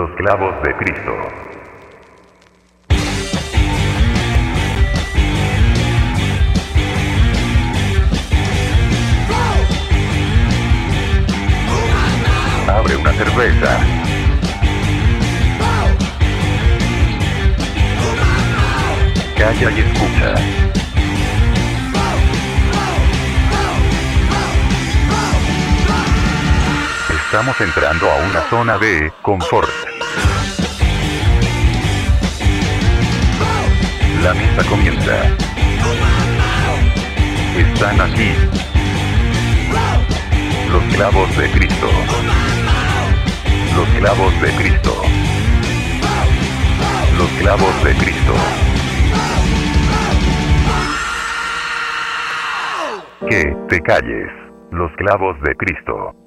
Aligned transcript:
Los 0.00 0.10
clavos 0.12 0.54
de 0.62 0.74
Cristo. 0.76 1.14
Abre 12.66 12.96
una 12.96 13.12
cerveza. 13.12 13.78
Calla 19.36 19.70
y 19.70 19.80
escucha. 19.80 20.34
Estamos 27.10 27.60
entrando 27.60 28.10
a 28.10 28.16
una 28.16 28.40
zona 28.48 28.78
de 28.78 29.12
confort. 29.20 29.89
La 34.22 34.34
misa 34.34 34.62
comienza. 34.68 35.16
Están 37.56 38.00
aquí. 38.02 38.32
Los 40.70 40.82
clavos 40.94 41.36
de 41.38 41.50
Cristo. 41.52 41.86
Los 43.74 43.88
clavos 43.98 44.42
de 44.42 44.50
Cristo. 44.56 45.02
Los 47.16 47.30
clavos 47.38 47.84
de 47.84 47.94
Cristo. 47.94 48.34
Que 53.30 53.56
te 53.70 53.80
calles. 53.80 54.30
Los 54.70 54.92
clavos 54.96 55.40
de 55.40 55.54
Cristo. 55.56 56.19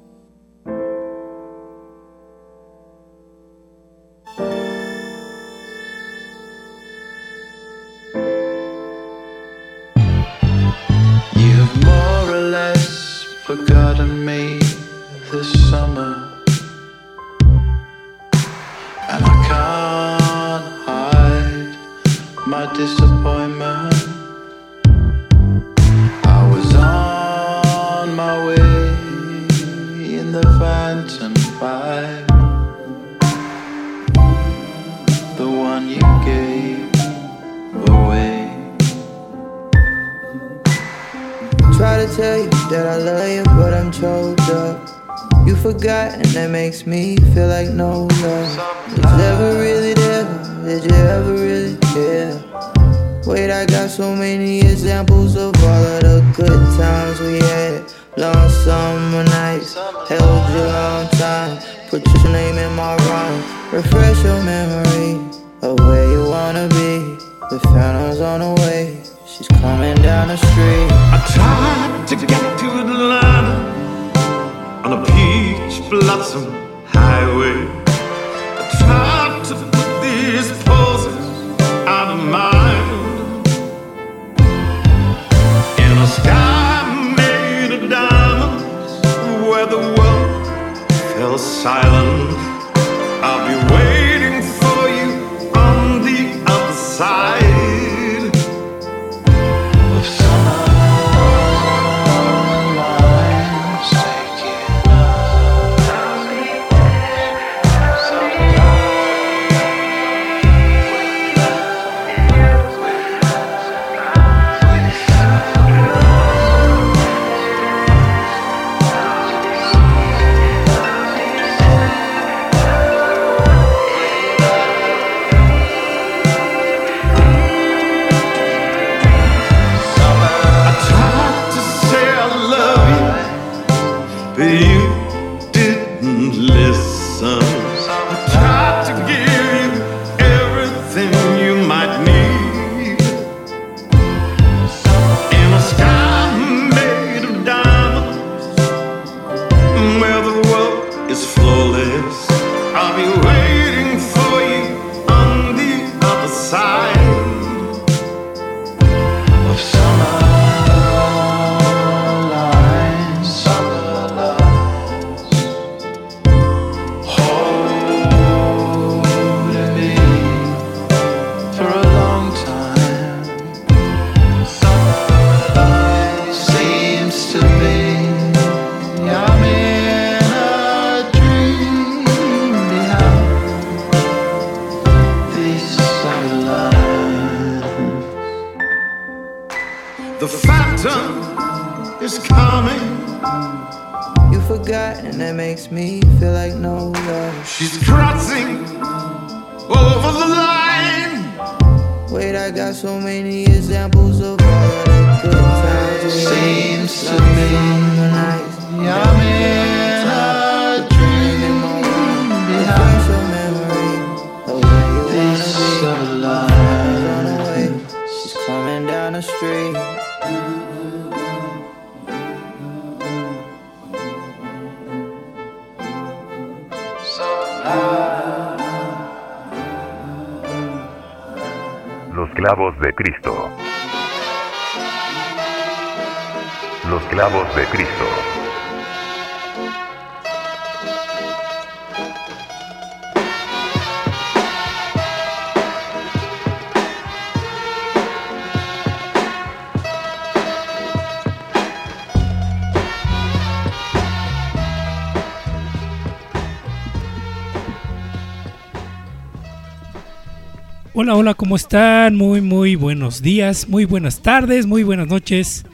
Hola, 261.04 261.16
hola, 261.18 261.34
¿cómo 261.34 261.58
están? 261.58 262.16
Muy, 262.16 262.40
muy 262.40 262.76
buenos 262.76 263.22
días, 263.22 263.68
muy 263.68 263.84
buenas 263.84 264.22
tardes, 264.22 264.66
muy 264.66 264.84
buenas 264.84 265.10
noches. 265.10 265.66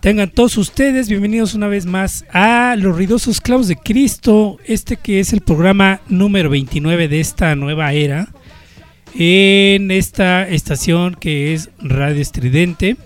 Tengan 0.00 0.30
todos 0.30 0.56
ustedes 0.56 1.10
bienvenidos 1.10 1.52
una 1.52 1.68
vez 1.68 1.84
más 1.84 2.24
a 2.32 2.74
Los 2.78 2.96
Ruidosos 2.96 3.42
Clavos 3.42 3.68
de 3.68 3.76
Cristo, 3.76 4.56
este 4.64 4.96
que 4.96 5.20
es 5.20 5.34
el 5.34 5.42
programa 5.42 6.00
número 6.08 6.48
29 6.48 7.06
de 7.06 7.20
esta 7.20 7.54
nueva 7.54 7.92
era, 7.92 8.28
en 9.14 9.90
esta 9.90 10.48
estación 10.48 11.16
que 11.16 11.52
es 11.52 11.68
Radio 11.78 12.22
Estridente. 12.22 12.96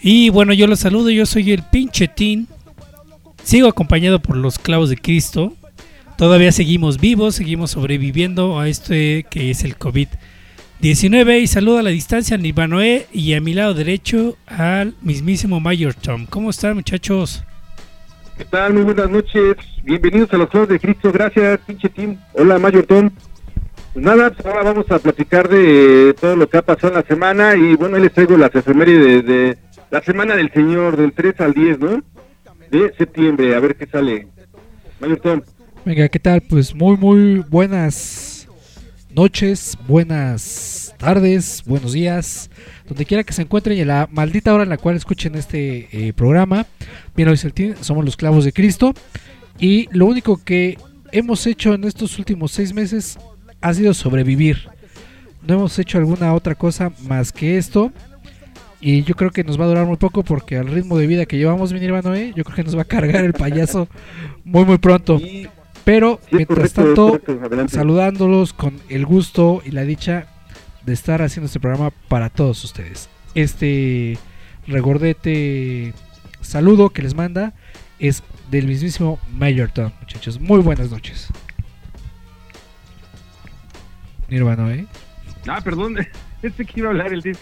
Y 0.00 0.30
bueno, 0.30 0.54
yo 0.54 0.66
los 0.66 0.80
saludo, 0.80 1.10
yo 1.10 1.26
soy 1.26 1.52
el 1.52 1.62
pinchetín, 1.62 2.48
sigo 3.42 3.68
acompañado 3.68 4.18
por 4.22 4.38
los 4.38 4.58
Clavos 4.58 4.88
de 4.88 4.96
Cristo, 4.96 5.52
todavía 6.16 6.52
seguimos 6.52 6.98
vivos, 6.98 7.34
seguimos 7.34 7.72
sobreviviendo 7.72 8.58
a 8.58 8.66
este 8.66 9.26
que 9.30 9.50
es 9.50 9.62
el 9.62 9.78
COVID-19 9.78 10.08
y 10.80 11.46
saludo 11.46 11.78
a 11.78 11.82
la 11.82 11.90
distancia 11.90 12.36
a 12.36 12.38
Nirvanoé 12.38 13.06
y 13.12 13.34
a 13.34 13.40
mi 13.40 13.52
lado 13.52 13.74
derecho 13.74 14.36
al 14.46 14.94
mismísimo 15.02 15.58
Mayor 15.58 15.94
Tom. 15.94 16.26
¿Cómo 16.26 16.50
están 16.50 16.76
muchachos? 16.76 17.42
¿Qué 18.36 18.44
tal? 18.44 18.74
Muy 18.74 18.82
buenas 18.82 19.10
noches. 19.10 19.56
Bienvenidos 19.82 20.32
a 20.32 20.36
los 20.36 20.48
Clavos 20.48 20.68
de 20.68 20.78
Cristo. 20.78 21.10
Gracias, 21.10 21.58
pinche 21.66 21.88
team. 21.88 22.16
Hola, 22.34 22.60
Mayor 22.60 22.86
Tom. 22.86 23.10
Pues 23.92 24.04
nada, 24.04 24.30
pues 24.30 24.46
ahora 24.46 24.62
vamos 24.62 24.88
a 24.90 25.00
platicar 25.00 25.48
de 25.48 26.14
todo 26.20 26.36
lo 26.36 26.48
que 26.48 26.58
ha 26.58 26.62
pasado 26.62 26.92
en 26.92 27.00
la 27.00 27.06
semana 27.06 27.56
y 27.56 27.74
bueno, 27.74 27.96
ahí 27.96 28.02
les 28.02 28.12
traigo 28.12 28.36
las 28.36 28.54
efemérides 28.54 29.26
de, 29.26 29.34
de 29.34 29.58
la 29.90 30.00
semana 30.02 30.36
del 30.36 30.52
Señor, 30.52 30.96
del 30.96 31.12
3 31.12 31.40
al 31.40 31.54
10, 31.54 31.80
¿no? 31.80 32.02
De 32.70 32.94
septiembre, 32.96 33.56
a 33.56 33.60
ver 33.60 33.74
qué 33.74 33.86
sale. 33.86 34.28
Mayor 35.00 35.18
Tom. 35.18 35.42
Venga, 35.84 36.08
¿qué 36.08 36.20
tal? 36.20 36.40
Pues 36.42 36.72
muy, 36.72 36.96
muy 36.96 37.44
buenas 37.48 38.37
noches, 39.18 39.76
buenas 39.88 40.94
tardes, 40.96 41.64
buenos 41.66 41.92
días, 41.92 42.50
donde 42.86 43.04
quiera 43.04 43.24
que 43.24 43.32
se 43.32 43.42
encuentren 43.42 43.76
y 43.76 43.80
a 43.80 43.84
la 43.84 44.08
maldita 44.12 44.54
hora 44.54 44.62
en 44.62 44.68
la 44.68 44.76
cual 44.76 44.94
escuchen 44.94 45.34
este 45.34 45.88
eh, 45.90 46.12
programa. 46.12 46.66
Bien, 47.16 47.28
hoy 47.28 47.36
somos 47.80 48.04
los 48.04 48.16
clavos 48.16 48.44
de 48.44 48.52
Cristo 48.52 48.94
y 49.58 49.88
lo 49.90 50.06
único 50.06 50.40
que 50.44 50.78
hemos 51.10 51.48
hecho 51.48 51.74
en 51.74 51.82
estos 51.82 52.16
últimos 52.20 52.52
seis 52.52 52.72
meses 52.72 53.18
ha 53.60 53.74
sido 53.74 53.92
sobrevivir. 53.92 54.68
No 55.44 55.54
hemos 55.54 55.76
hecho 55.80 55.98
alguna 55.98 56.32
otra 56.32 56.54
cosa 56.54 56.92
más 57.08 57.32
que 57.32 57.58
esto. 57.58 57.92
Y 58.80 59.02
yo 59.02 59.16
creo 59.16 59.32
que 59.32 59.42
nos 59.42 59.58
va 59.58 59.64
a 59.64 59.68
durar 59.68 59.86
muy 59.86 59.96
poco 59.96 60.22
porque 60.22 60.58
al 60.58 60.68
ritmo 60.68 60.96
de 60.96 61.08
vida 61.08 61.26
que 61.26 61.38
llevamos, 61.38 61.72
mi 61.72 61.80
Noé, 61.80 62.32
yo 62.36 62.44
creo 62.44 62.54
que 62.54 62.62
nos 62.62 62.76
va 62.76 62.82
a 62.82 62.84
cargar 62.84 63.24
el 63.24 63.32
payaso 63.32 63.88
muy, 64.44 64.64
muy 64.64 64.78
pronto. 64.78 65.20
Pero 65.88 66.20
Sí, 66.28 66.36
mientras 66.36 66.74
correcto, 66.74 67.18
tanto, 67.18 67.68
saludándolos 67.68 68.52
con 68.52 68.74
el 68.90 69.06
gusto 69.06 69.62
y 69.64 69.70
la 69.70 69.84
dicha 69.84 70.26
de 70.84 70.92
estar 70.92 71.22
haciendo 71.22 71.46
este 71.46 71.60
programa 71.60 71.92
para 72.08 72.28
todos 72.28 72.62
ustedes. 72.62 73.08
Este 73.34 74.18
regordete 74.66 75.94
saludo 76.42 76.90
que 76.90 77.00
les 77.00 77.14
manda 77.14 77.54
es 77.98 78.22
del 78.50 78.66
mismísimo 78.66 79.18
Mayor 79.32 79.70
Tom, 79.70 79.90
muchachos. 80.02 80.38
Muy 80.38 80.60
buenas 80.60 80.90
noches. 80.90 81.28
Nirvana, 84.28 84.70
¿eh? 84.74 84.86
Ah, 85.46 85.62
perdón, 85.64 85.96
este 86.42 86.66
que 86.66 86.80
iba 86.80 86.88
a 86.88 86.90
hablar 86.90 87.14
el 87.14 87.22
tío. 87.22 87.32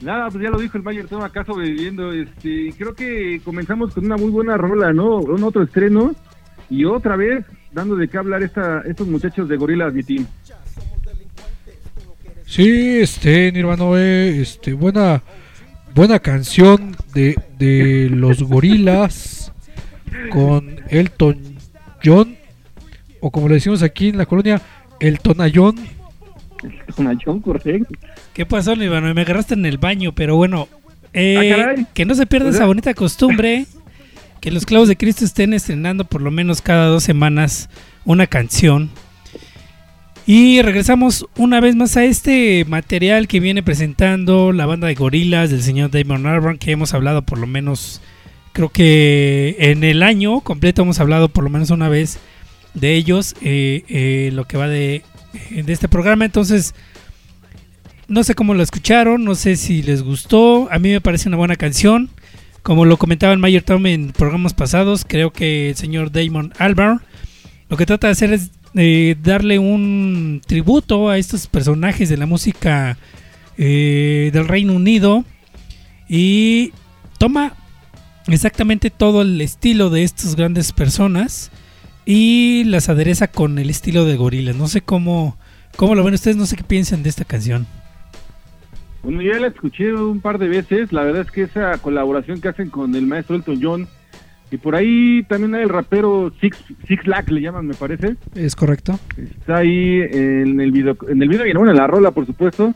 Nada, 0.00 0.30
pues 0.30 0.42
ya 0.42 0.48
lo 0.48 0.58
dijo 0.58 0.78
el 0.78 0.82
Mayor 0.82 1.08
Tom 1.08 1.22
acá 1.24 1.44
sobreviviendo. 1.44 2.10
Este, 2.10 2.72
creo 2.78 2.94
que 2.94 3.42
comenzamos 3.44 3.92
con 3.92 4.06
una 4.06 4.16
muy 4.16 4.30
buena 4.30 4.56
rola, 4.56 4.94
¿no? 4.94 5.18
Un 5.18 5.44
otro 5.44 5.62
estreno. 5.62 6.14
Y 6.70 6.86
otra 6.86 7.16
vez, 7.16 7.44
dando 7.72 7.96
de 7.96 8.08
qué 8.08 8.18
hablar 8.18 8.42
esta, 8.42 8.82
estos 8.86 9.06
muchachos 9.06 9.48
de 9.48 9.56
Gorillaz, 9.56 9.92
mi 9.92 10.02
team. 10.02 10.26
Sí, 12.46 12.98
este, 13.00 13.50
Nirvana, 13.52 13.84
eh, 13.96 14.40
este, 14.42 14.74
buena, 14.74 15.22
buena 15.94 16.18
canción 16.18 16.96
de, 17.14 17.34
de 17.58 18.08
los 18.10 18.42
gorilas 18.42 19.52
con 20.30 20.76
Elton 20.88 21.38
John, 22.04 22.36
o 23.20 23.30
como 23.30 23.48
le 23.48 23.54
decimos 23.54 23.82
aquí 23.82 24.08
en 24.08 24.18
la 24.18 24.26
colonia, 24.26 24.60
el 25.00 25.18
Tonayón. 25.20 25.76
Tonayón, 26.94 27.40
correcto. 27.40 27.94
¿Qué 28.34 28.44
pasó, 28.44 28.76
Nirvano? 28.76 29.12
Me 29.14 29.22
agarraste 29.22 29.54
en 29.54 29.64
el 29.64 29.78
baño, 29.78 30.12
pero 30.14 30.36
bueno, 30.36 30.68
eh, 31.14 31.54
Ah, 31.54 31.74
que 31.94 32.04
no 32.04 32.14
se 32.14 32.26
pierda 32.26 32.50
esa 32.50 32.66
bonita 32.66 32.92
costumbre, 32.94 33.66
que 34.42 34.50
los 34.50 34.66
clavos 34.66 34.88
de 34.88 34.96
Cristo 34.96 35.24
estén 35.24 35.54
estrenando 35.54 36.04
por 36.04 36.20
lo 36.20 36.32
menos 36.32 36.62
cada 36.62 36.86
dos 36.86 37.04
semanas 37.04 37.70
una 38.04 38.26
canción. 38.26 38.90
Y 40.26 40.60
regresamos 40.62 41.26
una 41.36 41.60
vez 41.60 41.76
más 41.76 41.96
a 41.96 42.04
este 42.04 42.64
material 42.64 43.28
que 43.28 43.38
viene 43.38 43.62
presentando 43.62 44.50
la 44.50 44.66
banda 44.66 44.88
de 44.88 44.96
gorilas 44.96 45.50
del 45.50 45.62
señor 45.62 45.92
Damon 45.92 46.26
Albarn, 46.26 46.58
que 46.58 46.72
hemos 46.72 46.92
hablado 46.92 47.22
por 47.22 47.38
lo 47.38 47.46
menos, 47.46 48.00
creo 48.52 48.68
que 48.68 49.54
en 49.60 49.84
el 49.84 50.02
año 50.02 50.40
completo 50.40 50.82
hemos 50.82 50.98
hablado 50.98 51.28
por 51.28 51.44
lo 51.44 51.50
menos 51.50 51.70
una 51.70 51.88
vez 51.88 52.18
de 52.74 52.96
ellos, 52.96 53.36
eh, 53.42 53.84
eh, 53.88 54.30
lo 54.32 54.44
que 54.46 54.56
va 54.56 54.66
de, 54.66 55.04
de 55.50 55.72
este 55.72 55.86
programa. 55.86 56.24
Entonces, 56.24 56.74
no 58.08 58.24
sé 58.24 58.34
cómo 58.34 58.54
lo 58.54 58.64
escucharon, 58.64 59.24
no 59.24 59.36
sé 59.36 59.54
si 59.54 59.82
les 59.82 60.02
gustó. 60.02 60.68
A 60.72 60.80
mí 60.80 60.90
me 60.90 61.00
parece 61.00 61.28
una 61.28 61.36
buena 61.36 61.54
canción. 61.54 62.10
Como 62.62 62.84
lo 62.84 62.96
comentaba 62.96 63.32
el 63.32 63.38
Mayor 63.38 63.62
Tom 63.62 63.86
en 63.86 64.12
programas 64.12 64.54
pasados, 64.54 65.04
creo 65.06 65.32
que 65.32 65.70
el 65.70 65.76
señor 65.76 66.12
Damon 66.12 66.52
Albarn 66.58 67.00
lo 67.68 67.76
que 67.78 67.86
trata 67.86 68.06
de 68.06 68.12
hacer 68.12 68.32
es 68.34 68.50
eh, 68.74 69.16
darle 69.22 69.58
un 69.58 70.42
tributo 70.46 71.08
a 71.08 71.16
estos 71.16 71.46
personajes 71.46 72.08
de 72.08 72.18
la 72.18 72.26
música 72.26 72.98
eh, 73.56 74.30
del 74.32 74.46
Reino 74.46 74.74
Unido 74.74 75.24
y 76.08 76.72
toma 77.16 77.54
exactamente 78.26 78.90
todo 78.90 79.22
el 79.22 79.40
estilo 79.40 79.88
de 79.88 80.04
estas 80.04 80.36
grandes 80.36 80.72
personas 80.72 81.50
y 82.04 82.64
las 82.64 82.88
adereza 82.88 83.28
con 83.28 83.58
el 83.58 83.70
estilo 83.70 84.04
de 84.04 84.16
gorilas. 84.16 84.54
No 84.54 84.68
sé 84.68 84.82
cómo, 84.82 85.38
cómo 85.76 85.94
lo 85.94 86.04
ven 86.04 86.12
ustedes, 86.12 86.36
no 86.36 86.46
sé 86.46 86.56
qué 86.56 86.64
piensan 86.64 87.02
de 87.02 87.08
esta 87.08 87.24
canción. 87.24 87.66
Bueno, 89.02 89.20
ya 89.20 89.38
la 89.40 89.48
escuché 89.48 89.92
un 89.92 90.20
par 90.20 90.38
de 90.38 90.48
veces. 90.48 90.92
La 90.92 91.02
verdad 91.02 91.22
es 91.22 91.30
que 91.30 91.42
esa 91.42 91.76
colaboración 91.78 92.40
que 92.40 92.48
hacen 92.48 92.70
con 92.70 92.94
el 92.94 93.06
maestro 93.06 93.36
Elton 93.36 93.58
John. 93.60 93.88
Y 94.50 94.58
por 94.58 94.76
ahí 94.76 95.22
también 95.28 95.54
hay 95.54 95.62
el 95.62 95.70
rapero 95.70 96.30
Six, 96.40 96.62
Six 96.86 97.06
Lack, 97.06 97.30
le 97.30 97.40
llaman, 97.40 97.66
me 97.66 97.74
parece. 97.74 98.16
Es 98.34 98.54
correcto. 98.54 98.98
Está 99.16 99.58
ahí 99.58 100.00
en 100.02 100.60
el 100.60 100.70
video, 100.72 100.94
en 101.08 101.22
el 101.22 101.28
video 101.28 101.46
y 101.46 101.52
bueno, 101.54 101.70
en 101.70 101.78
la 101.78 101.86
rola, 101.86 102.10
por 102.10 102.26
supuesto. 102.26 102.74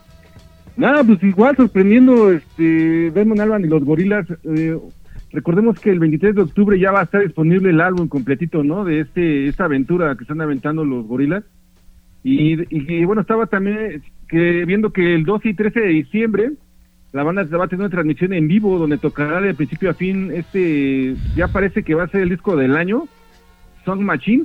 Nada, 0.79 1.05
pues 1.05 1.23
igual 1.23 1.55
sorprendiendo, 1.57 2.33
este, 2.33 3.11
Damon 3.11 3.41
Alban 3.41 3.65
y 3.65 3.69
los 3.69 3.85
gorilas. 3.85 4.27
eh, 4.45 4.79
recordemos 5.33 5.79
que 5.79 5.91
el 5.91 5.99
23 5.99 6.35
de 6.35 6.43
octubre 6.43 6.79
ya 6.79 6.93
va 6.93 7.01
a 7.01 7.05
estar 7.05 7.23
disponible 7.23 7.69
el 7.69 7.81
álbum 7.83 8.09
completito, 8.09 8.65
¿no? 8.65 8.85
De 8.85 9.01
este, 9.01 9.47
esta 9.47 9.65
aventura 9.65 10.17
que 10.17 10.25
están 10.25 10.41
aventando 10.41 10.83
los 10.83 11.07
gorilas. 11.07 11.45
Y, 12.29 13.05
bueno, 13.05 13.21
estaba 13.21 13.47
también 13.47 14.03
que 14.29 14.65
viendo 14.65 14.93
que 14.93 15.15
el 15.15 15.25
12 15.25 15.51
y 15.51 15.55
13 15.55 15.79
de 15.79 15.87
diciembre 15.87 16.53
la 17.13 17.23
banda 17.23 17.45
va 17.57 17.67
a 17.67 17.69
tener 17.69 17.83
una 17.83 17.91
transmisión 17.91 18.33
en 18.33 18.49
vivo 18.49 18.79
donde 18.79 18.99
tocará 18.99 19.41
de 19.41 19.55
principio 19.55 19.91
a 19.91 19.95
fin 19.95 20.33
este, 20.35 21.15
ya 21.37 21.47
parece 21.47 21.85
que 21.85 21.95
va 21.95 22.03
a 22.03 22.09
ser 22.09 22.23
el 22.23 22.31
disco 22.31 22.57
del 22.57 22.77
año, 22.77 23.07
Song 23.85 24.01
Machine. 24.01 24.43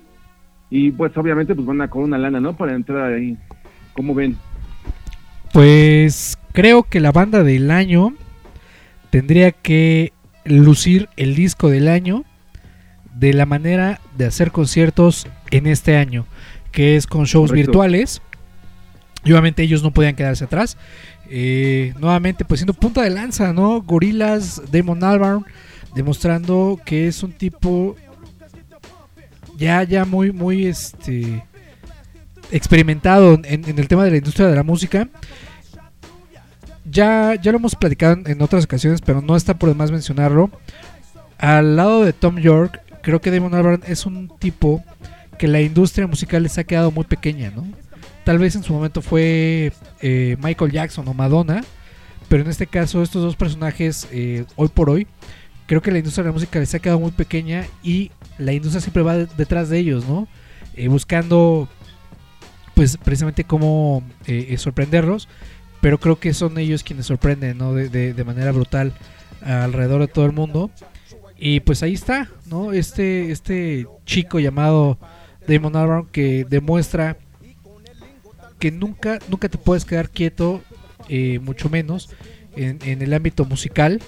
Y 0.70 0.92
pues 0.92 1.18
obviamente 1.18 1.56
pues 1.56 1.66
van 1.66 1.82
a 1.82 1.90
con 1.90 2.04
una 2.04 2.20
lana, 2.20 2.40
¿no? 2.40 2.56
Para 2.56 2.76
entrar 2.76 3.14
ahí. 3.14 3.36
¿Cómo 3.94 4.14
ven? 4.14 4.38
Pues 5.52 6.38
creo 6.54 6.84
que 6.84 7.00
la 7.00 7.12
banda 7.12 7.44
del 7.44 7.72
año 7.72 8.14
tendría 9.10 9.52
que 9.52 10.14
lucir 10.46 11.10
el 11.18 11.34
disco 11.34 11.70
del 11.70 11.88
año 11.88 12.26
de 13.16 13.34
la 13.34 13.48
manera 13.48 14.00
de 14.18 14.26
hacer 14.26 14.52
conciertos 14.52 15.28
en 15.50 15.66
este 15.66 15.98
año, 15.98 16.26
que 16.72 16.96
es 16.96 17.08
con 17.08 17.26
shows 17.26 17.50
Correcto. 17.52 17.72
virtuales. 17.72 18.22
Y 19.24 19.32
obviamente 19.32 19.62
ellos 19.64 19.84
no 19.84 19.92
podían 19.92 20.16
quedarse 20.16 20.46
atrás. 20.46 20.78
Eh, 21.30 21.94
nuevamente, 22.00 22.44
pues 22.44 22.60
siendo 22.60 22.74
punta 22.74 23.02
de 23.04 23.10
lanza, 23.12 23.54
¿no? 23.54 23.82
Gorilas, 23.82 24.62
Damon 24.72 25.04
Albarn, 25.04 25.46
demostrando 25.96 26.80
que 26.86 27.08
es 27.08 27.22
un 27.24 27.32
tipo 27.34 27.96
ya, 29.58 29.84
ya 29.84 30.06
muy, 30.06 30.32
muy 30.32 30.66
este 30.66 31.44
experimentado 32.52 33.36
en, 33.44 33.64
en 33.70 33.78
el 33.80 33.88
tema 33.88 34.04
de 34.04 34.12
la 34.12 34.18
industria 34.18 34.48
de 34.48 34.56
la 34.56 34.64
música. 34.64 35.08
Ya, 36.90 37.36
ya 37.36 37.52
lo 37.52 37.60
hemos 37.60 37.76
platicado 37.76 38.14
en- 38.14 38.28
en 38.30 38.42
otras 38.42 38.66
ocasiones, 38.66 39.02
pero 39.02 39.22
no 39.22 39.36
está 39.36 39.54
por 39.58 39.70
demás 39.70 39.92
mencionarlo. 39.92 40.50
Al 41.38 41.76
lado 41.76 42.04
de 42.04 42.12
Tom 42.14 42.38
York, 42.40 42.82
creo 43.02 43.22
que 43.22 43.32
Damon 43.32 43.54
Albarn 43.54 43.84
es 43.88 44.06
un 44.06 44.30
tipo 44.40 44.84
que 45.42 45.48
la 45.48 45.60
industria 45.60 46.06
musical 46.06 46.44
les 46.44 46.56
ha 46.60 46.64
quedado 46.64 46.92
muy 46.92 47.04
pequeña, 47.04 47.50
¿no? 47.50 47.66
Tal 48.24 48.38
vez 48.38 48.56
en 48.56 48.62
su 48.62 48.74
momento 48.74 49.02
fue 49.02 49.74
eh, 50.00 50.38
Michael 50.40 50.72
Jackson 50.72 51.08
o 51.08 51.16
Madonna, 51.16 51.64
pero 52.30 52.44
en 52.44 52.50
este 52.52 52.68
caso 52.68 53.02
estos 53.02 53.24
dos 53.24 53.36
personajes, 53.36 54.08
eh, 54.12 54.46
hoy 54.56 54.68
por 54.68 54.92
hoy, 54.92 55.08
creo 55.66 55.82
que 55.82 55.90
la 55.92 55.98
industria 55.98 56.24
de 56.26 56.30
la 56.30 56.34
música 56.34 56.60
les 56.60 56.76
ha 56.76 56.80
quedado 56.80 57.00
muy 57.00 57.10
pequeña 57.10 57.66
y 57.82 58.12
la 58.38 58.54
industria 58.54 58.82
siempre 58.82 59.02
va 59.02 59.18
de- 59.18 59.28
detrás 59.36 59.70
de 59.70 59.80
ellos, 59.80 60.06
¿no? 60.08 60.28
Eh, 60.76 60.88
buscando 60.90 61.68
pues 62.76 62.98
precisamente 62.98 63.44
cómo 63.44 64.04
sorprenderlos, 64.58 65.28
pero 65.82 66.00
creo 66.00 66.20
que 66.20 66.36
son 66.36 66.60
ellos 66.60 66.84
quienes 66.84 67.08
sorprenden, 67.08 67.58
¿no? 67.58 67.74
De, 67.74 68.14
de 68.14 68.24
manera 68.24 68.52
brutal 68.52 68.94
alrededor 69.44 70.02
de 70.02 70.08
todo 70.08 70.28
el 70.28 70.34
mundo. 70.34 70.70
Y 71.44 71.62
pues 71.62 71.82
ahí 71.82 71.94
está, 71.96 72.30
¿no? 72.46 72.72
Este, 72.74 73.32
este 73.32 73.88
chico 74.06 74.40
llamado 74.40 75.00
Damon 75.48 75.76
Albarn 75.76 76.08
que 76.12 76.46
demuestra 76.50 77.18
que 78.60 78.72
nunca, 78.72 79.20
nunca 79.30 79.50
te 79.50 79.58
puedes 79.58 79.86
quedar 79.86 80.10
quieto, 80.10 80.62
eh, 81.10 81.40
mucho 81.40 81.70
menos 81.70 82.10
en, 82.56 83.02
el 83.02 83.14
ámbito 83.14 83.44
musical, 83.46 84.00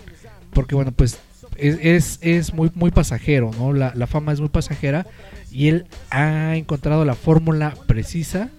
porque 0.53 0.75
bueno, 0.75 0.91
pues 0.91 1.19
es, 1.57 2.19
es, 2.21 2.53
muy, 2.53 2.71
muy 2.75 2.91
pasajero, 2.91 3.51
¿no? 3.57 3.73
La, 3.73 3.93
la, 3.95 4.05
fama 4.05 4.31
es 4.31 4.39
muy 4.39 4.49
pasajera 4.49 5.07
y 5.51 5.69
él 5.69 5.85
ha 6.11 6.55
encontrado 6.55 7.03
la 7.05 7.15
fórmula 7.15 7.73
precisa 7.87 8.49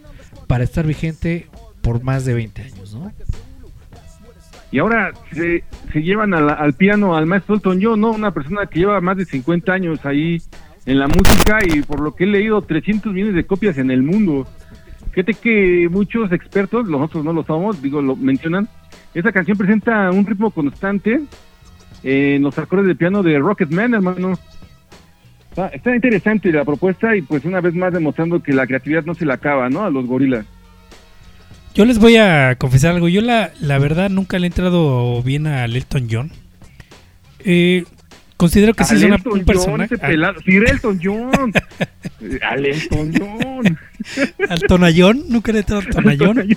para 0.46 0.64
estar 0.64 0.86
vigente 0.86 1.46
por 1.80 2.02
más 2.02 2.24
de 2.24 2.34
20 2.34 2.62
años, 2.62 2.94
¿no? 2.94 3.12
Y 4.72 4.80
ahora 4.80 5.12
se, 5.32 5.62
se 5.92 6.02
llevan 6.02 6.34
al, 6.34 6.50
al, 6.50 6.72
piano 6.72 7.16
al 7.16 7.26
maestro 7.26 7.54
Elton 7.54 7.78
John, 7.80 8.00
¿no? 8.00 8.10
Una 8.10 8.32
persona 8.32 8.66
que 8.66 8.80
lleva 8.80 9.00
más 9.00 9.16
de 9.16 9.24
50 9.24 9.72
años 9.72 10.04
ahí 10.04 10.42
en 10.86 10.98
la 10.98 11.08
música 11.08 11.58
y 11.66 11.82
por 11.82 12.00
lo 12.00 12.14
que 12.14 12.24
he 12.24 12.26
leído 12.26 12.60
300 12.62 13.12
millones 13.12 13.34
de 13.34 13.46
copias 13.46 13.78
en 13.78 13.90
el 13.90 14.02
mundo. 14.02 14.46
Fíjate 15.12 15.34
que 15.34 15.88
muchos 15.90 16.32
expertos, 16.32 16.88
nosotros 16.88 17.24
no 17.24 17.32
lo 17.32 17.44
somos, 17.44 17.80
digo, 17.80 18.02
lo 18.02 18.16
mencionan, 18.16 18.68
esa 19.14 19.32
canción 19.32 19.56
presenta 19.56 20.10
un 20.10 20.26
ritmo 20.26 20.50
constante 20.50 21.20
en 22.02 22.42
los 22.42 22.58
acordes 22.58 22.86
de 22.86 22.94
piano 22.94 23.22
de 23.22 23.38
Rocketman, 23.38 23.94
hermano. 23.94 24.38
Está, 25.72 25.94
interesante 25.94 26.50
la 26.50 26.64
propuesta 26.64 27.14
y 27.14 27.22
pues 27.22 27.44
una 27.44 27.60
vez 27.60 27.74
más 27.74 27.92
demostrando 27.92 28.42
que 28.42 28.52
la 28.52 28.66
creatividad 28.66 29.04
no 29.04 29.14
se 29.14 29.24
le 29.24 29.32
acaba, 29.32 29.68
¿no? 29.70 29.84
A 29.84 29.90
los 29.90 30.04
gorilas. 30.06 30.44
Yo 31.74 31.84
les 31.84 31.98
voy 31.98 32.16
a 32.16 32.56
confesar 32.56 32.94
algo. 32.94 33.08
Yo 33.08 33.20
la, 33.20 33.52
la 33.60 33.78
verdad 33.78 34.10
nunca 34.10 34.38
le 34.38 34.46
he 34.46 34.48
entrado 34.48 35.22
bien 35.22 35.46
a 35.46 35.64
Elton 35.64 36.08
John. 36.10 36.30
Eh, 37.44 37.84
considero 38.36 38.74
que 38.74 38.84
sí 38.84 38.94
es 38.96 39.02
una, 39.04 39.18
un 39.24 39.44
personaje. 39.44 39.94
Elton 39.94 41.00
John. 41.02 41.52
al 42.42 42.66
Elton 42.66 43.12
John. 43.18 43.78
al 44.48 44.60
Tonayón. 44.62 45.24
Nunca 45.28 45.52
le 45.52 45.60
he 45.60 45.64
al 45.74 45.86
Tonayón. 45.88 46.56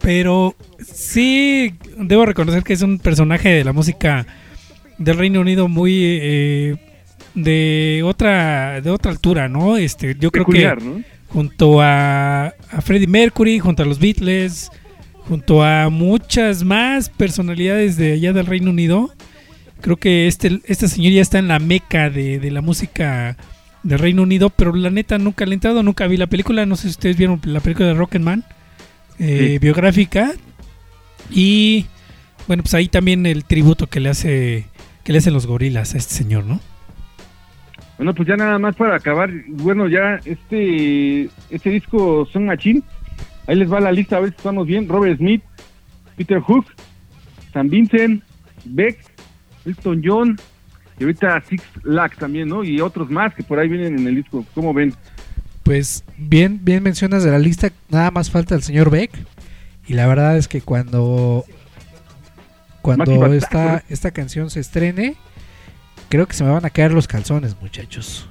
Pero 0.00 0.54
sí, 0.84 1.74
debo 1.98 2.26
reconocer 2.26 2.62
que 2.62 2.72
es 2.72 2.82
un 2.82 2.98
personaje 2.98 3.48
de 3.48 3.64
la 3.64 3.72
música 3.72 4.26
del 4.98 5.18
Reino 5.18 5.40
Unido 5.40 5.68
muy 5.68 5.98
eh, 6.02 6.76
de 7.34 8.02
otra 8.04 8.80
de 8.80 8.90
otra 8.90 9.10
altura, 9.10 9.48
¿no? 9.48 9.76
Este, 9.76 10.16
yo 10.18 10.30
Peculiar, 10.30 10.78
creo 10.78 10.94
que 10.94 10.98
¿no? 11.00 11.04
junto 11.28 11.82
a, 11.82 12.46
a 12.46 12.80
Freddie 12.80 13.08
Mercury, 13.08 13.58
junto 13.58 13.82
a 13.82 13.86
los 13.86 13.98
Beatles, 13.98 14.70
junto 15.28 15.64
a 15.64 15.88
muchas 15.90 16.62
más 16.62 17.08
personalidades 17.08 17.96
de 17.96 18.12
allá 18.12 18.32
del 18.32 18.46
Reino 18.46 18.70
Unido, 18.70 19.12
creo 19.84 19.98
que 19.98 20.26
este 20.26 20.60
este 20.64 20.88
señor 20.88 21.12
ya 21.12 21.20
está 21.20 21.38
en 21.38 21.48
la 21.48 21.58
meca 21.58 22.08
de, 22.08 22.38
de 22.38 22.50
la 22.50 22.62
música 22.62 23.36
del 23.82 23.98
Reino 23.98 24.22
Unido, 24.22 24.48
pero 24.48 24.74
la 24.74 24.88
neta 24.88 25.18
nunca 25.18 25.44
le 25.44 25.50
he 25.50 25.54
entrado, 25.54 25.82
nunca 25.82 26.06
vi 26.06 26.16
la 26.16 26.26
película, 26.26 26.64
no 26.64 26.74
sé 26.74 26.84
si 26.84 26.88
ustedes 26.88 27.18
vieron 27.18 27.38
la 27.44 27.60
película 27.60 27.88
de 27.88 27.94
Rocketman. 27.94 28.44
Eh, 29.18 29.50
sí. 29.52 29.58
biográfica 29.58 30.32
y 31.30 31.86
bueno 32.48 32.64
pues 32.64 32.74
ahí 32.74 32.88
también 32.88 33.26
el 33.26 33.44
tributo 33.44 33.86
que 33.86 34.00
le 34.00 34.08
hace 34.08 34.66
que 35.04 35.12
le 35.12 35.18
hacen 35.18 35.32
los 35.32 35.46
gorilas 35.46 35.94
a 35.94 35.98
este 35.98 36.14
señor 36.14 36.44
no 36.44 36.58
bueno 37.96 38.12
pues 38.12 38.26
ya 38.26 38.36
nada 38.36 38.58
más 38.58 38.74
para 38.74 38.96
acabar 38.96 39.30
bueno 39.46 39.86
ya 39.86 40.18
este 40.24 41.28
este 41.48 41.70
disco 41.70 42.26
Son 42.32 42.46
Machine 42.46 42.82
ahí 43.46 43.54
les 43.54 43.72
va 43.72 43.78
la 43.78 43.92
lista 43.92 44.16
a 44.16 44.20
ver 44.20 44.30
si 44.30 44.36
estamos 44.36 44.66
bien 44.66 44.88
Robert 44.88 45.18
Smith 45.18 45.44
Peter 46.16 46.40
Hook 46.40 46.66
San 47.52 47.70
Vincent 47.70 48.20
Beck 48.64 49.13
Elton 49.64 50.02
John 50.04 50.36
y 50.98 51.04
ahorita 51.04 51.42
Six 51.48 51.62
Lack 51.82 52.16
también 52.18 52.48
no 52.48 52.62
y 52.62 52.80
otros 52.80 53.10
más 53.10 53.34
que 53.34 53.42
por 53.42 53.58
ahí 53.58 53.68
vienen 53.68 53.98
en 53.98 54.06
el 54.06 54.16
disco 54.16 54.44
cómo 54.54 54.72
ven 54.72 54.94
pues 55.64 56.04
bien, 56.18 56.60
bien 56.62 56.82
mencionas 56.82 57.24
de 57.24 57.30
la 57.30 57.38
lista, 57.38 57.72
nada 57.88 58.10
más 58.10 58.30
falta 58.30 58.54
el 58.54 58.62
señor 58.62 58.90
Beck. 58.90 59.10
Y 59.86 59.94
la 59.94 60.06
verdad 60.06 60.36
es 60.36 60.46
que 60.46 60.60
cuando 60.60 61.44
cuando 62.82 63.32
esta, 63.32 63.82
esta 63.88 64.10
canción 64.10 64.50
se 64.50 64.60
estrene, 64.60 65.16
creo 66.10 66.26
que 66.26 66.34
se 66.34 66.44
me 66.44 66.50
van 66.50 66.66
a 66.66 66.70
caer 66.70 66.92
los 66.92 67.08
calzones, 67.08 67.56
muchachos. 67.62 68.28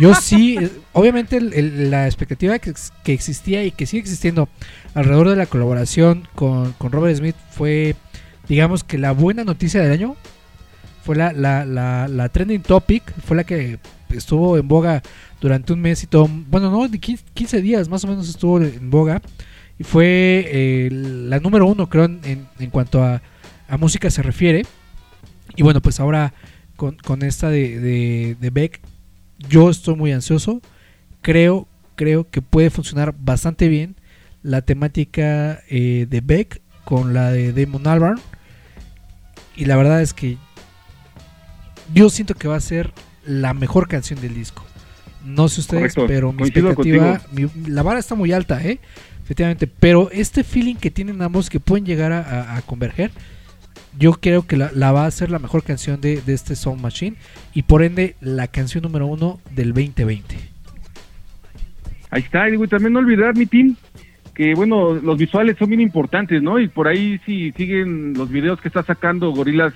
Yo 0.00 0.14
sí, 0.14 0.58
obviamente 0.92 1.36
el, 1.36 1.52
el, 1.52 1.90
la 1.90 2.06
expectativa 2.06 2.58
que, 2.58 2.72
que, 3.04 3.12
existía 3.12 3.64
y 3.64 3.70
que 3.70 3.84
sigue 3.84 4.00
existiendo 4.00 4.48
alrededor 4.94 5.28
de 5.28 5.36
la 5.36 5.44
colaboración 5.44 6.26
con, 6.34 6.72
con, 6.72 6.90
Robert 6.90 7.16
Smith 7.18 7.36
fue, 7.50 7.96
digamos 8.48 8.82
que 8.82 8.96
la 8.96 9.12
buena 9.12 9.44
noticia 9.44 9.82
del 9.82 9.92
año. 9.92 10.16
Fue 11.02 11.16
la, 11.16 11.32
la, 11.32 11.64
la, 12.08 12.28
trending 12.28 12.62
topic, 12.62 13.02
fue 13.24 13.36
la 13.36 13.44
que 13.44 13.78
estuvo 14.10 14.56
en 14.56 14.68
boga 14.68 15.02
durante 15.40 15.72
un 15.72 15.80
mes 15.80 16.02
y 16.04 16.06
todo. 16.06 16.28
Bueno, 16.28 16.70
no, 16.70 16.88
15 16.90 17.60
días 17.60 17.88
más 17.88 18.04
o 18.04 18.08
menos 18.08 18.28
estuvo 18.28 18.60
en 18.60 18.90
boga. 18.90 19.20
Y 19.78 19.84
fue 19.84 20.44
eh, 20.46 20.88
la 20.92 21.40
número 21.40 21.66
uno, 21.66 21.88
creo, 21.88 22.04
en, 22.04 22.46
en 22.58 22.70
cuanto 22.70 23.02
a, 23.02 23.20
a, 23.68 23.76
música 23.78 24.10
se 24.10 24.22
refiere. 24.22 24.64
Y 25.56 25.62
bueno, 25.62 25.80
pues 25.80 25.98
ahora 25.98 26.34
con, 26.76 26.96
con 26.96 27.22
esta 27.22 27.48
de, 27.50 27.80
de, 27.80 28.36
de, 28.40 28.50
Beck, 28.50 28.80
yo 29.48 29.70
estoy 29.70 29.96
muy 29.96 30.12
ansioso. 30.12 30.60
Creo, 31.20 31.66
creo 31.96 32.30
que 32.30 32.42
puede 32.42 32.70
funcionar 32.70 33.14
bastante 33.18 33.68
bien 33.68 33.96
la 34.42 34.62
temática 34.62 35.60
eh, 35.68 36.06
de 36.08 36.20
Beck 36.20 36.60
con 36.84 37.14
la 37.14 37.32
de 37.32 37.52
Damon 37.52 37.86
Albarn. 37.86 38.20
Y 39.56 39.64
la 39.66 39.76
verdad 39.76 40.00
es 40.00 40.14
que 40.14 40.38
yo 41.92 42.10
siento 42.10 42.34
que 42.34 42.48
va 42.48 42.56
a 42.56 42.60
ser 42.60 42.92
la 43.26 43.54
mejor 43.54 43.88
canción 43.88 44.20
del 44.20 44.34
disco. 44.34 44.64
No 45.24 45.48
sé 45.48 45.60
ustedes, 45.60 45.94
Correcto. 45.94 46.06
pero 46.06 46.32
mi 46.32 46.38
Coincido 46.38 46.70
expectativa, 46.70 47.20
mi, 47.32 47.48
la 47.70 47.82
vara 47.82 48.00
está 48.00 48.14
muy 48.14 48.32
alta, 48.32 48.62
¿eh? 48.62 48.80
Efectivamente, 49.22 49.68
pero 49.68 50.10
este 50.10 50.42
feeling 50.42 50.74
que 50.74 50.90
tienen 50.90 51.22
ambos 51.22 51.48
que 51.48 51.60
pueden 51.60 51.86
llegar 51.86 52.10
a, 52.10 52.20
a, 52.20 52.56
a 52.56 52.62
converger, 52.62 53.12
yo 53.98 54.14
creo 54.14 54.46
que 54.46 54.56
la, 54.56 54.70
la, 54.74 54.90
va 54.90 55.06
a 55.06 55.10
ser 55.10 55.30
la 55.30 55.38
mejor 55.38 55.62
canción 55.62 56.00
de, 56.00 56.20
de 56.20 56.34
este 56.34 56.56
Sound 56.56 56.80
Machine 56.80 57.16
y 57.54 57.62
por 57.62 57.82
ende 57.82 58.16
la 58.20 58.48
canción 58.48 58.82
número 58.82 59.06
uno 59.06 59.40
del 59.50 59.72
2020. 59.72 60.36
Ahí 62.10 62.22
está, 62.22 62.48
y 62.48 62.58
también 62.66 62.92
no 62.92 62.98
olvidar, 62.98 63.36
mi 63.36 63.46
team, 63.46 63.76
que 64.34 64.54
bueno, 64.54 64.94
los 64.94 65.16
visuales 65.16 65.56
son 65.58 65.68
bien 65.68 65.80
importantes, 65.80 66.42
¿no? 66.42 66.58
Y 66.58 66.68
por 66.68 66.88
ahí 66.88 67.18
si 67.24 67.52
siguen 67.52 68.14
los 68.14 68.28
videos 68.28 68.60
que 68.60 68.68
está 68.68 68.82
sacando 68.82 69.30
Gorilas 69.30 69.72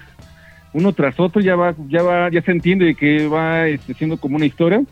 uno 0.76 0.92
tras 0.92 1.18
otro, 1.18 1.40
ya 1.40 1.56
va, 1.56 1.74
ya 1.88 2.02
va, 2.02 2.30
ya 2.30 2.42
se 2.42 2.50
entiende 2.50 2.94
que 2.94 3.26
va 3.28 3.66
este, 3.66 3.94
siendo 3.94 4.18
como 4.18 4.36
una 4.36 4.44
historia. 4.44 4.82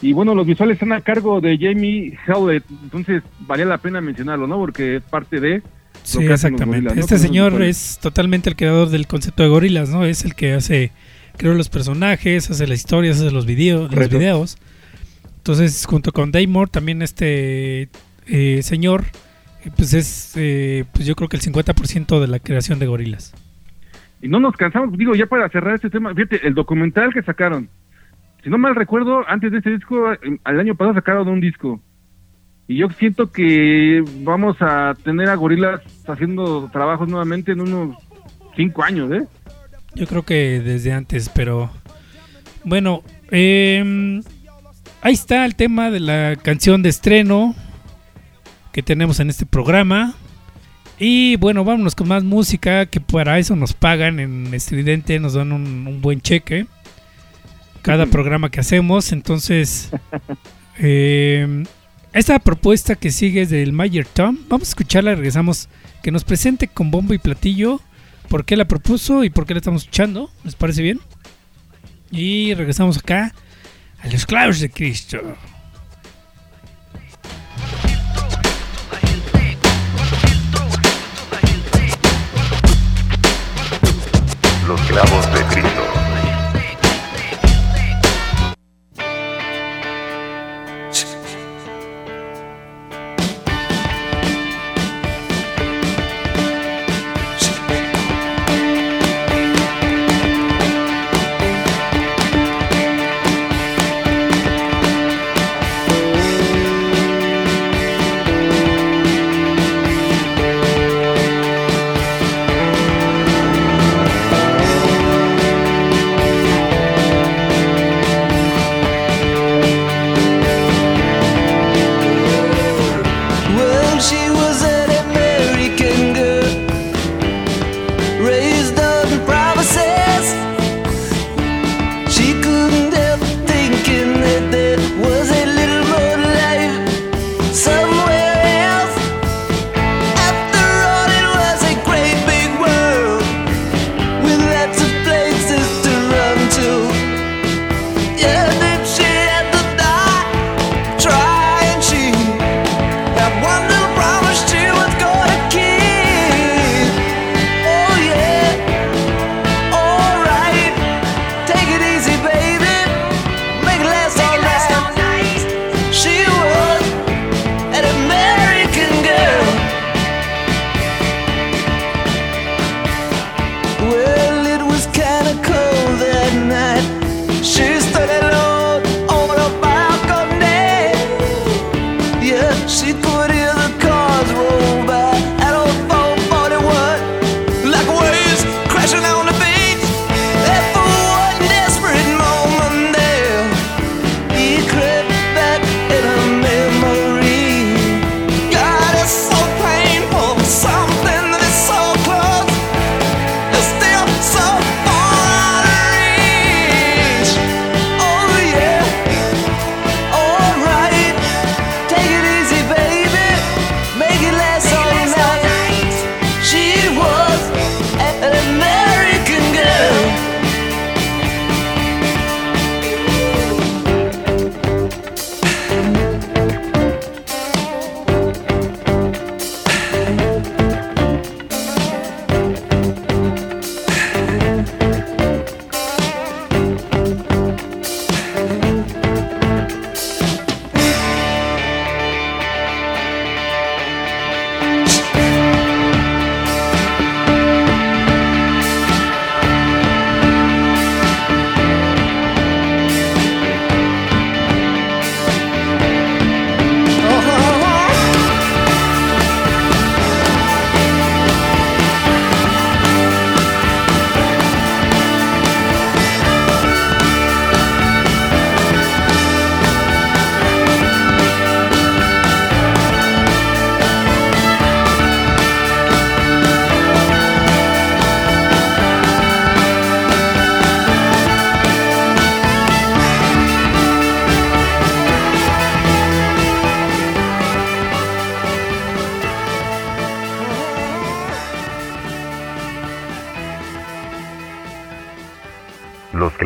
Y 0.00 0.14
bueno, 0.14 0.34
los 0.34 0.46
visuales 0.46 0.76
están 0.76 0.92
a 0.92 1.02
cargo 1.02 1.42
de 1.42 1.58
Jamie 1.58 2.18
Hewlett, 2.26 2.64
entonces 2.82 3.22
valía 3.40 3.66
la 3.66 3.76
pena 3.76 4.00
mencionarlo, 4.00 4.46
¿no? 4.46 4.56
Porque 4.56 4.96
es 4.96 5.02
parte 5.02 5.38
de... 5.38 5.62
Sí, 6.02 6.24
exactamente. 6.24 6.88
Gorilas, 6.88 6.96
¿no? 6.96 7.00
Este 7.02 7.18
señor 7.18 7.62
es 7.62 7.98
totalmente 8.00 8.48
el 8.48 8.56
creador 8.56 8.88
del 8.88 9.06
concepto 9.06 9.42
de 9.42 9.50
gorilas, 9.50 9.90
¿no? 9.90 10.06
Es 10.06 10.24
el 10.24 10.34
que 10.34 10.54
hace, 10.54 10.92
creo, 11.36 11.52
los 11.52 11.68
personajes, 11.68 12.50
hace 12.50 12.66
las 12.66 12.78
historias, 12.78 13.20
hace 13.20 13.30
los, 13.30 13.44
video, 13.44 13.88
los 13.88 14.08
videos. 14.08 14.56
Entonces, 15.36 15.84
junto 15.84 16.12
con 16.12 16.32
Daymore, 16.32 16.70
también 16.70 17.02
este 17.02 17.90
eh, 18.26 18.60
señor, 18.62 19.04
pues 19.76 19.92
es, 19.92 20.32
eh, 20.36 20.86
pues 20.94 21.04
yo 21.04 21.14
creo 21.16 21.28
que 21.28 21.36
el 21.36 21.42
50% 21.42 22.18
de 22.18 22.28
la 22.28 22.38
creación 22.38 22.78
de 22.78 22.86
gorilas. 22.86 23.34
Y 24.22 24.28
no 24.28 24.38
nos 24.38 24.56
cansamos, 24.56 24.96
digo, 24.96 25.14
ya 25.14 25.26
para 25.26 25.48
cerrar 25.48 25.74
este 25.74 25.90
tema, 25.90 26.14
fíjate, 26.14 26.46
el 26.46 26.54
documental 26.54 27.12
que 27.12 27.22
sacaron, 27.22 27.68
si 28.42 28.50
no 28.50 28.56
mal 28.56 28.76
recuerdo, 28.76 29.28
antes 29.28 29.50
de 29.50 29.58
este 29.58 29.70
disco, 29.70 30.06
al 30.44 30.60
año 30.60 30.76
pasado 30.76 30.94
sacaron 30.94 31.28
un 31.28 31.40
disco. 31.40 31.80
Y 32.68 32.76
yo 32.76 32.88
siento 32.90 33.32
que 33.32 34.04
vamos 34.20 34.56
a 34.60 34.94
tener 35.02 35.28
a 35.28 35.34
Gorilas 35.34 35.80
haciendo 36.06 36.70
trabajos 36.72 37.08
nuevamente 37.08 37.52
en 37.52 37.60
unos 37.60 37.96
cinco 38.56 38.84
años, 38.84 39.10
¿eh? 39.12 39.26
Yo 39.94 40.06
creo 40.06 40.22
que 40.22 40.60
desde 40.60 40.92
antes, 40.92 41.28
pero 41.28 41.70
bueno, 42.64 43.02
eh, 43.30 44.22
ahí 45.02 45.12
está 45.12 45.44
el 45.44 45.56
tema 45.56 45.90
de 45.90 46.00
la 46.00 46.36
canción 46.40 46.82
de 46.82 46.88
estreno 46.88 47.54
que 48.72 48.82
tenemos 48.82 49.20
en 49.20 49.30
este 49.30 49.46
programa. 49.46 50.14
Y 51.04 51.34
bueno, 51.34 51.64
vámonos 51.64 51.96
con 51.96 52.06
más 52.06 52.22
música, 52.22 52.86
que 52.86 53.00
para 53.00 53.36
eso 53.40 53.56
nos 53.56 53.72
pagan 53.72 54.20
en 54.20 54.54
Estridente, 54.54 55.18
nos 55.18 55.32
dan 55.32 55.50
un, 55.50 55.88
un 55.88 56.00
buen 56.00 56.20
cheque 56.20 56.68
cada 57.82 58.06
programa 58.06 58.52
que 58.52 58.60
hacemos. 58.60 59.10
Entonces, 59.10 59.90
eh, 60.78 61.64
esta 62.12 62.38
propuesta 62.38 62.94
que 62.94 63.10
sigue 63.10 63.42
es 63.42 63.50
del 63.50 63.72
Mayer 63.72 64.06
Tom, 64.06 64.38
vamos 64.48 64.68
a 64.68 64.70
escucharla, 64.70 65.16
regresamos, 65.16 65.68
que 66.04 66.12
nos 66.12 66.22
presente 66.22 66.68
con 66.68 66.92
bombo 66.92 67.14
y 67.14 67.18
platillo 67.18 67.80
por 68.28 68.44
qué 68.44 68.56
la 68.56 68.66
propuso 68.66 69.24
y 69.24 69.30
por 69.30 69.44
qué 69.44 69.54
la 69.54 69.58
estamos 69.58 69.82
escuchando. 69.82 70.30
¿Les 70.44 70.54
parece 70.54 70.82
bien? 70.82 71.00
Y 72.12 72.54
regresamos 72.54 72.98
acá 72.98 73.34
a 74.00 74.06
los 74.06 74.24
clavos 74.24 74.60
de 74.60 74.70
Cristo. 74.70 75.18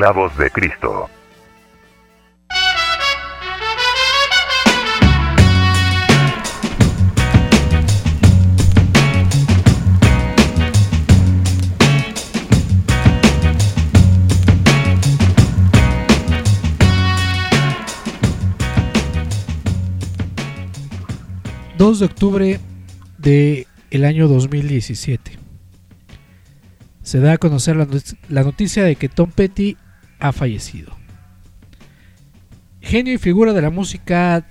Los 0.07 0.12
clavos 0.12 0.38
de 0.38 0.51
Cristo. 0.51 1.11
Dos 21.77 21.99
2 21.99 21.99
de 21.99 22.05
octubre 22.05 22.61
de 23.19 23.66
el 23.90 24.05
año 24.05 24.29
2017. 24.29 25.33
Se 27.03 27.19
da 27.19 27.33
a 27.33 27.38
conocer 27.38 27.77
la 28.29 28.45
noticia 28.45 28.85
de 28.85 28.95
que 28.95 29.09
Tom 29.09 29.33
Petty 29.33 29.77
ha 30.18 30.33
fallecido. 30.33 30.96
Genio 32.81 33.14
y 33.14 33.18
figura 33.18 33.52
de 33.52 33.62
la 33.62 33.70
música 33.70 34.46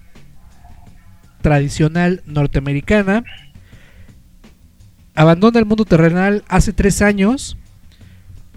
tradicional 1.42 2.22
norteamericana. 2.26 3.24
Abandona 5.14 5.60
el 5.60 5.66
mundo 5.66 5.86
terrenal 5.86 6.44
hace 6.48 6.74
tres 6.74 7.02
años 7.02 7.58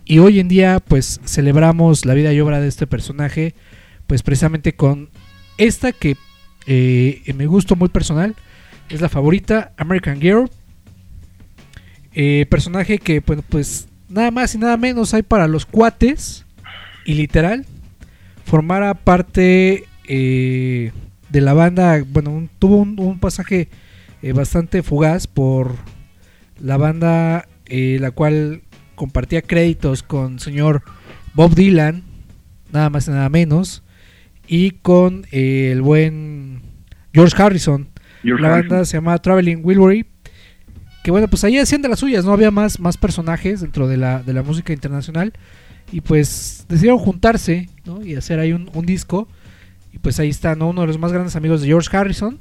y 0.05 0.19
hoy 0.19 0.41
en 0.41 0.49
día 0.49 0.81
pues 0.81 1.21
celebramos 1.25 2.05
la 2.05 2.15
vida 2.15 2.33
y 2.33 2.41
obra 2.41 2.61
de 2.61 2.69
este 2.69 2.87
personaje 2.87 3.55
pues 4.07 4.23
precisamente 4.23 4.75
con 4.75 5.11
esta 5.59 5.93
que 5.93 6.17
eh, 6.67 7.23
en 7.27 7.37
mi 7.37 7.45
gusto 7.45 7.77
muy 7.77 7.91
personal 7.91 8.35
es 8.89 9.01
la 9.01 9.09
favorita 9.09 9.73
American 9.77 10.21
Girl 10.21 10.51
Eh, 12.15 12.47
personaje 12.51 12.99
que 12.99 13.21
bueno 13.21 13.45
pues 13.49 13.87
nada 14.09 14.31
más 14.33 14.55
y 14.55 14.59
nada 14.59 14.77
menos 14.77 15.15
hay 15.15 15.23
para 15.23 15.47
los 15.47 15.67
cuates 15.67 16.47
y 17.09 17.15
literal 17.15 17.65
formara 18.45 18.93
parte 18.95 19.85
eh, 20.07 20.93
de 21.31 21.41
la 21.41 21.55
banda 21.55 22.05
bueno 22.07 22.31
un- 22.31 22.51
tuvo 22.59 22.77
un, 22.77 22.99
un 23.01 23.19
pasaje 23.19 23.69
eh, 24.23 24.33
bastante 24.33 24.83
fugaz 24.83 25.27
por 25.27 25.75
la 26.61 26.77
banda 26.77 27.49
eh, 27.67 27.97
la 28.01 28.11
cual 28.11 28.61
compartía 28.95 29.43
créditos 29.43 30.03
con 30.03 30.39
señor 30.39 30.83
Bob 31.35 31.55
Dylan 31.55 32.03
nada 32.73 32.91
más 32.91 33.09
y 33.09 33.11
nada 33.11 33.29
menos 33.29 33.83
y 34.47 34.73
con 34.73 35.25
eh, 35.33 35.71
el 35.73 35.83
buen 35.83 36.61
George 37.15 37.41
Harrison 37.43 37.89
George 38.23 38.43
la 38.43 38.55
Harrison. 38.55 38.69
banda 38.71 38.85
se 38.85 38.97
llamaba 38.97 39.19
Traveling 39.19 39.61
Wilbury. 39.63 40.05
Que 41.05 41.13
bueno, 41.13 41.29
pues 41.29 41.45
ahí 41.45 41.57
hacían 41.57 41.81
de 41.81 41.89
las 41.89 42.01
suyas, 42.01 42.25
no 42.25 42.33
había 42.33 42.51
más, 42.51 42.81
más 42.81 42.97
personajes 42.99 43.61
dentro 43.61 43.87
de 43.89 43.97
la, 43.97 44.23
de 44.23 44.33
la 44.35 44.43
música 44.43 44.73
internacional. 44.73 45.33
Y 45.93 46.01
pues 46.03 46.67
decidieron 46.69 46.99
juntarse 46.99 47.69
y 48.05 48.15
hacer 48.15 48.39
ahí 48.41 48.53
un, 48.53 48.71
un 48.75 48.85
disco. 48.85 49.29
Y 49.93 49.99
pues 49.99 50.21
ahí 50.21 50.29
está 50.29 50.55
¿no? 50.55 50.69
uno 50.69 50.83
de 50.83 50.87
los 50.87 50.99
más 50.99 51.13
grandes 51.13 51.37
amigos 51.37 51.61
de 51.63 51.69
George 51.69 51.95
Harrison. 51.97 52.39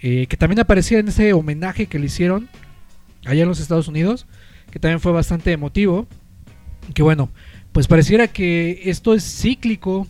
eh, 0.00 0.26
que 0.28 0.36
también 0.36 0.60
aparecía 0.60 0.98
en 0.98 1.08
ese 1.08 1.32
homenaje 1.32 1.86
que 1.86 1.98
le 1.98 2.06
hicieron 2.06 2.48
allá 3.24 3.42
en 3.42 3.48
los 3.48 3.60
Estados 3.60 3.88
Unidos. 3.88 4.26
Que 4.70 4.78
también 4.78 5.00
fue 5.00 5.12
bastante 5.12 5.52
emotivo. 5.52 6.06
Que 6.94 7.02
bueno, 7.02 7.30
pues 7.72 7.86
pareciera 7.88 8.28
que 8.28 8.82
esto 8.84 9.14
es 9.14 9.24
cíclico. 9.24 10.06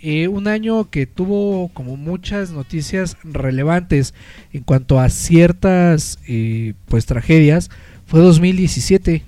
Eh, 0.00 0.26
un 0.26 0.48
año 0.48 0.90
que 0.90 1.06
tuvo 1.06 1.68
como 1.68 1.96
muchas 1.96 2.50
noticias 2.50 3.16
relevantes 3.22 4.14
en 4.52 4.64
cuanto 4.64 4.98
a 4.98 5.08
ciertas 5.10 6.18
eh, 6.26 6.74
pues 6.86 7.06
tragedias 7.06 7.70
fue 8.06 8.18
2017 8.18 9.22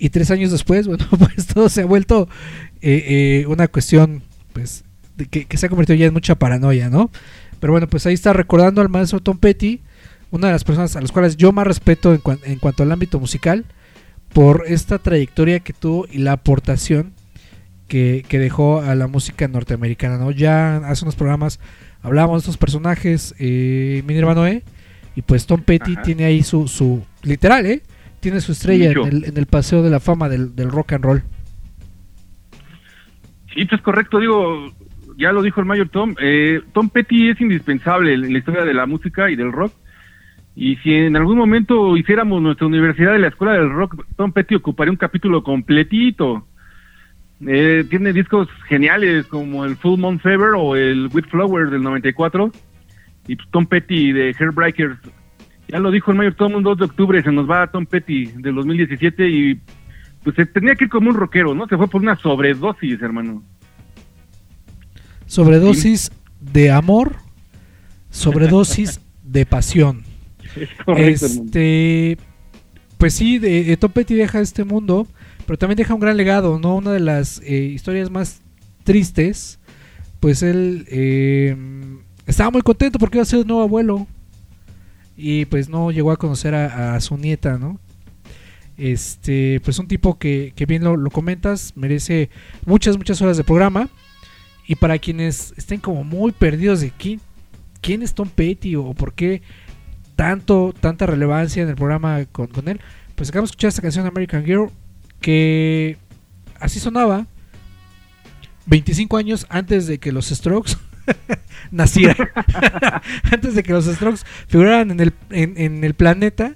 y 0.00 0.10
tres 0.10 0.30
años 0.32 0.50
después 0.50 0.86
bueno 0.88 1.06
pues 1.18 1.46
todo 1.46 1.68
se 1.68 1.82
ha 1.82 1.86
vuelto 1.86 2.28
eh, 2.82 3.42
eh, 3.42 3.46
una 3.46 3.68
cuestión 3.68 4.22
pues 4.52 4.82
de 5.16 5.26
que, 5.26 5.44
que 5.44 5.56
se 5.56 5.66
ha 5.66 5.68
convertido 5.68 5.96
ya 5.96 6.06
en 6.06 6.12
mucha 6.14 6.34
paranoia 6.34 6.90
no 6.90 7.10
pero 7.60 7.72
bueno 7.72 7.86
pues 7.88 8.06
ahí 8.06 8.14
está 8.14 8.32
recordando 8.32 8.80
al 8.80 8.88
maestro 8.88 9.20
Tom 9.20 9.38
Petty 9.38 9.80
una 10.32 10.46
de 10.48 10.52
las 10.54 10.64
personas 10.64 10.96
a 10.96 11.00
las 11.00 11.12
cuales 11.12 11.36
yo 11.36 11.52
más 11.52 11.66
respeto 11.66 12.12
en, 12.14 12.20
cuan- 12.20 12.40
en 12.44 12.58
cuanto 12.58 12.82
al 12.82 12.90
ámbito 12.92 13.20
musical 13.20 13.64
por 14.32 14.64
esta 14.66 14.98
trayectoria 14.98 15.60
que 15.60 15.72
tuvo 15.72 16.06
y 16.10 16.18
la 16.18 16.32
aportación 16.32 17.12
que, 17.88 18.24
que 18.28 18.38
dejó 18.38 18.80
a 18.80 18.94
la 18.94 19.08
música 19.08 19.48
norteamericana, 19.48 20.16
¿no? 20.18 20.30
Ya 20.30 20.76
hace 20.76 21.04
unos 21.04 21.16
programas 21.16 21.58
hablábamos 22.02 22.36
de 22.36 22.38
estos 22.44 22.56
personajes, 22.56 23.34
eh, 23.40 24.04
Minerva 24.06 24.36
Noé, 24.36 24.62
y 25.16 25.22
pues 25.22 25.46
Tom 25.46 25.62
Petty 25.62 25.94
Ajá. 25.94 26.02
tiene 26.02 26.24
ahí 26.24 26.44
su, 26.44 26.68
su, 26.68 27.02
literal, 27.24 27.66
¿eh? 27.66 27.82
Tiene 28.20 28.40
su 28.40 28.52
estrella 28.52 28.90
en 28.90 28.98
el, 28.98 29.24
en 29.24 29.36
el 29.36 29.46
paseo 29.46 29.82
de 29.82 29.90
la 29.90 30.00
fama 30.00 30.28
del, 30.28 30.54
del 30.54 30.70
rock 30.70 30.92
and 30.92 31.04
roll. 31.04 31.22
Sí, 33.54 33.64
pues 33.64 33.80
correcto, 33.82 34.20
digo, 34.20 34.72
ya 35.16 35.32
lo 35.32 35.42
dijo 35.42 35.60
el 35.60 35.66
mayor 35.66 35.88
Tom, 35.88 36.14
eh, 36.20 36.60
Tom 36.72 36.88
Petty 36.88 37.28
es 37.30 37.40
indispensable 37.40 38.14
en 38.14 38.32
la 38.32 38.38
historia 38.38 38.64
de 38.64 38.74
la 38.74 38.86
música 38.86 39.30
y 39.30 39.36
del 39.36 39.52
rock. 39.52 39.72
Y 40.56 40.76
si 40.76 40.94
en 40.94 41.16
algún 41.16 41.38
momento 41.38 41.96
hiciéramos 41.96 42.42
nuestra 42.42 42.66
universidad 42.66 43.12
de 43.12 43.20
la 43.20 43.28
escuela 43.28 43.52
del 43.52 43.70
rock, 43.70 44.04
Tom 44.16 44.32
Petty 44.32 44.56
ocuparía 44.56 44.90
un 44.90 44.96
capítulo 44.96 45.42
completito. 45.42 46.46
Eh, 47.46 47.84
tiene 47.88 48.12
discos 48.12 48.48
geniales 48.68 49.26
como 49.26 49.64
el 49.64 49.76
Full 49.76 49.98
Moon 49.98 50.20
Fever 50.20 50.52
o 50.56 50.76
el 50.76 51.08
With 51.12 51.26
Flower 51.30 51.70
del 51.70 51.82
94 51.82 52.52
y 53.28 53.36
Tom 53.50 53.66
Petty 53.66 54.12
de 54.12 54.34
Hairbreakers. 54.38 54.98
Ya 55.70 55.78
lo 55.78 55.90
dijo 55.90 56.10
el 56.10 56.16
mayor 56.16 56.34
Tom, 56.34 56.54
un 56.54 56.62
2 56.62 56.78
de 56.78 56.84
octubre 56.84 57.22
se 57.22 57.30
nos 57.30 57.48
va 57.48 57.70
Tom 57.70 57.86
Petty 57.86 58.26
del 58.26 58.54
2017 58.56 59.28
y 59.28 59.60
pues 60.24 60.36
se 60.36 60.46
tenía 60.46 60.74
que 60.74 60.84
ir 60.84 60.90
como 60.90 61.10
un 61.10 61.16
rockero, 61.16 61.54
¿no? 61.54 61.66
Se 61.68 61.76
fue 61.76 61.88
por 61.88 62.02
una 62.02 62.16
sobredosis, 62.16 63.00
hermano. 63.00 63.42
Sobredosis 65.26 66.10
de 66.40 66.70
amor, 66.70 67.16
sobredosis 68.10 69.00
de 69.22 69.46
pasión. 69.46 70.02
Es 70.56 70.68
correcto. 70.84 71.26
Este, 71.26 72.18
pues 72.98 73.14
sí, 73.14 73.38
de, 73.38 73.64
de 73.64 73.76
Tom 73.76 73.92
Petty 73.92 74.14
deja 74.14 74.40
este 74.40 74.64
mundo, 74.64 75.06
pero 75.46 75.56
también 75.56 75.76
deja 75.76 75.94
un 75.94 76.00
gran 76.00 76.16
legado, 76.16 76.58
¿no? 76.58 76.76
Una 76.76 76.92
de 76.92 77.00
las 77.00 77.40
eh, 77.44 77.54
historias 77.54 78.10
más 78.10 78.42
tristes, 78.82 79.60
pues 80.18 80.42
él 80.42 80.84
eh, 80.90 81.56
estaba 82.26 82.50
muy 82.50 82.62
contento 82.62 82.98
porque 82.98 83.18
iba 83.18 83.22
a 83.22 83.26
ser 83.26 83.40
el 83.40 83.46
nuevo 83.46 83.62
abuelo 83.62 84.06
y 85.20 85.44
pues 85.44 85.68
no 85.68 85.90
llegó 85.90 86.10
a 86.10 86.16
conocer 86.16 86.54
a, 86.54 86.98
su 87.00 87.16
nieta, 87.16 87.58
¿no? 87.58 87.78
Este, 88.76 89.60
pues 89.62 89.78
un 89.78 89.86
tipo 89.86 90.18
que, 90.18 90.54
que 90.56 90.64
bien 90.64 90.82
lo, 90.82 90.96
lo 90.96 91.10
comentas, 91.10 91.74
merece 91.76 92.30
muchas, 92.64 92.96
muchas 92.96 93.20
horas 93.20 93.36
de 93.36 93.44
programa. 93.44 93.88
Y 94.66 94.76
para 94.76 94.98
quienes 94.98 95.52
estén 95.56 95.80
como 95.80 96.04
muy 96.04 96.32
perdidos 96.32 96.80
de 96.80 96.90
quién, 96.90 97.20
quién 97.80 98.02
es 98.02 98.14
Tom 98.14 98.28
Petty 98.28 98.76
o 98.76 98.94
por 98.94 99.12
qué 99.12 99.42
tanto, 100.16 100.72
tanta 100.78 101.06
relevancia 101.06 101.62
en 101.62 101.68
el 101.68 101.76
programa 101.76 102.24
con, 102.32 102.46
con 102.46 102.68
él, 102.68 102.80
pues 103.16 103.28
acabamos 103.28 103.50
de 103.50 103.52
escuchar 103.52 103.68
esta 103.68 103.82
canción 103.82 104.06
American 104.06 104.44
Girl 104.44 104.70
que 105.20 105.98
así 106.58 106.80
sonaba 106.80 107.26
25 108.66 109.16
años 109.16 109.46
antes 109.48 109.86
de 109.86 109.98
que 109.98 110.12
los 110.12 110.28
Strokes 110.28 110.76
nacieran. 111.70 112.28
antes 113.32 113.54
de 113.54 113.62
que 113.62 113.72
los 113.72 113.84
Strokes 113.86 114.22
figuraran 114.48 114.90
en 114.90 115.00
el, 115.00 115.12
en, 115.30 115.54
en 115.56 115.84
el 115.84 115.94
planeta, 115.94 116.54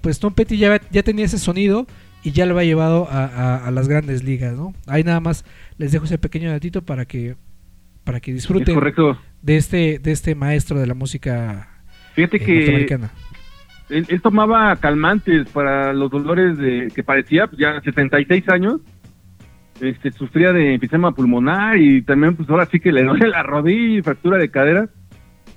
pues 0.00 0.18
Tom 0.18 0.34
Petty 0.34 0.56
ya, 0.58 0.80
ya 0.90 1.02
tenía 1.02 1.24
ese 1.24 1.38
sonido 1.38 1.86
y 2.24 2.32
ya 2.32 2.46
lo 2.46 2.54
había 2.56 2.66
llevado 2.68 3.08
a, 3.10 3.24
a- 3.24 3.66
a 3.66 3.70
las 3.70 3.88
grandes 3.88 4.22
ligas, 4.22 4.54
¿no? 4.56 4.74
Ahí 4.86 5.02
nada 5.04 5.20
más 5.20 5.44
les 5.78 5.92
dejo 5.92 6.04
ese 6.04 6.18
pequeño 6.18 6.50
datito 6.50 6.82
para 6.82 7.04
que 7.04 7.36
para 8.04 8.18
que 8.20 8.32
Es 8.32 8.36
disfruten 8.38 8.74
correcto. 8.74 9.18
de 9.42 9.56
este 9.56 9.98
de 10.00 10.10
este 10.10 10.34
maestro 10.34 10.78
de 10.80 10.86
la 10.88 10.94
música 10.94 11.68
Fíjate 12.14 12.38
eh, 12.38 12.40
que 12.86 12.98
él, 13.90 14.06
él 14.08 14.22
tomaba 14.22 14.74
calmantes 14.76 15.48
para 15.50 15.92
los 15.92 16.10
dolores 16.10 16.58
de 16.58 16.88
que 16.94 17.02
padecía, 17.04 17.46
pues 17.46 17.60
ya 17.60 17.80
76 17.80 18.48
años. 18.48 18.80
Este, 19.82 20.12
sufría 20.12 20.52
de 20.52 20.74
enfisema 20.74 21.12
pulmonar 21.12 21.76
y 21.76 22.02
también 22.02 22.36
pues 22.36 22.48
ahora 22.48 22.66
sí 22.66 22.78
que 22.78 22.92
le 22.92 23.02
duele 23.02 23.26
la 23.28 23.42
rodilla 23.42 23.98
y 23.98 24.02
fractura 24.02 24.38
de 24.38 24.48
cadera. 24.48 24.88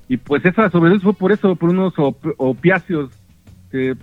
Y 0.09 0.17
pues 0.17 0.43
esa 0.45 0.69
sobredosis 0.71 1.03
fue 1.03 1.13
por 1.13 1.31
eso, 1.31 1.55
por 1.55 1.69
unos 1.69 1.93
op- 1.97 2.33
opiáceos 2.37 3.11
que 3.71 3.93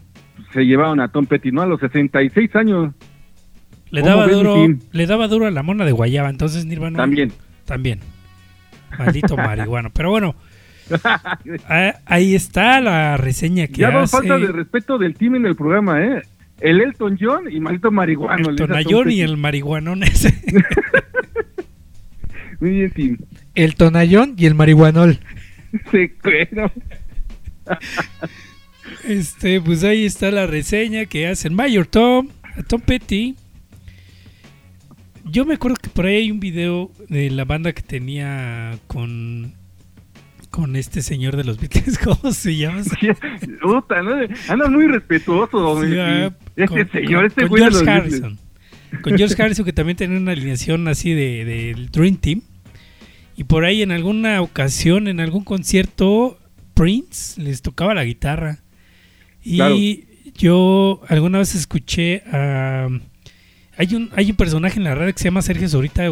se 0.53 0.63
llevaron 0.65 1.01
a 1.01 1.09
Tom 1.09 1.27
Petty, 1.27 1.51
¿no? 1.51 1.63
A 1.63 1.67
los 1.67 1.81
66 1.81 2.55
años 2.57 2.95
Le 3.91 4.01
¿Cómo 4.01 4.11
daba 4.13 4.27
duro, 4.29 4.57
le 4.93 5.07
daba 5.07 5.27
duro 5.29 5.47
a 5.47 5.51
la 5.51 5.63
mona 5.65 5.85
de 5.85 5.93
Guayaba, 5.93 6.31
entonces 6.31 6.67
Nirvana 6.67 6.97
también. 6.99 7.33
también. 7.65 7.99
Maldito 8.97 9.37
marihuano. 9.39 9.91
Pero 9.93 10.11
bueno, 10.11 10.37
ah, 11.69 11.95
ahí 12.07 12.35
está 12.37 12.81
la 12.81 13.17
reseña 13.17 13.67
que 13.67 13.81
ya 13.83 13.89
hace 14.01 14.17
falta 14.19 14.39
de 14.39 14.53
respeto 14.53 14.99
del 14.99 15.15
team 15.15 15.35
en 15.37 15.47
el 15.47 15.57
programa, 15.57 16.01
¿eh? 16.01 16.23
El 16.63 16.81
Elton 16.81 17.19
John 17.21 17.51
y 17.51 17.59
maldito 17.59 17.91
marihuano. 17.91 18.51
el 18.51 18.57
le 18.57 18.63
dice 18.63 18.65
a 18.65 18.83
Tom 18.83 18.93
Tonayón 18.93 19.11
y 19.11 19.21
el 19.21 19.37
marihuanón 19.37 20.03
ese. 20.05 20.33
Muy 22.61 22.71
bien, 22.71 22.91
team. 22.93 23.19
El 23.57 23.75
tonallón 23.75 24.35
y 24.39 24.47
el 24.47 24.55
marihuanol. 24.55 25.19
Se 25.91 26.13
cuero. 26.15 26.71
Este, 29.05 29.61
pues 29.61 29.85
ahí 29.85 30.05
está 30.05 30.31
la 30.31 30.47
reseña 30.47 31.07
que 31.07 31.27
hacen 31.27 31.55
Mayor 31.55 31.87
Tom, 31.87 32.29
a 32.43 32.63
Tom 32.63 32.81
Petty. 32.81 33.37
Yo 35.25 35.45
me 35.45 35.55
acuerdo 35.55 35.77
que 35.81 35.89
por 35.89 36.07
ahí 36.07 36.17
hay 36.17 36.31
un 36.31 36.41
video 36.41 36.91
de 37.09 37.31
la 37.31 37.45
banda 37.45 37.73
que 37.73 37.83
tenía 37.83 38.79
con 38.89 39.55
con 40.53 40.77
este 40.77 41.03
señor 41.03 41.37
de 41.37 41.43
los 41.43 41.59
Beatles, 41.59 41.99
¿cómo 42.05 42.33
se 42.33 42.57
llama? 42.57 42.83
Puta, 43.63 44.03
¿no? 44.03 44.13
Anda 44.49 44.69
muy 44.69 44.87
respetuoso. 44.87 45.83
Sí, 45.85 45.97
ah, 45.99 46.33
este 46.55 46.67
con- 46.69 46.91
señor, 46.91 47.25
este 47.25 47.47
güey 47.47 47.65
de 47.65 47.71
George 47.71 47.85
los 47.85 47.89
Harrison. 47.97 48.39
Con 49.03 49.17
George 49.19 49.43
Harrison 49.43 49.65
que 49.65 49.73
también 49.73 49.97
tenía 49.97 50.19
una 50.19 50.33
alineación 50.33 50.87
así 50.87 51.13
de 51.15 51.45
del 51.45 51.91
Dream 51.91 52.17
Team. 52.17 52.43
Y 53.37 53.45
por 53.45 53.65
ahí 53.65 53.83
en 53.83 53.91
alguna 53.91 54.41
ocasión, 54.43 55.09
en 55.09 55.19
algún 55.19 55.43
concierto, 55.43 56.39
Prince 56.75 57.41
les 57.41 57.63
tocaba 57.63 57.95
la 57.95 58.05
guitarra. 58.05 58.59
Y 59.43 59.57
Claro. 59.57 59.77
yo 60.37 61.01
alguna 61.09 61.39
vez 61.39 61.55
escuché 61.55 62.23
a... 62.31 62.89
Hay 63.79 63.95
un, 63.95 64.11
hay 64.15 64.31
un 64.31 64.37
personaje 64.37 64.77
en 64.79 64.85
la 64.85 64.95
radio 64.95 65.13
que 65.15 65.19
se 65.19 65.25
llama 65.25 65.41
Sergio 65.41 65.67
Zurita, 65.67 66.05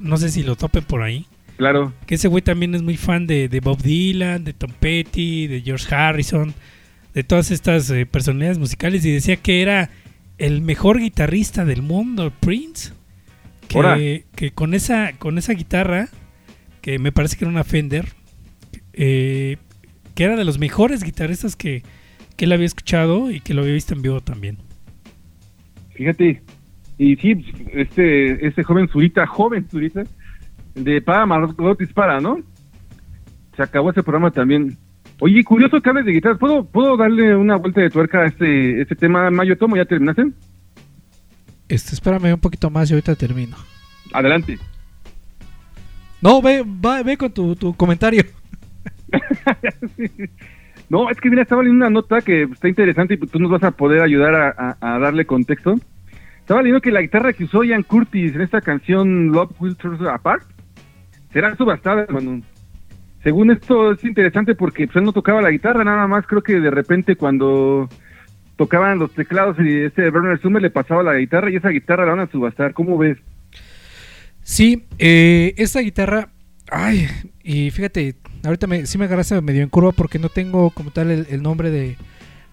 no 0.00 0.16
sé 0.16 0.30
si 0.30 0.44
lo 0.44 0.54
topen 0.54 0.84
por 0.84 1.02
ahí. 1.02 1.26
Claro. 1.58 1.92
Que 2.06 2.14
ese 2.14 2.28
güey 2.28 2.40
también 2.40 2.74
es 2.76 2.82
muy 2.82 2.96
fan 2.96 3.26
de, 3.26 3.48
de 3.48 3.60
Bob 3.60 3.82
Dylan, 3.82 4.44
de 4.44 4.52
Tom 4.52 4.70
Petty, 4.78 5.48
de 5.48 5.60
George 5.60 5.92
Harrison, 5.92 6.54
de 7.14 7.24
todas 7.24 7.50
estas 7.50 7.90
eh, 7.90 8.06
personalidades 8.06 8.58
musicales 8.58 9.04
y 9.04 9.10
decía 9.10 9.36
que 9.36 9.60
era 9.60 9.90
el 10.38 10.62
mejor 10.62 11.00
guitarrista 11.00 11.64
del 11.64 11.82
mundo, 11.82 12.32
Prince. 12.40 12.92
Que, 13.66 14.24
que 14.34 14.52
con 14.52 14.72
esa 14.72 15.12
con 15.18 15.36
esa 15.36 15.52
guitarra, 15.52 16.08
que 16.80 16.98
me 16.98 17.12
parece 17.12 17.36
que 17.36 17.44
era 17.44 17.50
una 17.50 17.64
Fender, 17.64 18.06
eh, 18.94 19.58
que 20.14 20.24
era 20.24 20.36
de 20.36 20.44
los 20.44 20.58
mejores 20.58 21.02
guitarristas 21.02 21.54
que, 21.54 21.82
que 22.36 22.46
él 22.46 22.52
había 22.52 22.64
escuchado 22.64 23.30
y 23.30 23.40
que 23.40 23.52
lo 23.52 23.60
había 23.60 23.74
visto 23.74 23.94
en 23.94 24.00
vivo 24.00 24.22
también. 24.22 24.56
Fíjate. 25.90 26.40
Y 26.96 27.16
sí, 27.16 27.44
este, 27.74 28.46
este 28.46 28.64
joven 28.64 28.88
Zurita, 28.88 29.26
joven 29.26 29.68
Zurita, 29.68 30.04
de 30.78 31.00
Para 31.02 31.26
Margot 31.26 31.78
Dispara, 31.78 32.20
¿no? 32.20 32.38
Se 33.56 33.62
acabó 33.62 33.90
ese 33.90 34.02
programa 34.02 34.30
también. 34.30 34.76
Oye, 35.20 35.42
curioso 35.42 35.80
que 35.80 35.88
hables 35.90 36.04
de 36.06 36.12
guitarras. 36.12 36.38
¿Puedo, 36.38 36.64
¿Puedo 36.64 36.96
darle 36.96 37.34
una 37.34 37.56
vuelta 37.56 37.80
de 37.80 37.90
tuerca 37.90 38.20
a 38.20 38.26
este, 38.26 38.80
este 38.80 38.94
tema, 38.94 39.30
Mayo 39.30 39.58
Tomo? 39.58 39.76
¿Ya 39.76 39.84
terminaste? 39.84 40.26
Este, 41.68 41.94
espérame 41.94 42.32
un 42.34 42.40
poquito 42.40 42.70
más 42.70 42.88
y 42.90 42.94
ahorita 42.94 43.14
termino. 43.16 43.56
Adelante. 44.12 44.58
No, 46.22 46.40
ve, 46.40 46.64
va- 46.64 47.02
ve 47.02 47.16
con 47.16 47.32
tu, 47.32 47.54
tu 47.56 47.74
comentario. 47.74 48.22
No, 50.90 51.10
es 51.10 51.20
que 51.20 51.28
mira, 51.28 51.42
estaba 51.42 51.62
leyendo 51.62 51.84
una 51.84 51.90
nota 51.92 52.22
que 52.22 52.44
está 52.44 52.66
interesante 52.66 53.14
y 53.14 53.18
tú 53.18 53.38
nos 53.38 53.50
vas 53.50 53.62
a 53.62 53.72
poder 53.72 54.00
ayudar 54.00 54.34
a, 54.34 54.76
a- 54.80 54.94
a 54.94 54.98
darle 54.98 55.26
contexto. 55.26 55.74
Estaba 56.40 56.62
leyendo 56.62 56.80
que 56.80 56.90
la 56.90 57.02
guitarra 57.02 57.34
que 57.34 57.44
usó 57.44 57.62
Ian 57.62 57.82
Curtis 57.82 58.34
en 58.34 58.40
esta 58.40 58.62
canción 58.62 59.26
Love 59.28 59.50
Will 59.60 59.76
Tear 59.76 60.08
Apart 60.08 60.44
será 61.32 61.56
subastada, 61.56 62.02
hermano. 62.02 62.42
Según 63.22 63.50
esto 63.50 63.92
es 63.92 64.04
interesante 64.04 64.54
porque 64.54 64.86
pues, 64.86 64.96
él 64.96 65.04
no 65.04 65.12
tocaba 65.12 65.42
la 65.42 65.50
guitarra, 65.50 65.84
nada 65.84 66.06
más 66.06 66.26
creo 66.26 66.42
que 66.42 66.60
de 66.60 66.70
repente 66.70 67.16
cuando 67.16 67.88
tocaban 68.56 68.98
los 68.98 69.12
teclados 69.12 69.56
y 69.60 69.82
este 69.82 70.08
Werner 70.10 70.40
Summer 70.40 70.62
le 70.62 70.70
pasaba 70.70 71.02
la 71.02 71.14
guitarra 71.14 71.50
y 71.50 71.56
esa 71.56 71.68
guitarra 71.68 72.06
la 72.06 72.12
van 72.14 72.26
a 72.26 72.30
subastar. 72.30 72.72
¿Cómo 72.74 72.96
ves? 72.98 73.18
Sí, 74.42 74.84
eh, 74.98 75.54
esta 75.56 75.80
guitarra. 75.80 76.30
Ay, 76.70 77.06
y 77.42 77.70
fíjate, 77.70 78.14
ahorita 78.44 78.66
me, 78.66 78.86
sí 78.86 78.98
me 78.98 79.04
agarraste 79.06 79.40
medio 79.40 79.62
en 79.62 79.68
curva 79.68 79.92
porque 79.92 80.18
no 80.18 80.28
tengo 80.28 80.70
como 80.70 80.90
tal 80.90 81.10
el, 81.10 81.26
el 81.30 81.42
nombre 81.42 81.70
de, 81.70 81.96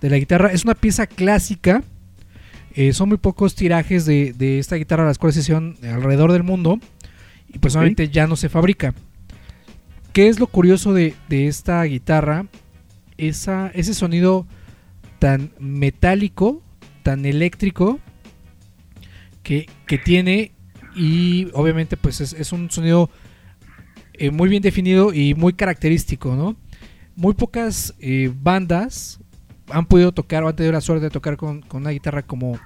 de 0.01 0.09
la 0.09 0.17
guitarra. 0.17 0.51
Es 0.51 0.63
una 0.63 0.73
pieza 0.75 1.05
clásica. 1.07 1.83
eh, 2.75 2.91
son 2.93 3.09
muy 3.09 3.17
pocos 3.17 3.55
tirajes 3.55 4.05
de, 4.05 4.33
de 4.33 4.59
esta 4.59 4.75
guitarra, 4.75 5.05
las 5.05 5.17
cuales 5.17 5.35
se 5.35 5.41
hicieron 5.41 5.75
alrededor 5.83 6.31
del 6.33 6.43
mundo. 6.43 6.79
Y 7.55 7.59
pues 7.59 7.73
Ok. 7.73 7.79
obviamente 7.79 8.09
ya 8.09 8.27
no 8.27 8.35
se 8.35 8.49
fabrica. 8.49 8.93
¿Qué 10.13 10.27
es 10.27 10.39
lo 10.39 10.47
curioso 10.47 10.93
de, 10.93 11.15
de 11.29 11.47
esta 11.47 11.81
guitarra? 11.85 12.45
Esa, 13.17 13.71
ese 13.73 13.93
sonido 13.93 14.45
tan 15.19 15.51
metálico, 15.57 16.61
tan 17.01 17.25
eléctrico, 17.25 17.99
que, 19.41 19.69
que 19.87 19.97
tiene 19.97 20.51
y 20.95 21.47
obviamente 21.53 21.97
pues 21.97 22.19
es, 22.19 22.33
es 22.33 22.51
un 22.51 22.69
sonido 22.71 23.09
eh, 24.13 24.31
muy 24.31 24.49
bien 24.49 24.61
definido 24.61 25.13
y 25.13 25.33
muy 25.33 25.53
característico, 25.53 26.35
¿no? 26.35 26.55
Muy 27.15 27.33
pocas 27.33 27.93
eh, 27.99 28.31
bandas 28.41 29.19
han 29.69 29.85
podido 29.85 30.11
tocar 30.11 30.43
o 30.43 30.49
han 30.49 30.55
tenido 30.55 30.73
la 30.73 30.81
suerte 30.81 31.05
de 31.05 31.09
tocar 31.09 31.37
con, 31.37 31.61
con 31.61 31.81
una 31.83 31.91
guitarra 31.91 32.23
como, 32.23 32.59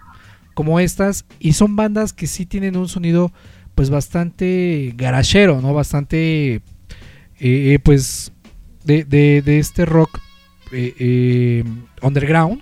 como 0.55 0.79
estas 0.79 1.25
y 1.39 1.53
son 1.53 1.75
bandas 1.75 2.13
que 2.13 2.25
sí 2.27 2.45
tienen 2.47 2.75
un 2.75 2.87
sonido 2.87 3.31
pues 3.79 3.89
bastante 3.89 4.91
garachero, 4.97 5.61
¿no? 5.61 5.73
Bastante 5.73 6.55
eh, 6.55 6.61
eh, 7.39 7.79
pues 7.81 8.33
de, 8.83 9.05
de- 9.05 9.41
de 9.41 9.57
este 9.59 9.85
rock 9.85 10.19
eh, 10.73 11.63
underground, 12.01 12.61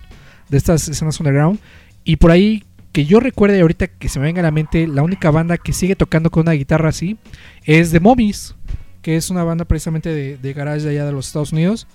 de 0.50 0.58
estas 0.58 0.88
escenas 0.88 1.20
underground 1.20 1.60
y 2.04 2.18
por 2.18 2.30
ahí 2.30 2.64
que 2.92 3.06
yo 3.06 3.20
recuerde 3.20 3.60
ahorita 3.62 3.88
que 3.88 4.10
se 4.10 4.20
me 4.20 4.26
venga 4.28 4.42
a 4.42 4.44
la 4.44 4.52
mente, 4.52 4.86
la 4.86 5.02
única 5.02 5.32
banda 5.32 5.58
que 5.58 5.74
sigue 5.74 5.96
tocando 5.96 6.30
con 6.30 6.42
una 6.42 6.52
guitarra 6.52 6.90
así 6.90 7.18
es 7.66 7.90
The 7.90 8.00
Mommies, 8.00 8.54
que 9.02 9.16
es 9.16 9.32
una 9.32 9.44
banda 9.44 9.66
precisamente 9.66 10.10
de, 10.14 10.38
de 10.38 10.54
garage 10.54 10.82
de 10.84 10.92
allá 10.92 11.06
de 11.08 11.14
los 11.14 11.26
Estados 11.26 11.52
Unidos. 11.52 11.88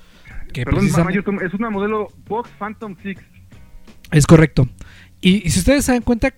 Que 0.53 0.65
Perdón, 0.65 0.81
precisamente- 0.81 1.47
es 1.47 1.55
una 1.55 1.71
modelo 1.71 2.09
Vox 2.27 2.51
Phantom 2.59 2.97
6. 3.01 3.19
es 4.11 4.27
correcto. 4.27 4.69
Y, 5.21 5.47
y 5.47 5.51
si 5.51 5.61
ustedes 5.61 5.85
se 5.85 5.93
dan 5.93 6.03
cuenta, 6.03 6.35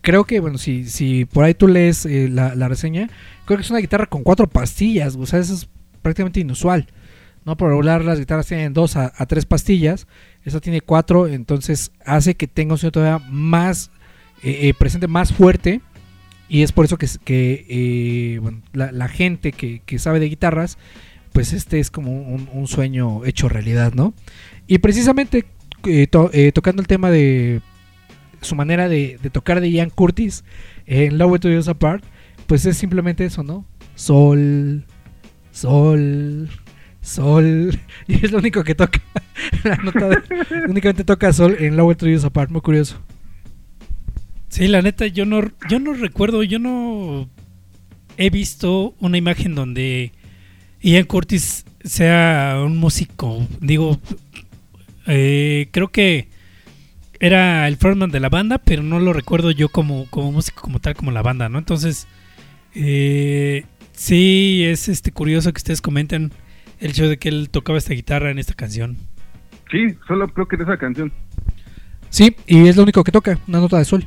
creo 0.00 0.24
que, 0.24 0.40
bueno, 0.40 0.58
si, 0.58 0.84
si 0.84 1.24
por 1.24 1.44
ahí 1.44 1.54
tú 1.54 1.68
lees 1.68 2.04
eh, 2.06 2.28
la, 2.28 2.54
la 2.54 2.68
reseña, 2.68 3.08
creo 3.44 3.56
que 3.56 3.62
es 3.62 3.70
una 3.70 3.80
guitarra 3.80 4.06
con 4.06 4.22
cuatro 4.22 4.48
pastillas, 4.48 5.16
o 5.16 5.26
sea, 5.26 5.38
eso 5.38 5.54
es 5.54 5.68
prácticamente 6.02 6.40
inusual. 6.40 6.86
No 7.44 7.56
por 7.56 7.70
regular 7.70 8.04
las 8.04 8.18
guitarras 8.18 8.46
tienen 8.46 8.74
dos 8.74 8.96
a, 8.96 9.10
tres 9.26 9.46
pastillas, 9.46 10.06
esta 10.44 10.60
tiene 10.60 10.80
cuatro, 10.82 11.26
entonces 11.26 11.90
hace 12.04 12.34
que 12.34 12.46
tenga 12.46 12.74
un 12.74 12.78
sonido 12.78 12.92
todavía 12.92 13.26
más 13.30 13.90
eh, 14.42 14.68
eh, 14.68 14.74
presente, 14.74 15.06
más 15.06 15.32
fuerte. 15.32 15.80
Y 16.48 16.62
es 16.62 16.72
por 16.72 16.84
eso 16.84 16.98
que, 16.98 17.06
que, 17.24 18.40
la, 18.72 19.08
gente 19.08 19.52
que, 19.52 19.82
que 19.86 19.98
sabe 20.00 20.18
de 20.18 20.28
guitarras, 20.28 20.78
pues 21.32 21.52
este 21.52 21.78
es 21.78 21.90
como 21.92 22.10
un, 22.10 22.66
sueño 22.66 23.24
hecho 23.24 23.48
realidad, 23.48 23.92
¿no? 23.94 24.14
Y 24.66 24.78
precisamente 24.78 25.44
to- 26.10 26.30
tocando 26.52 26.82
el 26.82 26.88
tema 26.88 27.10
de 27.10 27.60
su 28.40 28.54
manera 28.54 28.88
de, 28.88 29.18
tocar 29.32 29.60
de 29.60 29.70
Ian 29.70 29.90
Curtis 29.90 30.44
en 30.86 31.18
Love 31.18 31.40
to 31.40 31.48
Years 31.48 31.68
Apart, 31.68 32.04
pues 32.46 32.66
es 32.66 32.76
simplemente 32.76 33.24
eso, 33.24 33.42
¿no? 33.42 33.66
Sol, 33.94 34.84
sol, 35.52 36.48
sol. 37.00 37.78
Y 38.08 38.24
es 38.24 38.32
lo 38.32 38.38
único 38.38 38.64
que 38.64 38.74
toca. 38.74 39.00
La 39.64 39.76
nota 39.76 40.08
de- 40.08 40.22
únicamente 40.68 41.04
toca 41.04 41.32
sol 41.32 41.56
en 41.60 41.76
Love 41.76 41.96
to 41.96 42.06
Years 42.06 42.24
Apart, 42.24 42.50
muy 42.50 42.60
curioso. 42.60 43.00
Sí, 44.48 44.66
la 44.66 44.82
neta, 44.82 45.06
yo 45.06 45.26
no, 45.26 45.42
yo 45.68 45.78
no 45.78 45.94
recuerdo, 45.94 46.42
yo 46.42 46.58
no 46.58 47.28
he 48.16 48.30
visto 48.30 48.94
una 48.98 49.16
imagen 49.16 49.54
donde 49.54 50.12
Ian 50.80 51.04
Curtis 51.04 51.64
sea 51.84 52.60
un 52.64 52.76
músico. 52.76 53.46
Digo, 53.60 54.00
eh, 55.06 55.68
creo 55.70 55.88
que 55.88 56.28
era 57.20 57.68
el 57.68 57.76
frontman 57.76 58.10
de 58.10 58.18
la 58.20 58.28
banda, 58.30 58.58
pero 58.58 58.82
no 58.82 58.98
lo 58.98 59.12
recuerdo 59.12 59.50
yo 59.50 59.68
como, 59.68 60.06
como 60.10 60.32
músico 60.32 60.62
como 60.62 60.80
tal, 60.80 60.94
como 60.94 61.10
la 61.12 61.22
banda, 61.22 61.48
¿no? 61.48 61.58
Entonces, 61.58 62.06
eh, 62.74 63.64
sí, 63.92 64.64
es 64.64 64.88
este 64.88 65.12
curioso 65.12 65.52
que 65.52 65.58
ustedes 65.58 65.80
comenten 65.82 66.32
el 66.80 66.90
hecho 66.90 67.08
de 67.08 67.18
que 67.18 67.28
él 67.28 67.48
tocaba 67.50 67.78
esta 67.78 67.92
guitarra 67.94 68.30
en 68.30 68.38
esta 68.38 68.54
canción. 68.54 68.96
Sí, 69.70 69.94
solo 70.08 70.28
creo 70.28 70.48
que 70.48 70.56
de 70.56 70.64
esa 70.64 70.76
canción. 70.78 71.12
Sí, 72.08 72.34
y 72.46 72.66
es 72.66 72.76
lo 72.76 72.82
único 72.82 73.04
que 73.04 73.12
toca, 73.12 73.38
una 73.46 73.58
nota 73.60 73.78
de 73.78 73.84
sol. 73.84 74.04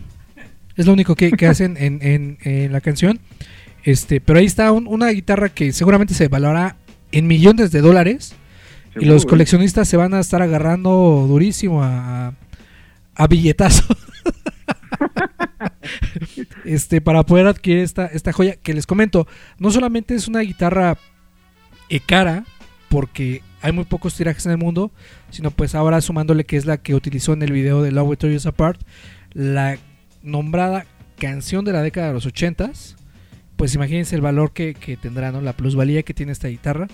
Es 0.75 0.87
lo 0.87 0.93
único 0.93 1.15
que, 1.15 1.31
que 1.31 1.45
hacen 1.47 1.77
en, 1.77 1.99
en- 2.01 2.37
en 2.41 2.71
la 2.71 2.81
canción. 2.81 3.19
Este, 3.83 4.19
pero 4.19 4.39
ahí 4.39 4.45
está 4.45 4.71
un- 4.71 4.87
una 4.87 5.09
guitarra 5.09 5.49
que 5.49 5.71
seguramente 5.71 6.13
se 6.15 6.27
valorará 6.27 6.75
en 7.11 7.27
millones 7.27 7.71
de 7.71 7.81
dólares. 7.81 8.35
y 8.99 9.05
los 9.05 9.23
¿eh? 9.23 9.27
coleccionistas 9.27 9.87
se 9.87 9.97
van 9.97 10.13
a 10.15 10.19
estar 10.19 10.41
agarrando 10.41 11.25
durísimo 11.27 11.83
a, 11.83 12.33
a 13.15 13.27
billetazo. 13.27 13.83
este, 16.65 17.01
para 17.01 17.23
poder 17.23 17.47
adquirir 17.47 17.79
esta, 17.79 18.05
esta 18.07 18.31
joya 18.33 18.55
que 18.55 18.73
les 18.73 18.85
comento. 18.85 19.27
No 19.57 19.71
solamente 19.71 20.15
es 20.15 20.27
una 20.27 20.41
guitarra 20.41 20.97
eh, 21.89 21.99
cara, 21.99 22.45
porque 22.89 23.41
hay 23.61 23.71
muy 23.71 23.85
pocos 23.85 24.15
tirajes 24.15 24.45
en 24.45 24.51
el 24.53 24.57
mundo, 24.57 24.91
sino 25.29 25.51
pues 25.51 25.75
ahora 25.75 26.01
sumándole 26.01 26.43
que 26.43 26.57
es 26.57 26.65
la 26.65 26.77
que 26.77 26.95
utilizó 26.95 27.33
en 27.33 27.41
el 27.41 27.51
video 27.51 27.81
de 27.81 27.91
Love 27.91 28.17
Tore 28.17 28.35
Us 28.35 28.45
Apart, 28.45 28.81
la 29.33 29.77
nombrada 30.21 30.85
canción 31.17 31.65
de 31.65 31.73
la 31.73 31.81
década 31.81 32.07
de 32.07 32.13
los 32.13 32.27
80s. 32.27 32.95
Pues 33.55 33.75
imagínense 33.75 34.15
el 34.15 34.21
valor 34.21 34.51
que, 34.51 34.73
que 34.73 34.97
tendrá. 34.97 35.31
La 35.31 35.53
plusvalía 35.53 36.03
que 36.03 36.13
tiene 36.13 36.31
esta 36.31 36.47
guitarra. 36.47 36.87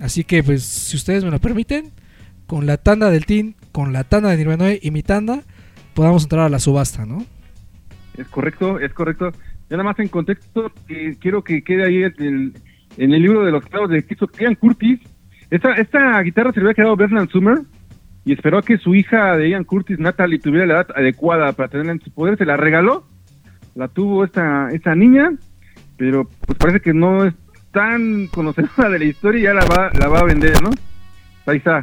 Así 0.00 0.24
que, 0.24 0.42
pues, 0.42 0.62
si 0.62 0.96
ustedes 0.96 1.24
me 1.24 1.30
lo 1.30 1.40
permiten, 1.40 1.92
con 2.46 2.66
la 2.66 2.76
tanda 2.76 3.10
del 3.10 3.26
Team, 3.26 3.54
con 3.76 3.92
la 3.92 4.04
tanda 4.04 4.30
de 4.30 4.38
Nirvana 4.38 4.70
y 4.80 4.90
mi 4.90 5.02
tanda, 5.02 5.42
podamos 5.92 6.22
entrar 6.22 6.46
a 6.46 6.48
la 6.48 6.58
subasta, 6.58 7.04
¿no? 7.04 7.26
Es 8.16 8.26
correcto, 8.28 8.80
es 8.80 8.90
correcto. 8.94 9.32
Ya 9.68 9.76
nada 9.76 9.82
más 9.82 9.98
en 9.98 10.08
contexto, 10.08 10.72
que 10.88 11.14
quiero 11.20 11.44
que 11.44 11.62
quede 11.62 11.84
ahí 11.84 12.02
en 12.02 12.54
el, 12.96 13.22
libro 13.22 13.44
de 13.44 13.50
los 13.50 13.62
clavos 13.66 13.90
de 13.90 14.02
Cristo, 14.02 14.30
Ian 14.40 14.54
Curtis. 14.54 14.98
Esta, 15.50 15.74
esta 15.74 16.22
guitarra 16.22 16.52
se 16.52 16.60
le 16.60 16.64
había 16.64 16.74
quedado 16.74 16.96
Bernard 16.96 17.28
Summer 17.28 17.58
y 18.24 18.32
esperó 18.32 18.56
a 18.56 18.62
que 18.62 18.78
su 18.78 18.94
hija 18.94 19.36
de 19.36 19.50
Ian 19.50 19.64
Curtis, 19.64 19.98
Natalie, 19.98 20.38
tuviera 20.38 20.64
la 20.64 20.74
edad 20.76 20.88
adecuada 20.96 21.52
para 21.52 21.68
tenerla 21.68 21.92
en 21.92 22.00
su 22.00 22.10
poder. 22.10 22.38
Se 22.38 22.46
la 22.46 22.56
regaló, 22.56 23.06
la 23.74 23.88
tuvo 23.88 24.24
esta, 24.24 24.70
esta 24.72 24.94
niña, 24.94 25.32
pero 25.98 26.30
pues 26.46 26.56
parece 26.56 26.80
que 26.80 26.94
no 26.94 27.26
es 27.26 27.34
tan 27.72 28.28
conocedora 28.28 28.88
de 28.88 29.00
la 29.00 29.04
historia 29.04 29.38
y 29.38 29.42
ya 29.42 29.52
la 29.52 29.66
va, 29.66 29.90
la 29.98 30.08
va 30.08 30.20
a 30.20 30.24
vender, 30.24 30.62
¿no? 30.62 30.70
Ahí 31.44 31.58
está, 31.58 31.82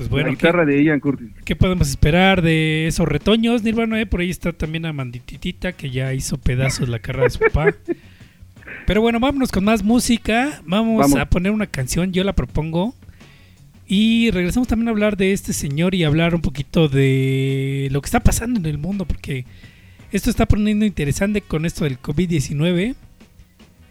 Pues 0.00 0.08
bueno, 0.10 0.28
la 0.28 0.34
¿qué- 0.36 0.46
guitarra 0.46 0.64
de 0.64 0.82
Ian 0.84 1.00
Curtis. 1.00 1.28
¿Qué 1.44 1.56
podemos 1.56 1.88
esperar 1.88 2.42
de 2.42 2.86
esos 2.86 3.06
retoños, 3.08 3.62
Nirvana? 3.62 4.00
eh? 4.00 4.06
Por 4.06 4.20
ahí 4.20 4.30
está 4.30 4.52
también 4.52 4.86
Amandititita, 4.86 5.72
que 5.72 5.90
ya 5.90 6.12
hizo 6.14 6.38
pedazos 6.38 6.88
la 6.88 6.98
carrera 6.98 7.24
de 7.24 7.30
su 7.30 7.38
papá. 7.40 7.74
Pero 8.86 9.00
bueno, 9.02 9.20
vámonos 9.20 9.50
con 9.52 9.64
más 9.64 9.82
música. 9.82 10.62
Vamos, 10.64 10.98
Vamos. 10.98 11.18
a 11.18 11.26
poner 11.26 11.52
una 11.52 11.66
canción, 11.66 12.12
yo 12.12 12.24
la 12.24 12.32
propongo. 12.34 12.94
Y 13.86 14.30
regresamos 14.30 14.68
también 14.68 14.88
a 14.88 14.92
hablar 14.92 15.16
de 15.16 15.32
este 15.32 15.52
señor 15.52 15.94
y 15.94 16.04
hablar 16.04 16.34
un 16.34 16.40
poquito 16.40 16.88
de 16.88 17.88
lo 17.90 18.00
que 18.00 18.06
está 18.06 18.20
pasando 18.20 18.58
en 18.60 18.66
el 18.66 18.78
mundo, 18.78 19.04
porque 19.04 19.44
esto 20.12 20.30
está 20.30 20.46
poniendo 20.46 20.84
interesante 20.84 21.40
con 21.40 21.66
esto 21.66 21.84
del 21.84 22.00
COVID-19. 22.00 22.94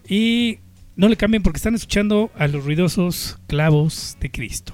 Y 0.08 0.60
no 0.96 1.08
le 1.10 1.18
cambien 1.18 1.44
porque 1.44 1.58
están 1.58 1.76
escuchando 1.76 2.32
a 2.38 2.48
los 2.48 2.64
ruidosos 2.66 3.38
clavos 3.48 4.18
de 4.22 4.32
Cristo. 4.32 4.74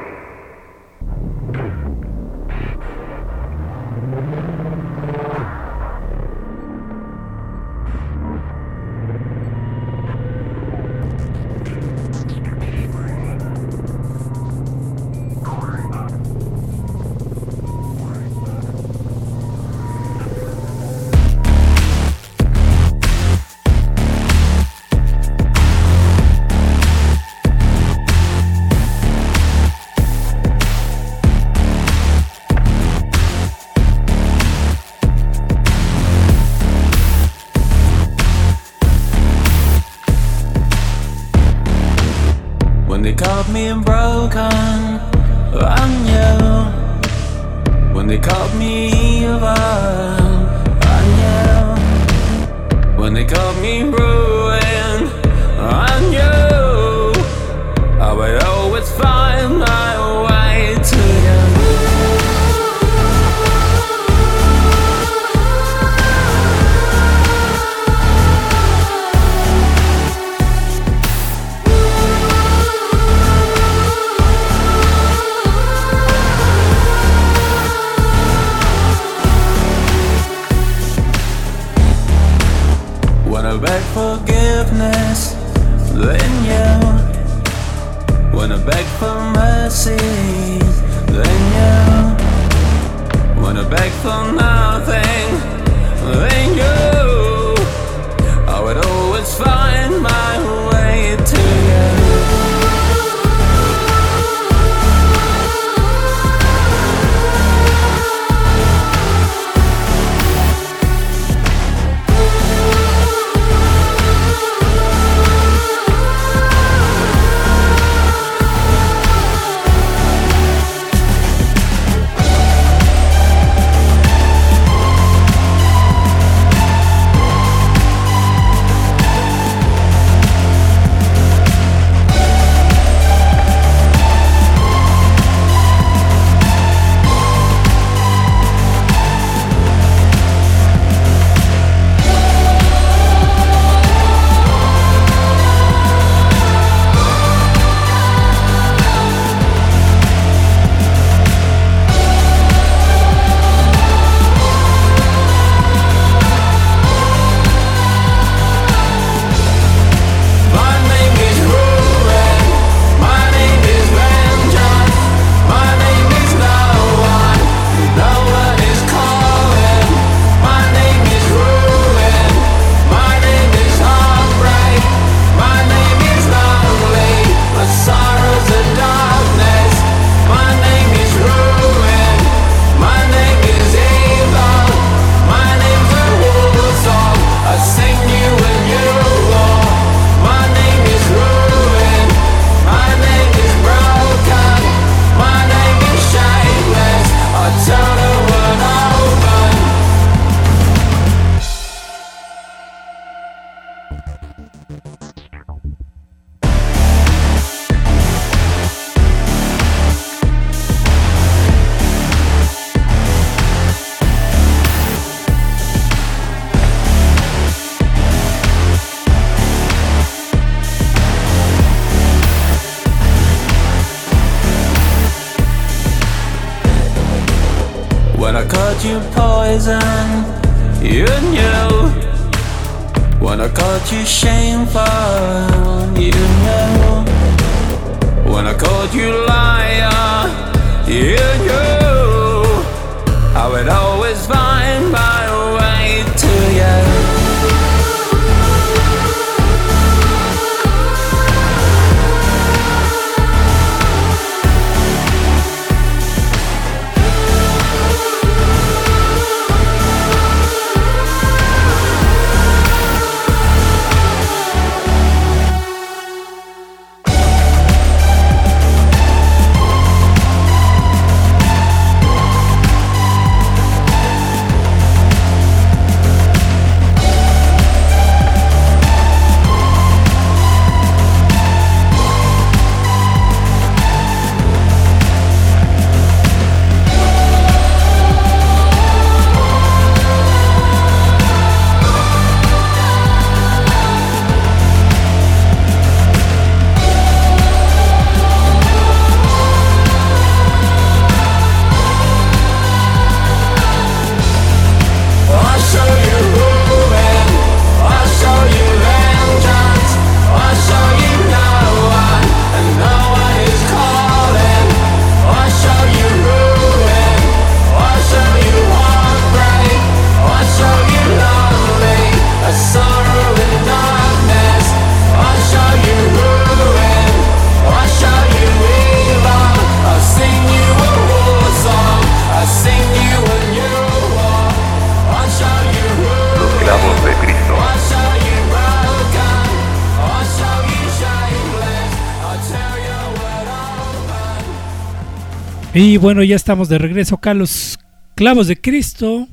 Y 345.83 345.97
bueno, 345.97 346.21
ya 346.21 346.35
estamos 346.35 346.69
de 346.69 346.77
regreso 346.77 347.15
acá 347.15 347.31
a 347.31 347.33
los 347.33 347.79
clavos 348.13 348.47
de 348.47 348.55
Cristo. 348.55 349.27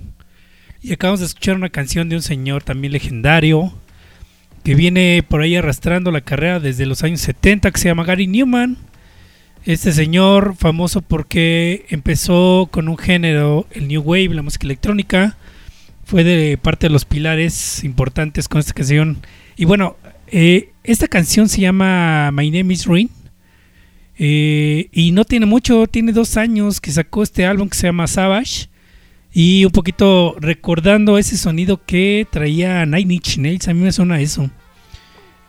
Y 0.80 0.94
acabamos 0.94 1.20
de 1.20 1.26
escuchar 1.26 1.56
una 1.56 1.68
canción 1.68 2.08
de 2.08 2.16
un 2.16 2.22
señor 2.22 2.62
también 2.62 2.94
legendario. 2.94 3.74
Que 4.64 4.74
viene 4.74 5.22
por 5.28 5.42
ahí 5.42 5.56
arrastrando 5.56 6.10
la 6.10 6.22
carrera 6.22 6.58
desde 6.58 6.86
los 6.86 7.04
años 7.04 7.20
70. 7.20 7.70
Que 7.70 7.78
se 7.78 7.90
llama 7.90 8.04
Gary 8.04 8.26
Newman. 8.26 8.78
Este 9.66 9.92
señor 9.92 10.56
famoso 10.56 11.02
porque 11.02 11.84
empezó 11.90 12.70
con 12.70 12.88
un 12.88 12.96
género, 12.96 13.66
el 13.72 13.86
New 13.86 14.00
Wave, 14.00 14.30
la 14.30 14.40
música 14.40 14.64
electrónica. 14.64 15.36
Fue 16.06 16.24
de 16.24 16.56
parte 16.56 16.86
de 16.86 16.94
los 16.94 17.04
pilares 17.04 17.84
importantes 17.84 18.48
con 18.48 18.60
esta 18.60 18.72
canción. 18.72 19.18
Y 19.58 19.66
bueno, 19.66 19.98
eh, 20.28 20.70
esta 20.82 21.08
canción 21.08 21.50
se 21.50 21.60
llama 21.60 22.30
My 22.32 22.50
Name 22.50 22.72
is 22.72 22.86
Rin. 22.86 23.10
Eh, 24.18 24.88
y 24.92 25.12
no 25.12 25.24
tiene 25.24 25.46
mucho, 25.46 25.86
tiene 25.86 26.12
dos 26.12 26.36
años 26.36 26.80
que 26.80 26.90
sacó 26.90 27.22
este 27.22 27.46
álbum 27.46 27.68
que 27.68 27.76
se 27.78 27.86
llama 27.86 28.06
Savage. 28.06 28.68
Y 29.32 29.64
un 29.64 29.70
poquito 29.70 30.34
recordando 30.40 31.18
ese 31.18 31.36
sonido 31.36 31.84
que 31.84 32.26
traía 32.30 32.84
Nine 32.86 33.14
Inch 33.14 33.38
Nails, 33.38 33.68
a 33.68 33.74
mí 33.74 33.80
me 33.80 33.92
suena 33.92 34.20
eso. 34.20 34.50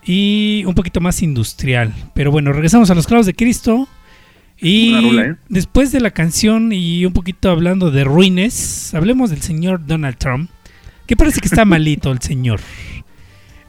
Y 0.06 0.64
un 0.66 0.76
poquito 0.76 1.02
más 1.02 1.22
industrial. 1.24 1.94
Pero 2.14 2.32
bueno, 2.32 2.52
regresamos 2.54 2.90
a 2.90 2.96
los 2.96 3.08
clavos 3.08 3.26
de 3.26 3.34
Cristo. 3.34 3.88
Y 4.62 4.94
¿eh? 5.18 5.36
después 5.48 5.92
de 5.92 6.02
la 6.02 6.12
canción 6.12 6.74
y 6.74 7.06
un 7.06 7.14
poquito 7.14 7.50
hablando 7.50 7.92
de 7.92 8.04
ruines, 8.04 8.94
hablemos 8.94 9.30
del 9.30 9.42
señor 9.42 9.86
Donald 9.86 10.18
Trump. 10.18 10.50
Que 11.08 11.16
parece 11.16 11.40
que 11.40 11.48
está 11.48 11.64
malito 11.66 12.12
el 12.12 12.22
señor. 12.22 12.60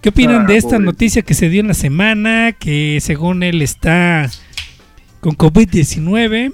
¿Qué 0.02 0.08
opinan 0.08 0.42
Ah, 0.42 0.46
de 0.46 0.56
esta 0.56 0.70
pobre. 0.70 0.86
noticia 0.86 1.22
que 1.22 1.34
se 1.34 1.48
dio 1.48 1.60
en 1.60 1.68
la 1.68 1.74
semana? 1.74 2.52
Que 2.52 2.98
según 3.00 3.42
él 3.42 3.62
está 3.62 4.28
con 5.20 5.36
COVID-19. 5.36 6.52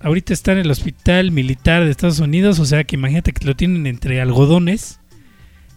Ahorita 0.00 0.32
está 0.32 0.52
en 0.52 0.58
el 0.58 0.70
hospital 0.70 1.30
militar 1.30 1.84
de 1.84 1.90
Estados 1.90 2.20
Unidos. 2.20 2.58
O 2.58 2.64
sea 2.64 2.84
que 2.84 2.96
imagínate 2.96 3.32
que 3.32 3.46
lo 3.46 3.54
tienen 3.54 3.86
entre 3.86 4.20
algodones. 4.20 5.00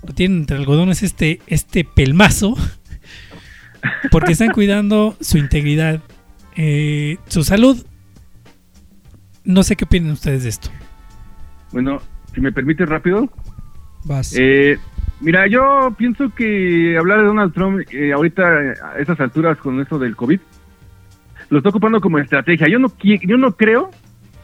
Lo 0.06 0.14
tienen 0.14 0.40
entre 0.40 0.58
algodones 0.58 1.04
este, 1.04 1.42
este 1.48 1.84
pelmazo. 1.84 2.56
Porque 4.12 4.34
están 4.34 4.52
cuidando 4.52 5.16
su 5.22 5.38
integridad, 5.38 6.02
eh, 6.56 7.18
su 7.28 7.44
salud. 7.44 7.86
No 9.44 9.64
sé 9.64 9.76
qué 9.76 9.86
opinan 9.86 10.12
ustedes 10.12 10.44
de 10.44 10.50
esto. 10.50 10.70
Bueno, 11.72 12.02
si 12.34 12.42
me 12.42 12.52
permite 12.52 12.86
rápido. 12.86 13.30
Vas. 14.04 14.36
Eh, 14.38 14.78
mira, 15.22 15.48
yo 15.48 15.94
pienso 15.98 16.34
que 16.36 16.98
hablar 16.98 17.20
de 17.20 17.26
Donald 17.26 17.54
Trump 17.54 17.82
eh, 17.92 18.12
ahorita 18.14 18.44
a 18.44 19.00
estas 19.00 19.20
alturas 19.20 19.58
con 19.58 19.80
eso 19.80 19.98
del 19.98 20.16
COVID 20.16 20.40
lo 21.50 21.58
está 21.58 21.70
ocupando 21.70 22.00
como 22.02 22.20
estrategia. 22.20 22.68
Yo 22.68 22.80
no 22.80 22.92
yo 23.02 23.38
no 23.38 23.56
creo 23.56 23.90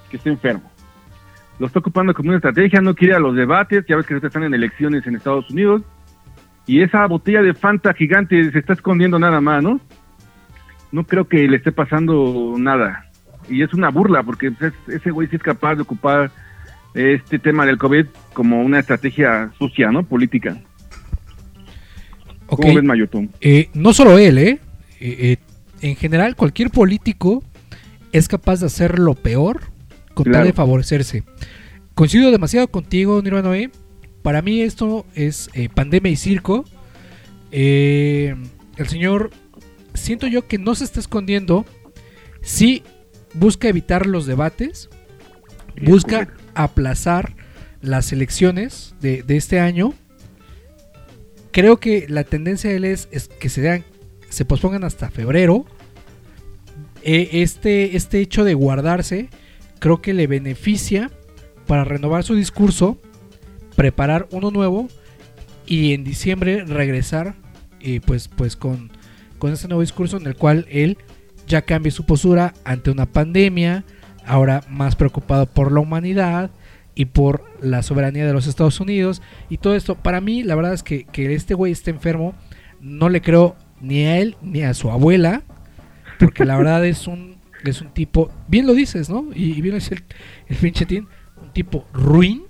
que 0.09 0.17
esté 0.17 0.29
enfermo. 0.29 0.71
Lo 1.59 1.67
está 1.67 1.79
ocupando 1.79 2.13
como 2.13 2.29
una 2.29 2.37
estrategia, 2.37 2.81
no 2.81 2.93
quiere 2.95 3.13
a 3.15 3.19
los 3.19 3.35
debates, 3.35 3.85
ya 3.87 3.95
ves 3.95 4.05
que 4.05 4.15
están 4.17 4.43
en 4.43 4.53
elecciones 4.53 5.07
en 5.07 5.15
Estados 5.15 5.49
Unidos 5.49 5.83
y 6.67 6.81
esa 6.81 7.05
botella 7.07 7.41
de 7.41 7.53
Fanta 7.53 7.93
gigante 7.93 8.51
se 8.51 8.59
está 8.59 8.73
escondiendo 8.73 9.17
nada 9.19 9.39
más, 9.39 9.63
¿no? 9.63 9.79
No 10.91 11.03
creo 11.05 11.27
que 11.27 11.47
le 11.47 11.57
esté 11.57 11.71
pasando 11.71 12.55
nada. 12.57 13.05
Y 13.49 13.61
es 13.61 13.73
una 13.73 13.89
burla 13.89 14.23
porque 14.23 14.51
pues, 14.51 14.73
es- 14.87 14.95
ese 14.95 15.11
güey 15.11 15.27
sí 15.29 15.35
es 15.37 15.43
capaz 15.43 15.75
de 15.75 15.83
ocupar 15.83 16.31
este 16.93 17.39
tema 17.39 17.65
del 17.65 17.77
COVID 17.77 18.05
como 18.33 18.61
una 18.61 18.79
estrategia 18.79 19.51
sucia, 19.57 19.91
¿no? 19.91 20.03
Política. 20.03 20.57
Ok. 22.47 22.61
¿Cómo 22.61 22.75
ves, 22.75 22.83
Mayotón? 22.83 23.29
Eh, 23.41 23.69
no 23.73 23.93
solo 23.93 24.17
él, 24.17 24.37
¿eh? 24.37 24.59
Eh, 24.99 25.17
eh, 25.19 25.37
En 25.81 25.95
general, 25.95 26.35
cualquier 26.35 26.69
político 26.69 27.43
es 28.11 28.27
capaz 28.27 28.59
de 28.61 28.67
hacer 28.67 28.99
lo 28.99 29.13
peor 29.13 29.61
con 30.13 30.31
tal 30.31 30.45
de 30.45 30.53
favorecerse. 30.53 31.23
Coincido 31.93 32.31
demasiado 32.31 32.67
contigo, 32.69 33.21
Nirvana 33.21 33.49
Noé. 33.49 33.71
Para 34.21 34.41
mí 34.41 34.61
esto 34.61 35.05
es 35.13 35.49
eh, 35.53 35.69
pandemia 35.69 36.11
y 36.11 36.15
circo. 36.15 36.65
Eh, 37.51 38.35
el 38.77 38.87
señor, 38.87 39.31
siento 39.93 40.27
yo 40.27 40.47
que 40.47 40.57
no 40.57 40.75
se 40.75 40.83
está 40.83 40.99
escondiendo. 40.99 41.65
Sí 42.41 42.83
busca 43.33 43.67
evitar 43.67 44.05
los 44.05 44.25
debates. 44.25 44.89
Es 45.75 45.89
Busca 45.89 46.25
correcto. 46.25 46.43
aplazar 46.55 47.35
las 47.81 48.11
elecciones 48.13 48.95
de, 49.01 49.23
de 49.23 49.37
este 49.37 49.59
año. 49.59 49.93
Creo 51.51 51.77
que 51.77 52.05
la 52.09 52.23
tendencia 52.23 52.69
de 52.69 52.77
él 52.77 52.85
es, 52.85 53.07
es 53.11 53.27
que 53.27 53.49
se, 53.49 53.61
dan, 53.61 53.83
se 54.35 54.43
pospongan 54.43 54.83
hasta 54.83 55.09
febrero. 55.09 55.65
Eh, 57.03 57.29
este, 57.41 57.95
este 57.95 58.19
hecho 58.19 58.43
de 58.43 58.53
guardarse 58.53 59.29
creo 59.79 60.01
que 60.01 60.13
le 60.13 60.27
beneficia 60.27 61.09
para 61.67 61.85
renovar 61.85 62.25
su 62.25 62.35
discurso, 62.35 62.97
preparar 63.77 64.27
uno 64.31 64.51
nuevo 64.51 64.89
y 65.65 65.93
en 65.93 66.03
diciembre 66.03 66.65
regresar 66.65 67.35
eh, 67.79 68.01
pues, 68.05 68.27
pues 68.27 68.57
con, 68.57 68.91
con 69.39 69.53
ese 69.53 69.69
nuevo 69.69 69.79
discurso 69.79 70.17
en 70.17 70.27
el 70.27 70.35
cual 70.35 70.65
él 70.69 70.97
ya 71.47 71.61
cambie 71.61 71.93
su 71.93 72.05
postura 72.05 72.53
ante 72.65 72.91
una 72.91 73.05
pandemia, 73.05 73.85
ahora 74.25 74.65
más 74.67 74.97
preocupado 74.97 75.45
por 75.45 75.71
la 75.71 75.79
humanidad 75.79 76.51
y 76.93 77.05
por 77.05 77.45
la 77.61 77.83
soberanía 77.83 78.27
de 78.27 78.33
los 78.33 78.47
Estados 78.47 78.81
Unidos 78.81 79.21
y 79.49 79.59
todo 79.59 79.75
esto. 79.75 79.95
Para 79.95 80.19
mí, 80.19 80.43
la 80.43 80.55
verdad 80.55 80.73
es 80.73 80.83
que, 80.83 81.05
que 81.05 81.33
este 81.33 81.53
güey 81.53 81.71
esté 81.71 81.91
enfermo, 81.91 82.33
no 82.81 83.07
le 83.07 83.21
creo 83.21 83.55
ni 83.81 84.03
a 84.05 84.17
él 84.17 84.35
ni 84.41 84.63
a 84.63 84.73
su 84.73 84.89
abuela, 84.91 85.43
porque 86.19 86.45
la 86.45 86.57
verdad 86.57 86.85
es 86.85 87.07
un, 87.07 87.37
es 87.63 87.81
un 87.81 87.89
tipo, 87.89 88.31
bien 88.47 88.67
lo 88.67 88.73
dices, 88.73 89.09
¿no? 89.09 89.25
Y, 89.33 89.61
bien 89.61 89.75
dice 89.75 89.95
el, 89.95 90.03
el 90.47 90.57
pinche 90.57 90.85
Tin, 90.85 91.07
un 91.41 91.51
tipo 91.51 91.85
ruin, 91.93 92.43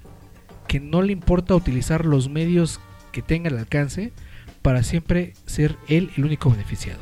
que 0.67 0.80
no 0.80 1.01
le 1.01 1.11
importa 1.11 1.55
utilizar 1.55 2.05
los 2.05 2.30
medios 2.30 2.80
que 3.11 3.21
tenga 3.21 3.49
al 3.49 3.57
alcance 3.57 4.13
para 4.61 4.84
siempre 4.84 5.34
ser 5.45 5.76
él 5.88 6.09
el 6.17 6.26
único 6.26 6.49
beneficiado. 6.49 6.99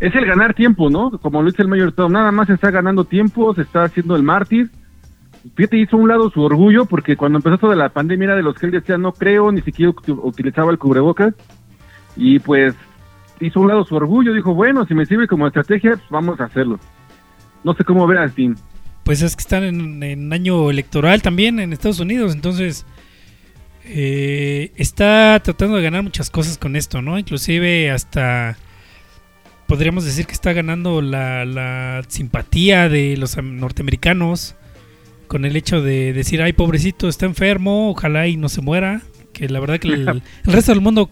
Es 0.00 0.14
el 0.14 0.26
ganar 0.26 0.54
tiempo, 0.54 0.90
¿no? 0.90 1.10
Como 1.18 1.42
lo 1.42 1.50
dice 1.50 1.62
el 1.62 1.68
mayor 1.68 1.92
Tom, 1.92 2.12
nada 2.12 2.32
más 2.32 2.48
está 2.50 2.70
ganando 2.70 3.04
tiempo, 3.04 3.54
se 3.54 3.62
está 3.62 3.84
haciendo 3.84 4.16
el 4.16 4.22
mártir. 4.22 4.70
Fíjate, 5.54 5.78
hizo 5.78 5.96
un 5.96 6.08
lado 6.08 6.30
su 6.30 6.42
orgullo, 6.42 6.86
porque 6.86 7.16
cuando 7.16 7.38
empezó 7.38 7.58
toda 7.58 7.76
la 7.76 7.90
pandemia 7.90 8.26
era 8.26 8.36
de 8.36 8.42
los 8.42 8.56
que 8.56 8.66
él 8.66 8.72
decía, 8.72 8.98
no 8.98 9.12
creo, 9.12 9.52
ni 9.52 9.60
siquiera 9.62 9.92
uti- 9.92 10.18
utilizaba 10.22 10.70
el 10.70 10.78
cubrebocas. 10.78 11.34
Y 12.16 12.38
pues 12.38 12.74
hizo 13.40 13.58
a 13.58 13.62
un 13.62 13.68
lado 13.68 13.84
su 13.84 13.94
orgullo, 13.94 14.32
dijo, 14.34 14.54
bueno, 14.54 14.84
si 14.86 14.94
me 14.94 15.06
sirve 15.06 15.26
como 15.26 15.46
estrategia, 15.46 15.92
pues 15.92 16.10
vamos 16.10 16.40
a 16.40 16.44
hacerlo. 16.44 16.78
No 17.64 17.74
sé 17.74 17.84
cómo 17.84 18.06
veas, 18.06 18.34
Tim. 18.34 18.54
Pues 19.04 19.22
es 19.22 19.34
que 19.34 19.40
están 19.40 19.64
en, 19.64 20.02
en 20.02 20.32
año 20.32 20.70
electoral 20.70 21.22
también 21.22 21.58
en 21.58 21.72
Estados 21.72 22.00
Unidos, 22.00 22.34
entonces 22.34 22.84
eh, 23.84 24.72
está 24.76 25.40
tratando 25.42 25.76
de 25.76 25.82
ganar 25.82 26.02
muchas 26.02 26.30
cosas 26.30 26.58
con 26.58 26.76
esto, 26.76 27.02
¿no? 27.02 27.18
Inclusive 27.18 27.90
hasta 27.90 28.56
podríamos 29.66 30.04
decir 30.04 30.26
que 30.26 30.32
está 30.32 30.52
ganando 30.52 31.00
la, 31.00 31.44
la 31.44 32.02
simpatía 32.08 32.88
de 32.88 33.16
los 33.16 33.38
am- 33.38 33.56
norteamericanos 33.58 34.54
con 35.28 35.44
el 35.44 35.56
hecho 35.56 35.80
de 35.80 36.12
decir, 36.12 36.42
ay, 36.42 36.52
pobrecito, 36.52 37.08
está 37.08 37.24
enfermo, 37.26 37.90
ojalá 37.90 38.26
y 38.26 38.36
no 38.36 38.48
se 38.48 38.60
muera, 38.62 39.00
que 39.32 39.48
la 39.48 39.60
verdad 39.60 39.78
que 39.78 39.88
el, 39.88 40.08
el 40.08 40.22
resto 40.44 40.72
del 40.72 40.80
mundo 40.80 41.08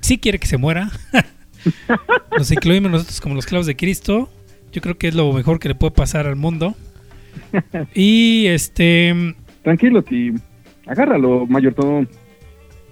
sí 0.00 0.18
quiere 0.18 0.38
que 0.38 0.46
se 0.46 0.56
muera. 0.56 0.90
Nos 2.38 2.50
incluimos 2.50 2.90
nosotros 2.90 3.20
como 3.20 3.34
los 3.34 3.46
clavos 3.46 3.66
de 3.66 3.76
Cristo. 3.76 4.30
Yo 4.72 4.80
creo 4.82 4.98
que 4.98 5.08
es 5.08 5.14
lo 5.14 5.32
mejor 5.32 5.58
que 5.58 5.68
le 5.68 5.74
puede 5.74 5.92
pasar 5.92 6.26
al 6.26 6.36
mundo. 6.36 6.74
Y 7.94 8.46
este, 8.46 9.34
Tranquilo, 9.62 10.02
Tim. 10.02 10.38
Agárralo, 10.86 11.44
mayor 11.46 11.74
Tom. 11.74 12.06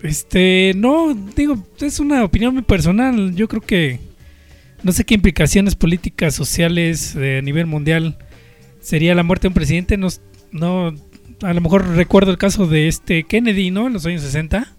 este, 0.02 0.72
no, 0.74 1.14
digo, 1.14 1.56
es 1.80 2.00
una 2.00 2.24
opinión 2.24 2.52
muy 2.52 2.64
personal. 2.64 3.34
Yo 3.36 3.46
creo 3.46 3.62
que 3.62 4.00
no 4.82 4.90
sé 4.90 5.04
qué 5.04 5.14
implicaciones 5.14 5.76
políticas, 5.76 6.34
sociales 6.34 7.14
eh, 7.16 7.38
a 7.38 7.42
nivel 7.42 7.66
mundial 7.66 8.18
sería 8.80 9.14
la 9.14 9.22
muerte 9.22 9.44
de 9.44 9.48
un 9.48 9.54
presidente. 9.54 9.96
No, 9.96 10.08
no, 10.50 10.94
a 11.42 11.54
lo 11.54 11.60
mejor 11.60 11.86
recuerdo 11.90 12.32
el 12.32 12.38
caso 12.38 12.66
de 12.66 12.88
este 12.88 13.22
Kennedy, 13.22 13.70
¿no? 13.70 13.86
En 13.86 13.92
los 13.92 14.04
años 14.04 14.22
60. 14.22 14.73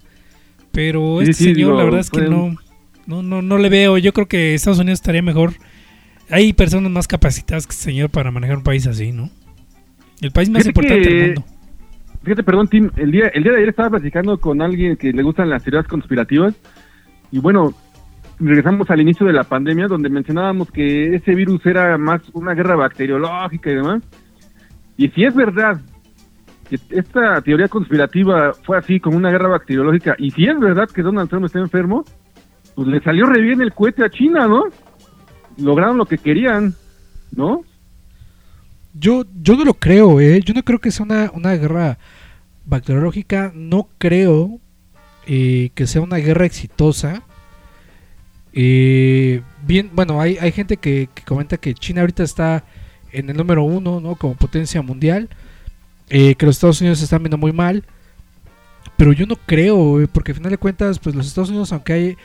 Pero 0.76 1.22
este 1.22 1.34
sí, 1.34 1.44
señor, 1.46 1.58
digo, 1.58 1.78
la 1.78 1.84
verdad 1.86 2.02
es 2.02 2.10
que 2.10 2.22
no, 2.22 2.56
no, 3.08 3.24
no, 3.24 3.42
no 3.42 3.58
le 3.58 3.70
veo. 3.70 3.98
Yo 3.98 4.12
creo 4.14 4.28
que 4.28 4.54
Estados 4.54 4.78
Unidos 4.80 5.00
estaría 5.00 5.22
mejor. 5.22 5.54
Hay 6.30 6.54
personas 6.54 6.92
más 6.92 7.08
capacitadas 7.08 7.66
que 7.66 7.72
este 7.72 7.86
señor 7.86 8.10
para 8.10 8.30
manejar 8.30 8.58
un 8.58 8.64
país 8.64 8.86
así, 8.86 9.12
¿no? 9.12 9.30
El 10.22 10.32
país 10.32 10.50
más 10.50 10.64
Fíjate 10.64 10.70
importante 10.82 11.08
que- 11.10 11.16
del 11.16 11.26
mundo. 11.36 11.46
Fíjate, 12.24 12.44
perdón, 12.44 12.68
Tim, 12.68 12.90
el 12.98 13.12
día, 13.12 13.28
el 13.34 13.44
día 13.44 13.52
de 13.52 13.58
ayer 13.60 13.70
estaba 13.70 13.92
platicando 13.92 14.40
con 14.40 14.62
alguien 14.62 14.98
que 14.98 15.14
le 15.14 15.22
gustan 15.22 15.50
las 15.50 15.64
teorías 15.64 15.88
conspirativas 15.88 16.56
y 17.32 17.38
bueno, 17.38 17.74
regresamos 18.40 18.90
al 18.90 19.00
inicio 19.00 19.28
de 19.28 19.34
la 19.34 19.44
pandemia 19.44 19.88
donde 19.88 20.10
mencionábamos 20.10 20.72
que 20.72 21.16
ese 21.16 21.36
virus 21.36 21.64
era 21.68 21.98
más 22.00 22.22
una 22.34 22.54
guerra 22.56 22.76
bacteriológica 22.76 23.70
y 23.70 23.76
demás. 23.76 24.02
Y 24.98 25.10
si 25.10 25.24
es 25.24 25.36
verdad 25.36 25.80
esta 26.90 27.42
teoría 27.42 27.68
conspirativa 27.68 28.54
fue 28.64 28.78
así 28.78 29.00
como 29.00 29.18
una 29.18 29.32
guerra 29.32 29.50
bacteriológica 29.50 30.16
y 30.18 30.32
si 30.32 30.46
es 30.46 30.60
verdad 30.60 30.90
que 30.90 31.04
Donald 31.04 31.30
Trump 31.30 31.46
está 31.46 31.60
enfermo, 31.60 32.04
pues 32.76 32.88
le 32.88 33.02
salió 33.02 33.26
re 33.26 33.42
bien 33.42 33.62
el 33.62 33.74
cohete 33.74 34.04
a 34.04 34.10
China, 34.10 34.48
¿no? 34.48 34.66
Lograron 35.58 35.98
lo 35.98 36.06
que 36.06 36.18
querían, 36.18 36.74
¿no? 37.36 37.64
Yo, 38.94 39.26
yo 39.42 39.56
no 39.56 39.66
lo 39.66 39.74
creo, 39.74 40.20
¿eh? 40.20 40.42
Yo 40.44 40.54
no 40.54 40.64
creo 40.64 40.80
que 40.80 40.92
sea 40.92 41.06
una, 41.06 41.32
una 41.34 41.54
guerra 41.54 41.98
bacteriológica. 42.66 43.52
No 43.54 43.90
creo 43.98 44.60
eh, 45.28 45.72
que 45.76 45.88
sea 45.88 46.02
una 46.02 46.18
guerra 46.18 46.46
exitosa. 46.46 47.24
Eh, 48.54 49.42
bien, 49.66 49.92
bueno, 49.94 50.22
hay, 50.22 50.38
hay 50.38 50.52
gente 50.52 50.78
que, 50.78 51.10
que 51.14 51.24
comenta 51.24 51.58
que 51.58 51.74
China 51.74 52.02
ahorita 52.02 52.24
está 52.24 52.64
en 53.12 53.30
el 53.30 53.38
número 53.38 53.64
uno, 53.64 54.00
¿no? 54.00 54.16
Como 54.16 54.36
potencia 54.36 54.82
mundial. 54.82 55.30
Eh, 56.10 56.36
que 56.36 56.46
los 56.46 56.56
Estados 56.56 56.82
Unidos 56.82 57.00
se 57.00 57.06
están 57.06 57.24
viendo 57.24 57.38
muy 57.38 57.52
mal. 57.54 57.84
Pero 58.98 59.12
yo 59.12 59.26
no 59.26 59.36
creo, 59.36 60.08
porque 60.14 60.32
al 60.32 60.38
final 60.38 60.52
de 60.52 60.58
cuentas, 60.58 61.00
pues 61.00 61.16
los 61.16 61.28
Estados 61.28 61.50
Unidos, 61.50 61.74
aunque 61.74 61.94
hay, 61.94 62.18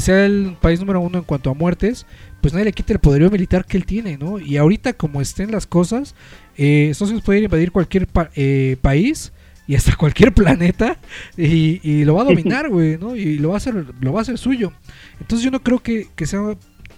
sea 0.00 0.24
el 0.24 0.56
país 0.60 0.78
número 0.78 1.00
uno 1.00 1.18
en 1.18 1.24
cuanto 1.24 1.50
a 1.50 1.54
muertes, 1.54 2.06
pues 2.40 2.52
nadie 2.52 2.66
le 2.66 2.72
quita 2.72 2.92
el 2.92 3.00
poderío 3.00 3.28
militar 3.30 3.64
que 3.64 3.76
él 3.76 3.86
tiene, 3.86 4.18
¿no? 4.18 4.38
Y 4.38 4.56
ahorita 4.56 4.92
como 4.92 5.20
estén 5.20 5.50
las 5.50 5.66
cosas, 5.66 6.14
eh, 6.56 6.88
Estados 6.90 7.10
Unidos 7.10 7.24
puede 7.24 7.40
invadir 7.40 7.72
cualquier 7.72 8.06
pa- 8.06 8.30
eh, 8.36 8.76
país 8.80 9.32
y 9.66 9.74
hasta 9.74 9.96
cualquier 9.96 10.32
planeta 10.32 10.96
y, 11.36 11.80
y 11.88 12.04
lo 12.04 12.14
va 12.14 12.22
a 12.22 12.26
dominar, 12.26 12.68
güey, 12.70 12.98
¿no? 12.98 13.16
Y 13.16 13.38
lo 13.38 13.48
va 13.48 13.54
a 13.54 13.56
hacer, 13.58 13.74
lo 14.00 14.12
va 14.12 14.20
a 14.20 14.22
hacer 14.22 14.38
suyo. 14.38 14.72
Entonces 15.20 15.44
yo 15.44 15.50
no 15.50 15.60
creo 15.62 15.80
que, 15.80 16.08
que 16.14 16.26
sea 16.26 16.40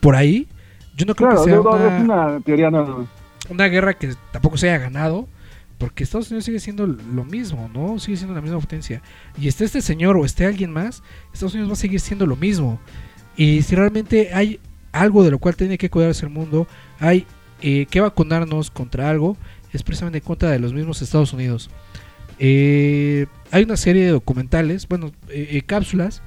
por 0.01 0.16
ahí. 0.16 0.49
Yo 0.97 1.07
no 1.07 1.14
creo 1.14 1.28
Claro, 1.28 1.37
que 1.45 1.51
sea 1.51 1.55
no, 1.55 1.62
no, 1.62 1.70
una, 1.70 1.87
es 1.87 1.95
una 1.95 2.41
teoría 2.41 2.70
no, 2.70 3.09
una 3.49 3.66
guerra 3.68 3.95
que 3.95 4.14
tampoco 4.32 4.57
se 4.59 4.68
haya 4.68 4.78
ganado. 4.85 5.28
Porque 5.85 6.03
Estados 6.03 6.30
Unidos 6.30 6.47
sigue 6.47 6.61
siendo 6.61 6.87
lo 6.87 7.24
mismo, 7.26 7.70
¿no? 7.74 7.99
Sigue 7.99 8.16
siendo 8.16 8.35
la 8.35 8.41
misma 8.41 8.59
potencia. 8.59 9.03
Y 9.39 9.49
esté 9.49 9.66
este 9.66 9.82
señor 9.82 10.16
o 10.16 10.24
esté 10.24 10.47
alguien 10.47 10.72
más, 10.72 11.03
Estados 11.30 11.53
Unidos 11.53 11.68
va 11.68 11.74
a 11.74 11.76
seguir 11.76 12.01
siendo 12.01 12.24
lo 12.24 12.37
mismo. 12.37 12.80
Y 13.37 13.61
si 13.61 13.76
realmente 13.76 14.32
hay 14.32 14.61
algo 14.93 15.22
de 15.22 15.30
lo 15.30 15.39
cual 15.39 15.57
tiene 15.57 15.76
que 15.76 15.91
cuidarse 15.91 16.24
el 16.24 16.32
mundo, 16.32 16.66
hay 17.01 17.26
eh, 17.61 17.85
que 17.91 18.01
vacunarnos 18.01 18.70
contra 18.70 19.11
algo, 19.11 19.37
es 19.74 19.82
precisamente 19.82 20.20
en 20.20 20.24
contra 20.24 20.51
de 20.51 20.59
los 20.59 20.72
mismos 20.72 21.03
Estados 21.03 21.35
Unidos. 21.35 21.68
Eh, 22.39 23.26
hay 23.51 23.64
una 23.64 23.76
serie 23.76 24.07
de 24.07 24.12
documentales, 24.12 24.89
bueno, 24.89 25.12
eh, 25.28 25.49
eh, 25.51 25.62
cápsulas 25.66 26.22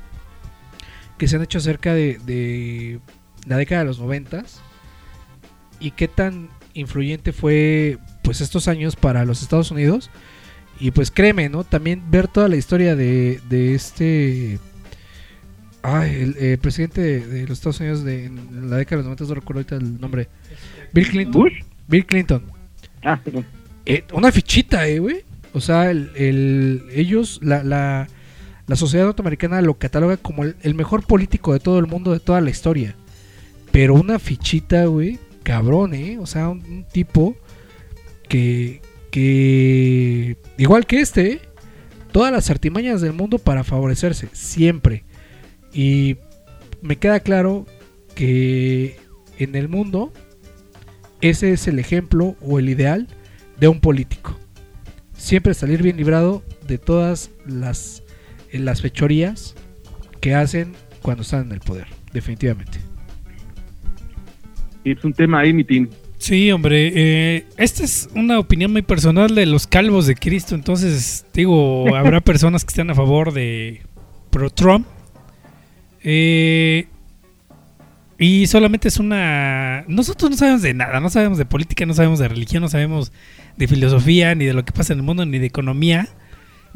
que 1.18 1.28
se 1.28 1.36
han 1.36 1.42
hecho 1.42 1.58
acerca 1.58 1.96
de, 1.96 2.20
de 2.28 3.00
la 3.48 3.58
década 3.58 3.82
de 3.82 3.88
los 3.88 4.00
noventas 4.00 4.62
y 5.80 5.90
qué 5.90 6.08
tan 6.08 6.50
influyente 6.76 7.34
fue 7.34 7.98
pues 8.28 8.42
estos 8.42 8.68
años 8.68 8.98
para 8.98 9.24
los 9.24 9.42
Estados 9.42 9.72
Unidos 9.72 10.10
y 10.82 10.92
pues 10.92 11.12
créeme, 11.12 11.48
¿no? 11.48 11.64
También 11.64 12.04
ver 12.12 12.28
toda 12.28 12.50
la 12.50 12.58
historia 12.58 12.94
de, 12.98 13.40
de 13.50 13.74
este 13.74 14.60
ay, 15.82 16.14
el 16.16 16.36
eh, 16.38 16.58
presidente 16.62 17.00
de, 17.00 17.26
de 17.26 17.42
los 17.48 17.58
Estados 17.60 17.80
Unidos 17.80 18.04
de 18.04 18.26
en 18.26 18.70
la 18.70 18.76
década 18.76 19.02
de 19.02 19.08
los 19.10 19.18
90, 19.20 19.24
no 19.24 19.34
recuerdo 19.40 19.60
ahorita 19.62 19.76
el 19.78 20.02
nombre. 20.02 20.28
Bill 20.94 21.08
Clinton. 21.08 21.42
¿Bush? 21.42 21.54
Bill 21.88 22.06
Clinton. 22.06 22.44
Ah, 23.02 23.18
perdón. 23.24 23.46
Eh, 23.86 24.04
una 24.12 24.30
fichita, 24.30 24.86
eh, 24.90 25.00
güey. 25.00 25.24
O 25.54 25.62
sea, 25.62 25.90
el, 25.90 26.12
el- 26.16 26.84
ellos, 26.94 27.40
la, 27.42 27.64
la, 27.64 28.10
la 28.68 28.76
sociedad 28.76 29.06
norteamericana 29.06 29.62
lo 29.62 29.76
cataloga 29.76 30.18
como 30.18 30.44
el, 30.44 30.58
el 30.64 30.76
mejor 30.76 31.06
político 31.06 31.54
de 31.54 31.62
todo 31.62 31.80
el 31.80 31.88
mundo, 31.88 32.12
de 32.12 32.20
toda 32.20 32.42
la 32.42 32.50
historia. 32.50 32.94
Pero 33.72 33.94
una 33.94 34.20
fichita, 34.20 34.84
güey, 34.86 35.18
cabrón, 35.44 35.94
eh. 35.94 36.18
O 36.20 36.26
sea, 36.26 36.50
un, 36.50 36.60
un 36.70 36.84
tipo 36.84 37.38
que, 38.28 38.82
igual 40.58 40.86
que 40.86 41.00
este, 41.00 41.32
eh, 41.34 41.42
todas 42.12 42.32
las 42.32 42.50
artimañas 42.50 43.02
del 43.02 43.14
mundo 43.14 43.38
para 43.40 43.64
favorecerse, 43.64 44.30
siempre. 44.34 45.04
Y 45.74 46.18
me 46.82 46.98
queda 46.98 47.20
claro 47.20 47.66
que 48.16 48.98
en 49.38 49.56
el 49.56 49.70
mundo 49.70 50.12
ese 51.22 51.52
es 51.52 51.68
el 51.68 51.80
ejemplo 51.80 52.36
o 52.42 52.60
el 52.60 52.70
ideal 52.70 53.08
de 53.60 53.68
un 53.68 53.80
político. 53.80 54.38
Siempre 55.14 55.54
salir 55.54 55.82
bien 55.82 55.98
librado 55.98 56.44
de 56.68 56.78
todas 56.78 57.32
las, 57.46 58.04
eh, 58.52 58.60
las 58.60 58.82
fechorías 58.82 59.56
que 60.22 60.36
hacen 60.36 60.74
cuando 61.02 61.24
están 61.24 61.48
en 61.48 61.54
el 61.54 61.60
poder, 61.60 61.88
definitivamente. 62.14 62.80
Es 64.84 65.04
un 65.04 65.14
tema 65.14 65.40
ahí. 65.40 65.54
Sí, 66.18 66.52
hombre, 66.52 66.92
eh, 66.96 67.46
esta 67.58 67.84
es 67.84 68.10
una 68.16 68.40
opinión 68.40 68.72
muy 68.72 68.82
personal 68.82 69.36
de 69.36 69.46
los 69.46 69.68
calvos 69.68 70.08
de 70.08 70.16
Cristo, 70.16 70.56
entonces 70.56 71.26
digo, 71.34 71.86
habrá 71.96 72.22
personas 72.22 72.66
que 72.66 72.70
estén 72.70 72.90
a 72.90 72.96
favor 72.96 73.34
de 73.34 73.82
pro 74.30 74.50
Trump. 74.50 74.88
Eh, 76.04 76.88
y 78.18 78.48
solamente 78.48 78.88
es 78.88 78.98
una... 78.98 79.84
Nosotros 79.88 80.32
no 80.32 80.38
sabemos 80.38 80.64
de 80.64 80.74
nada, 80.74 81.00
no 81.00 81.10
sabemos 81.10 81.38
de 81.38 81.46
política, 81.46 81.86
no 81.86 81.94
sabemos 81.94 82.18
de 82.18 82.28
religión, 82.28 82.64
no 82.64 82.70
sabemos 82.70 83.12
de 83.58 83.68
filosofía, 83.68 84.34
ni 84.34 84.46
de 84.46 84.54
lo 84.54 84.66
que 84.66 84.72
pasa 84.72 84.94
en 84.94 85.00
el 85.00 85.06
mundo, 85.06 85.26
ni 85.26 85.38
de 85.38 85.46
economía. 85.46 86.08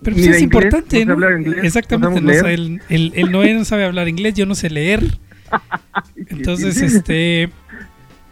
Pero 0.04 0.16
pues 0.16 0.28
es 0.28 0.42
inglés, 0.42 0.42
importante, 0.44 1.06
no 1.06 1.14
inglés, 1.38 1.64
Exactamente, 1.64 2.22
no 2.22 2.34
sabe- 2.34 3.26
Noé 3.30 3.54
no 3.54 3.66
sabe 3.66 3.86
hablar 3.86 4.08
inglés, 4.08 4.36
yo 4.36 4.46
no 4.46 4.54
sé 4.56 4.70
leer. 4.70 5.04
Entonces, 6.30 6.82
este. 6.82 7.50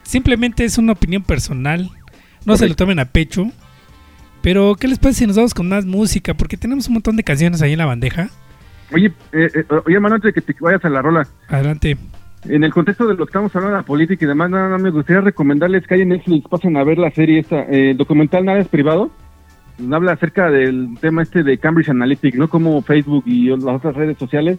Simplemente 0.10 0.66
es 0.66 0.80
una 0.80 0.93
opinión 0.93 1.22
personal. 1.22 1.88
No 2.43 2.57
se 2.57 2.68
lo 2.68 2.76
tomen 2.76 2.97
a 2.97 3.05
pecho. 3.05 3.51
Pero, 4.41 4.74
¿qué 4.74 4.88
les 4.88 4.97
parece 4.97 5.20
si 5.20 5.28
nos 5.28 5.36
vamos 5.36 5.53
con 5.53 5.70
más 5.70 5.86
música? 5.86 6.34
Porque 6.34 6.57
tenemos 6.57 6.88
un 6.88 6.93
montón 6.95 7.16
de 7.16 7.24
canciones 7.24 7.62
ahí 7.62 7.74
en 7.74 7.78
la 7.78 7.86
bandeja. 7.86 8.28
Oye, 8.91 9.14
eh, 9.34 9.51
eh, 9.53 9.64
oye, 9.86 9.95
hermano, 9.95 10.16
antes 10.16 10.34
de 10.34 10.41
que 10.41 10.41
te 10.41 10.55
vayas 10.60 10.84
a 10.84 10.89
la 10.89 11.03
rola, 11.03 11.28
Adelante. 11.47 11.95
en 12.45 12.64
el 12.64 12.74
contexto 12.74 13.05
de 13.05 13.14
lo 13.14 13.18
que 13.18 13.30
estamos 13.30 13.55
hablando 13.55 13.76
de 13.76 13.82
la 13.84 13.86
política 13.86 14.26
y 14.26 14.28
demás, 14.28 14.49
nada 14.49 14.70
más 14.70 14.82
me 14.82 14.89
gustaría 14.89 15.22
recomendarles 15.22 15.86
que 15.86 15.93
hay 15.93 16.01
en 16.01 16.10
Netflix, 16.10 16.47
pasen 16.49 16.76
a 16.78 16.84
ver 16.84 16.97
la 16.97 17.12
serie 17.12 17.38
esta, 17.41 17.62
eh, 17.66 17.91
el 17.91 17.97
documental 17.97 18.45
Nada 18.45 18.57
es 18.57 18.68
privado. 18.68 19.12
habla 19.91 20.14
acerca 20.14 20.49
del 20.49 20.97
tema 20.99 21.22
este 21.22 21.43
de 21.43 21.60
Cambridge 21.60 21.89
Analytica, 21.89 22.36
¿no? 22.36 22.49
Como 22.49 22.82
Facebook 22.82 23.26
y 23.28 23.49
las 23.49 23.76
otras 23.76 23.95
redes 23.95 24.18
sociales 24.18 24.57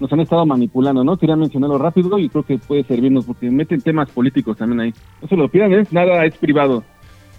nos 0.00 0.12
han 0.12 0.20
estado 0.20 0.46
manipulando, 0.46 1.02
¿no? 1.04 1.16
Quería 1.16 1.36
mencionarlo 1.36 1.78
rápido 1.78 2.18
y 2.18 2.28
creo 2.28 2.44
que 2.44 2.58
puede 2.58 2.84
servirnos 2.84 3.24
porque 3.24 3.50
meten 3.50 3.80
temas 3.80 4.10
políticos 4.10 4.56
también 4.56 4.80
ahí. 4.80 4.94
No 5.22 5.28
se 5.28 5.36
lo 5.36 5.48
pidan, 5.48 5.72
es 5.72 5.92
nada, 5.92 6.24
es 6.24 6.36
privado. 6.36 6.84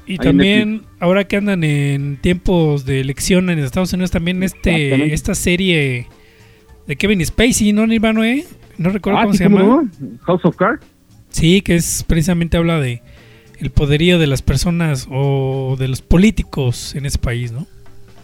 Y 0.06 0.14
Ahí 0.14 0.18
también, 0.18 0.84
ahora 1.00 1.26
que 1.26 1.38
andan 1.38 1.64
en 1.64 2.18
tiempos 2.18 2.84
de 2.86 3.00
elección 3.00 3.50
en 3.50 3.60
Estados 3.60 3.94
Unidos, 3.94 4.12
también 4.12 4.42
este 4.44 5.14
esta 5.14 5.36
serie 5.36 6.08
de 6.88 6.96
Kevin 6.96 7.24
Spacey, 7.26 7.74
¿no, 7.74 7.86
Nirvano, 7.86 8.24
eh? 8.24 8.44
No 8.78 8.90
recuerdo 8.90 9.20
Ah, 9.20 9.24
cómo 9.24 9.34
sí, 9.34 9.38
se 9.38 9.44
llama. 9.44 9.62
¿cómo 9.62 9.82
no? 9.84 9.90
House 10.24 10.46
of 10.46 10.56
Cards. 10.56 10.86
Sí, 11.30 11.62
que 11.62 11.76
es 11.76 12.04
precisamente 12.08 12.58
habla 12.58 12.80
de 12.80 13.04
el 13.60 13.70
poderío 13.70 14.18
de 14.18 14.26
las 14.26 14.42
personas 14.42 15.08
o 15.12 15.76
de 15.78 15.88
los 15.88 16.02
políticos 16.02 16.96
en 16.96 17.06
ese 17.06 17.20
país, 17.20 17.52
¿no? 17.52 17.68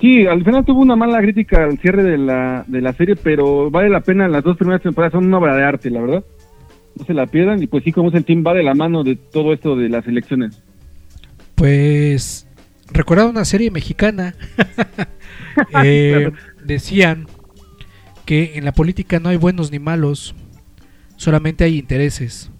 Sí, 0.05 0.27
al 0.27 0.43
final 0.43 0.63
tuvo 0.63 0.81
una 0.81 0.95
mala 0.95 1.19
crítica 1.19 1.63
al 1.63 1.79
cierre 1.79 2.03
de 2.03 2.19
la, 2.19 2.63
de 2.67 2.79
la 2.79 2.93
serie, 2.93 3.15
pero 3.15 3.71
vale 3.71 3.89
la 3.89 4.01
pena. 4.01 4.27
Las 4.27 4.43
dos 4.43 4.55
primeras 4.55 4.83
temporadas 4.83 5.13
son 5.13 5.25
una 5.25 5.39
obra 5.39 5.55
de 5.55 5.63
arte, 5.63 5.89
la 5.89 5.99
verdad. 5.99 6.23
No 6.95 7.05
se 7.05 7.15
la 7.15 7.25
pierdan. 7.25 7.63
Y 7.63 7.65
pues 7.65 7.83
sí, 7.83 7.91
como 7.91 8.09
es 8.09 8.13
el 8.13 8.23
team, 8.23 8.43
va 8.45 8.53
de 8.53 8.61
la 8.61 8.75
mano 8.75 9.03
de 9.03 9.15
todo 9.15 9.51
esto 9.51 9.75
de 9.75 9.89
las 9.89 10.05
elecciones. 10.05 10.61
Pues 11.55 12.47
recordaba 12.93 13.31
una 13.31 13.45
serie 13.45 13.71
mexicana. 13.71 14.35
Eh, 15.85 16.33
decían 16.65 17.27
que 18.25 18.57
en 18.57 18.65
la 18.65 18.73
política 18.73 19.21
no 19.21 19.29
hay 19.29 19.37
buenos 19.37 19.71
ni 19.71 19.79
malos, 19.79 20.35
solamente 21.15 21.63
hay 21.63 21.79
intereses. 21.79 22.51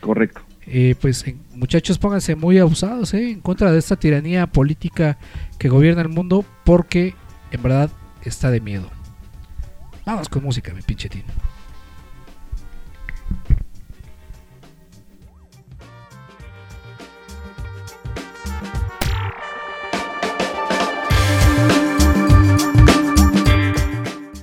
Correcto. 0.00 0.41
Eh, 0.66 0.94
pues 1.00 1.24
muchachos 1.54 1.98
pónganse 1.98 2.36
muy 2.36 2.58
abusados 2.58 3.14
eh, 3.14 3.32
en 3.32 3.40
contra 3.40 3.72
de 3.72 3.78
esta 3.78 3.96
tiranía 3.96 4.46
política 4.46 5.18
que 5.58 5.68
gobierna 5.68 6.02
el 6.02 6.08
mundo 6.08 6.44
porque 6.64 7.14
en 7.50 7.62
verdad 7.62 7.90
está 8.22 8.50
de 8.50 8.60
miedo. 8.60 8.88
Vamos 10.04 10.28
con 10.28 10.44
música, 10.44 10.72
mi 10.72 10.82
pinche 10.82 11.08
tío. 11.08 11.22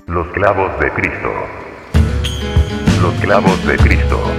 Los 0.08 0.28
clavos 0.34 0.80
de 0.80 0.92
Cristo. 0.92 1.30
Los 3.02 3.14
clavos 3.22 3.68
de 3.68 3.78
Cristo. 3.78 4.39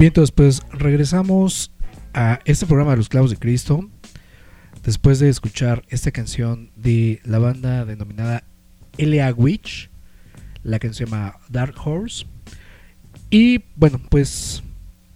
Bien, 0.00 0.08
entonces 0.08 0.32
pues 0.32 0.62
regresamos 0.72 1.72
a 2.14 2.38
este 2.46 2.64
programa 2.64 2.92
de 2.92 2.96
los 2.96 3.10
clavos 3.10 3.30
de 3.30 3.36
Cristo 3.36 3.90
después 4.82 5.18
de 5.18 5.28
escuchar 5.28 5.84
esta 5.90 6.10
canción 6.10 6.70
de 6.74 7.20
la 7.22 7.38
banda 7.38 7.84
denominada 7.84 8.44
L.A. 8.96 9.30
Witch. 9.34 9.90
La 10.62 10.78
canción 10.78 11.06
se 11.06 11.14
llama 11.14 11.38
Dark 11.50 11.74
Horse. 11.84 12.24
Y 13.28 13.62
bueno, 13.76 14.00
pues 14.08 14.62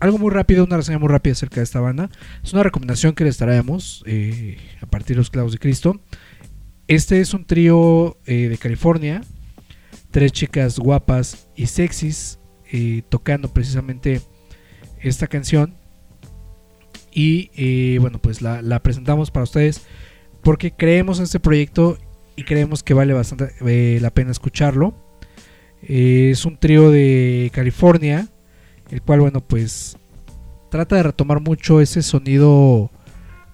algo 0.01 0.19
muy 0.19 0.31
rápido, 0.31 0.67
una 0.67 0.77
reseña 0.77 0.99
muy 0.99 1.09
rápida 1.09 1.33
acerca 1.33 1.61
de 1.61 1.65
esta 1.65 1.81
banda. 1.81 2.11
Es 2.43 2.53
una 2.53 2.63
recomendación 2.63 3.15
que 3.15 3.25
les 3.25 3.39
traemos 3.39 4.05
eh, 4.05 4.59
a 4.83 4.87
partir 4.87 5.17
de 5.17 5.21
los 5.21 5.31
clavos 5.31 5.53
de 5.53 5.59
Cristo. 5.59 5.99
Este 6.89 7.23
es 7.23 7.33
un 7.33 7.47
trío 7.47 8.19
eh, 8.27 8.51
de 8.51 8.59
California. 8.59 9.23
Tres 10.11 10.33
chicas 10.33 10.79
guapas 10.79 11.49
y 11.57 11.69
sexys 11.69 12.39
eh, 12.71 13.01
tocando 13.09 13.51
precisamente 13.51 14.21
esta 15.09 15.27
canción. 15.27 15.75
Y 17.13 17.51
eh, 17.55 17.99
bueno, 18.01 18.19
pues 18.21 18.43
la, 18.43 18.61
la 18.61 18.81
presentamos 18.83 19.31
para 19.31 19.45
ustedes 19.45 19.83
porque 20.43 20.73
creemos 20.73 21.19
en 21.19 21.25
este 21.25 21.41
proyecto 21.41 21.99
y 22.37 22.45
creemos 22.45 22.83
que 22.83 22.95
vale 22.95 23.13
bastante 23.15 23.53
eh, 23.67 23.99
la 24.01 24.11
pena 24.11 24.31
escucharlo. 24.31 24.95
Eh, 25.83 26.31
es 26.31 26.45
un 26.45 26.57
trío 26.57 26.91
de 26.91 27.51
California, 27.53 28.29
el 28.91 29.03
cual, 29.03 29.21
bueno, 29.21 29.41
pues 29.41 29.97
trata 30.71 30.97
de 30.97 31.05
retomar 31.05 31.41
mucho 31.41 31.81
ese 31.81 32.03
sonido 32.03 32.91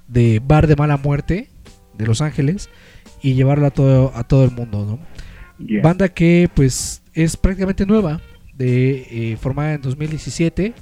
de 0.08 0.40
bar 0.44 0.66
de 0.66 0.76
mala 0.76 0.96
muerte 0.96 1.50
de 1.96 2.06
Los 2.06 2.20
Ángeles 2.20 2.70
y 3.22 3.34
llevarlo 3.34 3.66
a 3.66 3.70
todo, 3.70 4.12
a 4.14 4.24
todo 4.24 4.44
el 4.44 4.50
mundo, 4.50 4.84
¿no? 4.84 5.64
Yeah. 5.64 5.82
Banda 5.82 6.08
que 6.08 6.48
pues 6.54 7.02
es 7.12 7.36
prácticamente 7.36 7.84
nueva, 7.84 8.20
de, 8.54 9.32
eh, 9.32 9.36
formada 9.36 9.74
en 9.74 9.82
2017. 9.82 10.72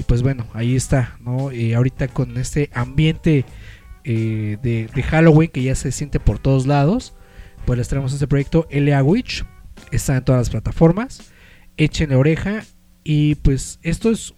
Y 0.00 0.02
pues 0.04 0.22
bueno, 0.22 0.46
ahí 0.54 0.76
está, 0.76 1.18
¿no? 1.20 1.50
Eh, 1.50 1.74
ahorita 1.74 2.08
con 2.08 2.38
este 2.38 2.70
ambiente 2.72 3.44
eh, 4.04 4.56
de, 4.62 5.02
Halloween 5.02 5.50
que 5.50 5.62
ya 5.62 5.74
se 5.74 5.92
siente 5.92 6.18
por 6.18 6.38
todos 6.38 6.66
lados, 6.66 7.12
pues 7.66 7.76
les 7.76 7.88
traemos 7.88 8.14
este 8.14 8.26
proyecto 8.26 8.66
LA 8.70 9.02
Witch. 9.02 9.44
Está 9.92 10.16
en 10.16 10.24
todas 10.24 10.40
las 10.40 10.48
plataformas. 10.48 11.30
Échenle 11.76 12.16
oreja. 12.16 12.62
Y 13.04 13.34
pues 13.34 13.78
esto 13.82 14.10
es, 14.10 14.32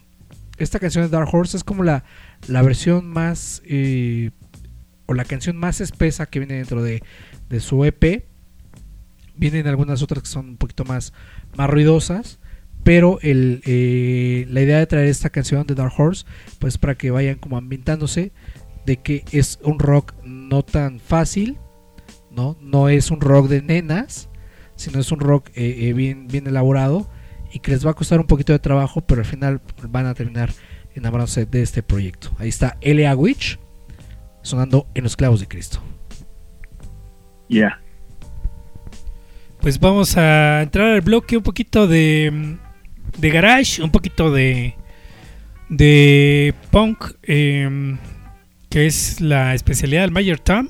esta 0.58 0.80
canción 0.80 1.04
de 1.04 1.10
Dark 1.10 1.32
Horse 1.32 1.56
es 1.56 1.62
como 1.62 1.84
la, 1.84 2.02
la 2.48 2.62
versión 2.62 3.06
más, 3.06 3.62
eh, 3.64 4.32
o 5.06 5.14
la 5.14 5.24
canción 5.24 5.56
más 5.56 5.80
espesa 5.80 6.26
que 6.26 6.40
viene 6.40 6.54
dentro 6.54 6.82
de, 6.82 7.04
de 7.48 7.60
su 7.60 7.84
EP. 7.84 8.26
Vienen 9.36 9.68
algunas 9.68 10.02
otras 10.02 10.24
que 10.24 10.28
son 10.28 10.48
un 10.48 10.56
poquito 10.56 10.84
más, 10.84 11.12
más 11.54 11.70
ruidosas. 11.70 12.40
Pero 12.84 13.18
el, 13.22 13.62
eh, 13.64 14.46
la 14.48 14.60
idea 14.60 14.78
de 14.78 14.86
traer 14.86 15.06
esta 15.06 15.30
canción 15.30 15.66
de 15.66 15.74
Dark 15.74 15.92
Horse, 15.96 16.24
pues 16.58 16.78
para 16.78 16.96
que 16.96 17.10
vayan 17.10 17.36
como 17.36 17.56
ambientándose 17.56 18.32
de 18.86 18.96
que 18.96 19.24
es 19.30 19.60
un 19.62 19.78
rock 19.78 20.14
no 20.24 20.62
tan 20.62 20.98
fácil, 20.98 21.58
¿no? 22.30 22.56
No 22.60 22.88
es 22.88 23.10
un 23.10 23.20
rock 23.20 23.48
de 23.48 23.62
nenas, 23.62 24.28
sino 24.74 24.98
es 24.98 25.12
un 25.12 25.20
rock 25.20 25.48
eh, 25.54 25.88
eh, 25.88 25.92
bien, 25.92 26.26
bien 26.26 26.46
elaborado 26.46 27.08
y 27.52 27.60
que 27.60 27.70
les 27.70 27.86
va 27.86 27.92
a 27.92 27.94
costar 27.94 28.18
un 28.18 28.26
poquito 28.26 28.52
de 28.52 28.58
trabajo, 28.58 29.02
pero 29.02 29.20
al 29.20 29.26
final 29.26 29.60
van 29.88 30.06
a 30.06 30.14
terminar 30.14 30.50
enamorándose 30.94 31.46
de 31.46 31.62
este 31.62 31.82
proyecto. 31.82 32.30
Ahí 32.38 32.48
está 32.48 32.78
L.A. 32.80 33.14
Witch 33.14 33.58
sonando 34.42 34.88
en 34.94 35.04
los 35.04 35.16
clavos 35.16 35.40
de 35.40 35.46
Cristo. 35.46 35.80
Yeah. 37.48 37.80
Pues 39.60 39.78
vamos 39.78 40.16
a 40.16 40.62
entrar 40.62 40.88
al 40.88 41.02
bloque 41.02 41.36
un 41.36 41.42
poquito 41.42 41.86
de, 41.86 42.58
de 43.18 43.30
garage, 43.30 43.82
un 43.82 43.90
poquito 43.90 44.30
de, 44.32 44.74
de 45.68 46.54
punk, 46.70 47.04
em, 47.22 47.98
que 48.68 48.86
es 48.86 49.20
la 49.20 49.54
especialidad 49.54 50.02
del 50.02 50.10
Mayor 50.10 50.38
Tom. 50.38 50.68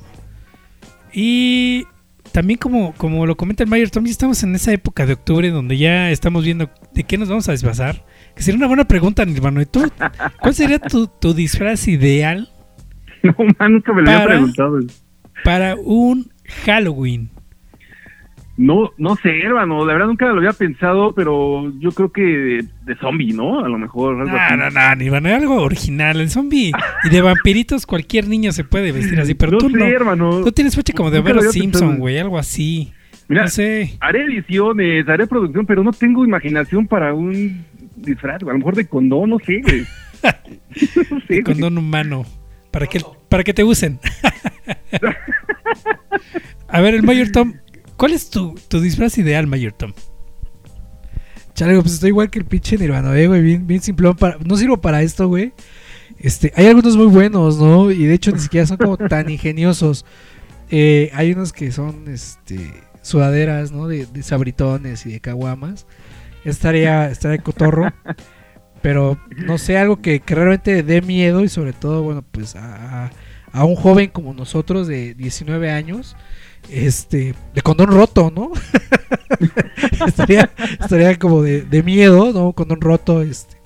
Y 1.13 1.85
también 2.33 2.59
como, 2.59 2.95
como 2.95 3.27
lo 3.27 3.37
comenta 3.37 3.63
el 3.63 3.69
Mayor 3.71 3.91
Tom, 3.91 4.05
ya 4.05 4.11
estamos 4.11 4.43
en 4.43 4.55
esa 4.55 4.73
época 4.73 5.07
de 5.07 5.13
octubre 5.15 5.51
donde 5.51 5.77
ya 5.79 6.11
estamos 6.11 6.45
viendo 6.45 6.71
de 6.95 7.05
qué 7.05 7.19
nos 7.19 7.29
vamos 7.29 7.49
a 7.49 7.53
disfrazar. 7.53 8.05
Que 8.35 8.43
sería 8.43 8.57
una 8.59 8.67
buena 8.69 8.89
pregunta, 8.89 9.25
Nirvana. 9.25 9.63
¿Y 9.63 9.67
tú? 9.67 9.91
¿Cuál 10.41 10.55
sería 10.55 10.79
tu, 10.79 11.07
tu 11.07 11.35
disfraz 11.35 11.87
ideal 11.89 12.49
No, 13.23 13.35
man, 13.59 13.75
nunca 13.75 13.93
me 13.93 14.03
lo 14.03 14.11
había 14.11 14.23
Para- 14.25 14.31
preguntado. 14.35 14.79
para 15.45 15.77
un 15.77 16.33
Halloween? 16.65 17.31
No, 18.59 18.91
no 18.99 19.17
sé, 19.17 19.41
hermano, 19.41 19.87
la 19.87 19.95
verdad 19.95 20.09
nunca 20.09 20.27
lo 20.27 20.37
había 20.37 20.53
pensado, 20.53 21.15
pero 21.15 21.73
yo 21.79 21.91
creo 21.93 22.13
que 22.13 22.21
de, 22.21 22.65
de 22.85 22.95
zombie, 23.01 23.33
¿no? 23.33 23.65
A 23.65 23.69
lo 23.69 23.79
mejor 23.79 24.21
algo 24.21 24.31
No, 24.31 24.37
así. 24.39 24.57
no, 24.57 24.71
no, 24.71 24.95
Nirvana, 24.97 25.37
algo 25.37 25.63
original. 25.63 26.21
El 26.21 26.29
zombie 26.29 26.71
y 27.05 27.09
de 27.09 27.21
vampiritos 27.23 27.87
cualquier 27.87 28.29
niño 28.29 28.53
se 28.53 28.65
puede 28.65 28.93
vestir 28.93 29.19
así, 29.21 29.33
pero 29.35 29.53
no 29.53 29.59
tú 29.59 29.71
sé, 29.71 29.79
no. 29.79 29.87
hermano. 29.87 30.45
Tú 30.45 30.53
tienes 30.53 30.77
fecha 30.77 30.93
como 30.93 31.11
de 31.11 31.23
ver 31.23 31.41
Simpson, 31.45 31.99
güey, 31.99 32.19
algo 32.19 32.39
así. 32.39 32.93
Mira, 33.29 33.43
No 33.45 33.49
sé. 33.49 33.97
haré 34.01 34.25
ediciones, 34.25 35.09
haré 35.09 35.27
producción, 35.27 35.65
pero 35.65 35.83
no 35.83 35.93
tengo 35.93 36.23
imaginación 36.25 36.87
para 36.87 37.15
un 37.15 37.65
disfraz, 37.97 38.43
a 38.43 38.47
lo 38.47 38.59
mejor 38.59 38.75
de 38.77 38.87
condón, 38.87 39.31
no 39.31 39.39
sé, 39.39 39.63
güey. 39.63 39.87
no 41.11 41.21
sé, 41.21 41.27
güey. 41.29 41.43
Condón 41.43 41.79
humano. 41.79 42.27
Para 42.71 42.87
que, 42.87 43.01
para 43.31 43.45
que 43.45 43.55
te 43.55 43.65
usen. 43.65 43.99
a 46.69 46.81
ver, 46.81 46.95
el 46.95 47.03
Mayor 47.03 47.31
Tom. 47.31 47.55
¿Cuál 48.03 48.15
es 48.15 48.31
tu, 48.31 48.57
disfraz 48.69 49.17
ideal, 49.19 49.47
Mayor 49.47 49.75
Tom? 49.75 49.93
Chale, 51.55 51.81
pues 51.81 51.95
estoy 51.95 52.09
igual 52.09 52.31
que 52.31 52.41
el 52.41 52.45
pinche 52.45 52.77
Nirvana, 52.77 53.17
eh, 53.17 53.29
güey, 53.29 53.41
bien, 53.41 53.65
bien 53.65 53.81
simplón. 53.81 54.17
Para, 54.17 54.39
no 54.45 54.57
sirvo 54.57 54.81
para 54.81 55.03
esto, 55.03 55.29
güey. 55.29 55.53
Este, 56.19 56.53
hay 56.57 56.67
algunos 56.67 56.97
muy 56.97 57.07
buenos, 57.07 57.59
¿no? 57.59 57.93
Y 57.93 58.05
de 58.07 58.15
hecho 58.15 58.33
ni 58.33 58.41
siquiera 58.41 58.67
son 58.67 58.79
como 58.79 58.97
tan 58.97 59.31
ingeniosos. 59.31 60.05
Eh, 60.69 61.13
hay 61.15 61.31
unos 61.31 61.53
que 61.53 61.71
son, 61.71 62.09
este, 62.09 62.73
sudaderas, 63.03 63.71
¿no? 63.71 63.87
De, 63.87 64.09
sabritones 64.25 65.07
y 65.07 65.13
de 65.13 65.21
caguamas. 65.21 65.87
Estaría, 66.45 67.09
estaría 67.09 67.39
cotorro. 67.39 67.93
Pero 68.83 69.17
no 69.47 69.59
sé, 69.59 69.79
algo 69.79 70.03
que, 70.03 70.21
realmente 70.27 70.83
dé 70.83 71.03
miedo 71.03 71.45
y 71.45 71.49
sobre 71.49 71.73
todo, 71.73 72.03
bueno, 72.03 72.25
pues 72.29 72.57
a 72.57 73.13
un 73.65 73.77
joven 73.77 74.11
como 74.11 74.35
nosotros 74.35 74.89
de 74.89 75.15
19 75.15 75.71
años, 75.71 76.17
este, 76.71 77.35
de 77.55 77.63
condón 77.63 77.89
roto, 77.89 78.33
¿no? 78.35 78.53
estaría, 80.07 80.51
estaría 80.81 81.19
como 81.19 81.43
de, 81.43 81.63
de 81.63 81.83
miedo, 81.83 82.33
¿no? 82.33 82.53
Condón 82.53 82.81
roto, 82.81 83.23
este, 83.23 83.57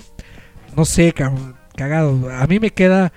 no 0.76 0.84
sé, 0.84 1.12
cabrón, 1.12 1.54
cagado. 1.76 2.30
A 2.30 2.46
mí 2.46 2.58
me 2.58 2.70
queda 2.70 3.12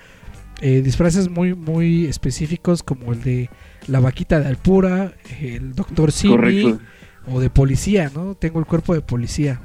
eh, 0.60 0.82
disfraces 0.82 1.28
muy, 1.28 1.54
muy 1.54 2.06
específicos 2.06 2.82
como 2.82 3.12
el 3.12 3.22
de 3.22 3.50
la 3.86 4.00
vaquita 4.00 4.40
de 4.40 4.46
Alpura, 4.48 5.14
el 5.40 5.74
doctor 5.74 6.12
Simi 6.12 6.78
o 7.26 7.40
de 7.40 7.50
policía, 7.50 8.10
¿no? 8.14 8.34
Tengo 8.34 8.58
el 8.60 8.66
cuerpo 8.66 8.94
de 8.94 9.00
policía. 9.00 9.60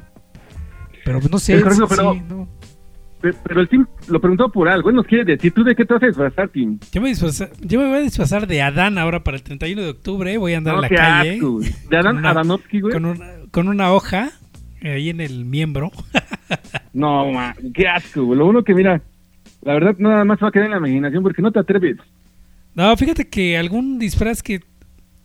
Pero 1.04 1.20
no 1.30 1.38
sé, 1.40 1.56
Es 1.58 1.64
correcto, 1.64 1.88
sí, 1.88 1.94
pero- 1.96 2.14
sí, 2.14 2.22
¿no? 2.28 2.48
Pe- 3.32 3.38
Pero 3.44 3.62
el 3.62 3.68
team 3.70 3.88
lo 4.08 4.20
preguntó 4.22 4.50
por 4.52 4.70
algo. 4.70 4.90
Él 4.90 4.96
nos 4.96 5.08
quiere 5.08 5.24
decir, 5.26 5.52
¿tú 5.52 5.64
de 5.64 5.76
qué 5.76 5.84
te 5.86 5.94
vas 5.96 6.04
a 6.04 6.08
disfrazar, 6.08 6.50
Tim? 6.50 6.78
Yo 6.92 7.02
me, 7.02 7.10
disfraza- 7.10 7.50
yo 7.62 7.80
me 7.80 7.88
voy 7.88 7.98
a 7.98 8.02
disfrazar 8.02 8.46
de 8.46 8.62
Adán 8.62 8.98
ahora 8.98 9.24
para 9.24 9.38
el 9.38 9.44
31 9.44 9.82
de 9.82 9.90
octubre. 9.90 10.38
Voy 10.38 10.54
a 10.54 10.58
andar 10.58 10.74
No, 10.76 10.80
en 10.80 10.82
la 10.84 10.90
qué 10.90 10.96
calle 10.96 11.34
asco. 11.36 11.60
De 11.90 11.98
Adán 11.98 12.12
Con 12.16 12.18
una- 12.20 12.30
Adanovsky, 12.32 12.82
güey. 12.82 12.94
con 12.94 13.06
una, 13.06 13.26
con 13.52 13.68
una 13.68 13.92
hoja 13.94 14.30
eh, 14.82 14.92
ahí 14.92 15.10
en 15.10 15.22
el 15.22 15.46
miembro. 15.46 15.92
No, 16.94 17.32
man, 17.32 17.54
qué 17.74 17.88
asco, 17.88 18.24
güey. 18.24 18.38
Lo 18.40 18.46
uno 18.48 18.64
que 18.64 18.74
mira, 18.74 19.02
la 19.64 19.74
verdad 19.74 19.96
nada 19.98 20.24
más 20.24 20.40
va 20.42 20.50
a 20.50 20.52
quedar 20.52 20.66
en 20.68 20.72
la 20.72 20.78
imaginación 20.78 21.24
porque 21.24 21.42
no 21.42 21.52
te 21.52 21.60
atreves. 21.60 21.98
No, 22.74 22.96
fíjate 22.96 23.28
que 23.28 23.58
algún 23.58 24.00
disfraz 24.00 24.42
que 24.44 24.62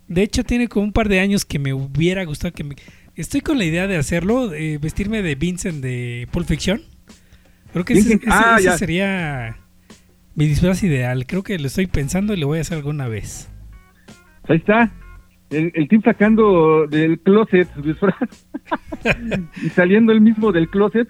de 0.09 0.23
hecho 0.23 0.43
tiene 0.45 0.67
como 0.69 0.87
un 0.87 0.93
par 0.93 1.09
de 1.09 1.21
años 1.21 1.45
que 1.45 1.59
me 1.59 1.73
hubiera 1.75 2.25
gustado 2.25 2.53
que 2.55 2.65
me... 2.65 2.77
Estoy 3.17 3.41
con 3.43 3.59
la 3.59 3.65
idea 3.65 3.87
de 3.87 3.97
hacerlo, 3.97 4.53
eh, 4.55 4.79
vestirme 4.81 5.23
de 5.23 5.35
Vincent 5.35 5.83
de 5.83 6.27
Pulp 6.33 6.47
Fiction. 6.47 6.81
Creo 7.73 7.85
que 7.85 7.95
ese, 7.95 8.15
ese- 8.15 8.27
ah, 8.29 8.57
ese 8.59 8.79
sería 8.79 9.57
mi 10.35 10.47
disfraz 10.47 10.83
ideal. 10.83 11.27
Creo 11.27 11.43
que 11.43 11.59
lo 11.59 11.67
estoy 11.67 11.87
pensando 11.87 12.35
y 12.35 12.37
lo 12.39 12.47
voy 12.47 12.59
a 12.59 12.61
hacer 12.63 12.79
alguna 12.79 13.09
vez. 13.09 13.51
Ahí 14.49 14.57
está. 14.57 14.91
El, 15.51 15.73
el 15.75 15.89
team 15.89 16.03
sacando 16.03 16.87
del 16.87 17.19
closet 17.21 17.69
su 17.75 17.83
disfraz. 17.83 18.15
y 19.63 19.69
saliendo 19.71 20.13
el 20.13 20.21
mismo 20.21 20.53
del 20.53 20.69
closet. 20.69 21.09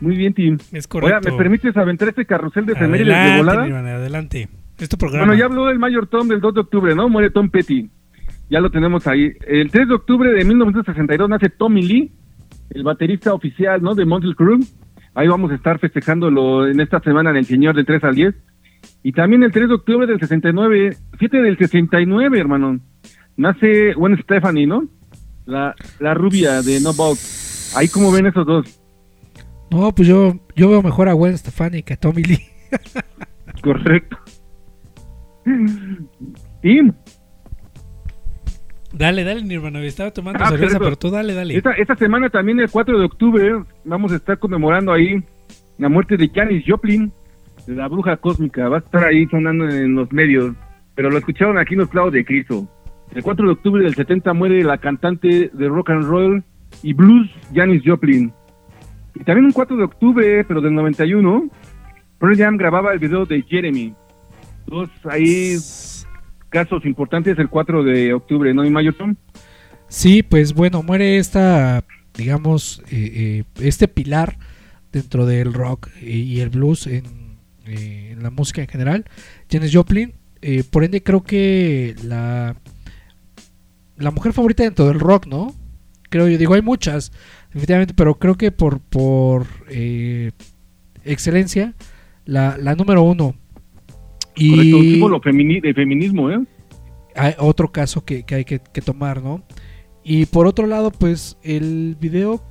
Muy 0.00 0.16
bien, 0.16 0.34
team. 0.34 0.58
Es 0.72 0.86
Oiga, 0.92 1.20
correcto. 1.20 1.30
¿me 1.32 1.38
permites 1.38 1.76
aventar 1.76 2.08
este 2.08 2.26
carrusel 2.26 2.66
de 2.66 2.74
efemérides 2.74 3.08
de 3.32 3.36
volada? 3.38 3.64
Adelante. 3.96 4.48
Es 4.78 4.88
tu 4.90 4.98
programa. 4.98 5.24
Bueno, 5.26 5.38
ya 5.38 5.46
habló 5.46 5.66
del 5.66 5.78
Mayor 5.78 6.06
Tom 6.06 6.28
del 6.28 6.40
2 6.40 6.54
de 6.54 6.60
octubre, 6.60 6.94
¿no? 6.94 7.08
Muere 7.08 7.30
Tom 7.30 7.48
Petty. 7.48 7.88
Ya 8.50 8.60
lo 8.60 8.70
tenemos 8.70 9.06
ahí. 9.06 9.32
El 9.46 9.70
3 9.70 9.88
de 9.88 9.94
octubre 9.94 10.30
de 10.30 10.44
1962 10.44 11.28
nace 11.28 11.48
Tommy 11.48 11.82
Lee, 11.82 12.12
el 12.70 12.82
baterista 12.84 13.32
oficial, 13.32 13.82
¿no? 13.82 13.94
De 13.94 14.04
Motley 14.04 14.34
Crue. 14.34 14.58
Ahí 15.16 15.28
vamos 15.28 15.50
a 15.50 15.54
estar 15.54 15.78
festejándolo 15.78 16.68
en 16.68 16.78
esta 16.78 17.00
semana 17.00 17.30
en 17.30 17.36
el 17.36 17.46
Señor 17.46 17.74
del 17.74 17.86
3 17.86 18.04
al 18.04 18.14
10. 18.14 18.34
Y 19.02 19.12
también 19.12 19.42
el 19.42 19.50
3 19.50 19.68
de 19.68 19.74
octubre 19.74 20.06
del 20.06 20.20
69, 20.20 20.94
7 21.18 21.36
del 21.38 21.56
69, 21.56 22.38
hermano. 22.38 22.78
Nace 23.34 23.94
Gwen 23.94 24.20
Stephanie, 24.22 24.66
¿no? 24.66 24.84
La, 25.46 25.74
la 26.00 26.12
rubia 26.12 26.60
de 26.60 26.80
No 26.80 26.92
Box. 26.92 27.74
Ahí 27.78 27.88
como 27.88 28.12
ven 28.12 28.26
esos 28.26 28.46
dos. 28.46 28.78
No, 29.70 29.90
pues 29.94 30.06
yo, 30.06 30.38
yo 30.54 30.68
veo 30.68 30.82
mejor 30.82 31.08
a 31.08 31.14
Gwen 31.14 31.38
Stefani 31.38 31.82
que 31.82 31.94
a 31.94 31.96
Tommy 31.96 32.22
Lee. 32.22 32.42
Correcto. 33.62 34.18
Y 36.62 36.80
Dale, 38.98 39.24
dale, 39.24 39.42
Nirvana. 39.42 39.82
Estaba 39.84 40.10
tomando 40.10 40.42
Ah, 40.42 40.48
cerveza, 40.50 40.78
pero 40.78 40.96
tú 40.96 41.10
dale, 41.10 41.34
dale. 41.34 41.54
esta, 41.56 41.72
esta 41.72 41.96
semana 41.96 42.30
también, 42.30 42.60
el 42.60 42.70
4 42.70 42.98
de 42.98 43.04
octubre, 43.04 43.52
vamos 43.84 44.12
a 44.12 44.16
estar 44.16 44.38
conmemorando 44.38 44.92
ahí 44.92 45.22
la 45.78 45.88
muerte 45.90 46.16
de 46.16 46.30
Janis 46.34 46.64
Joplin, 46.66 47.12
la 47.66 47.88
bruja 47.88 48.16
cósmica. 48.16 48.68
Va 48.68 48.76
a 48.76 48.80
estar 48.80 49.04
ahí 49.04 49.26
sonando 49.26 49.68
en 49.68 49.94
los 49.94 50.10
medios, 50.12 50.54
pero 50.94 51.10
lo 51.10 51.18
escucharon 51.18 51.58
aquí 51.58 51.74
en 51.74 51.80
los 51.80 51.90
clavos 51.90 52.12
de 52.12 52.24
Cristo. 52.24 52.66
El 53.14 53.22
4 53.22 53.44
de 53.46 53.52
octubre 53.52 53.84
del 53.84 53.94
70 53.94 54.32
muere 54.32 54.64
la 54.64 54.78
cantante 54.78 55.50
de 55.52 55.68
rock 55.68 55.90
and 55.90 56.04
roll 56.04 56.42
y 56.82 56.92
blues 56.94 57.28
Janis 57.54 57.82
Joplin. 57.84 58.32
Y 59.14 59.24
también 59.24 59.44
un 59.46 59.52
4 59.52 59.76
de 59.76 59.84
octubre, 59.84 60.44
pero 60.44 60.60
del 60.62 60.74
91, 60.74 61.48
Pearl 62.18 62.36
Jam 62.36 62.56
grababa 62.56 62.92
el 62.94 62.98
video 62.98 63.26
de 63.26 63.42
Jeremy. 63.42 63.94
Dos 64.66 64.88
ahí 65.04 65.56
casos 66.56 66.86
importantes 66.86 67.38
el 67.38 67.50
4 67.50 67.84
de 67.84 68.14
octubre, 68.14 68.54
¿no? 68.54 68.64
Y 68.64 68.70
Mayorton. 68.70 69.18
Sí, 69.88 70.22
pues 70.22 70.54
bueno, 70.54 70.82
muere 70.82 71.18
esta, 71.18 71.84
digamos, 72.16 72.82
eh, 72.90 73.12
eh, 73.14 73.44
este 73.60 73.88
pilar 73.88 74.38
dentro 74.90 75.26
del 75.26 75.52
rock 75.52 75.90
y, 76.00 76.40
el 76.40 76.48
blues 76.48 76.86
en, 76.86 77.04
eh, 77.66 78.12
en 78.12 78.22
la 78.22 78.30
música 78.30 78.62
en 78.62 78.68
general, 78.68 79.04
Janis 79.50 79.74
Joplin. 79.74 80.14
por 80.70 80.82
ende, 80.82 81.02
creo 81.02 81.22
que 81.24 81.94
la, 82.02 82.56
la 83.98 84.10
mujer 84.10 84.32
favorita 84.32 84.62
dentro 84.62 84.86
del 84.86 84.98
rock, 84.98 85.26
¿no? 85.26 85.54
Creo 86.08 86.26
yo, 86.26 86.38
digo, 86.38 86.54
hay 86.54 86.62
muchas, 86.62 87.12
definitivamente, 87.48 87.92
pero 87.92 88.14
creo 88.14 88.36
que 88.36 88.50
por, 88.50 88.80
por 88.80 89.46
excelencia, 91.04 91.74
la, 92.24 92.56
la 92.56 92.74
número 92.74 93.02
uno. 93.02 93.34
Correcto, 94.36 94.76
un 94.78 94.84
Y 94.84 94.90
símbolo 94.92 95.20
femini- 95.20 95.60
de 95.62 95.74
feminismo, 95.74 96.30
¿eh? 96.30 96.40
hay 97.14 97.34
otro 97.38 97.72
caso 97.72 98.04
que, 98.04 98.24
que 98.24 98.34
hay 98.34 98.44
que, 98.44 98.60
que 98.60 98.82
tomar, 98.82 99.22
¿no? 99.22 99.42
Y 100.04 100.26
por 100.26 100.46
otro 100.46 100.66
lado, 100.66 100.90
pues 100.90 101.38
el 101.42 101.96
video, 102.00 102.42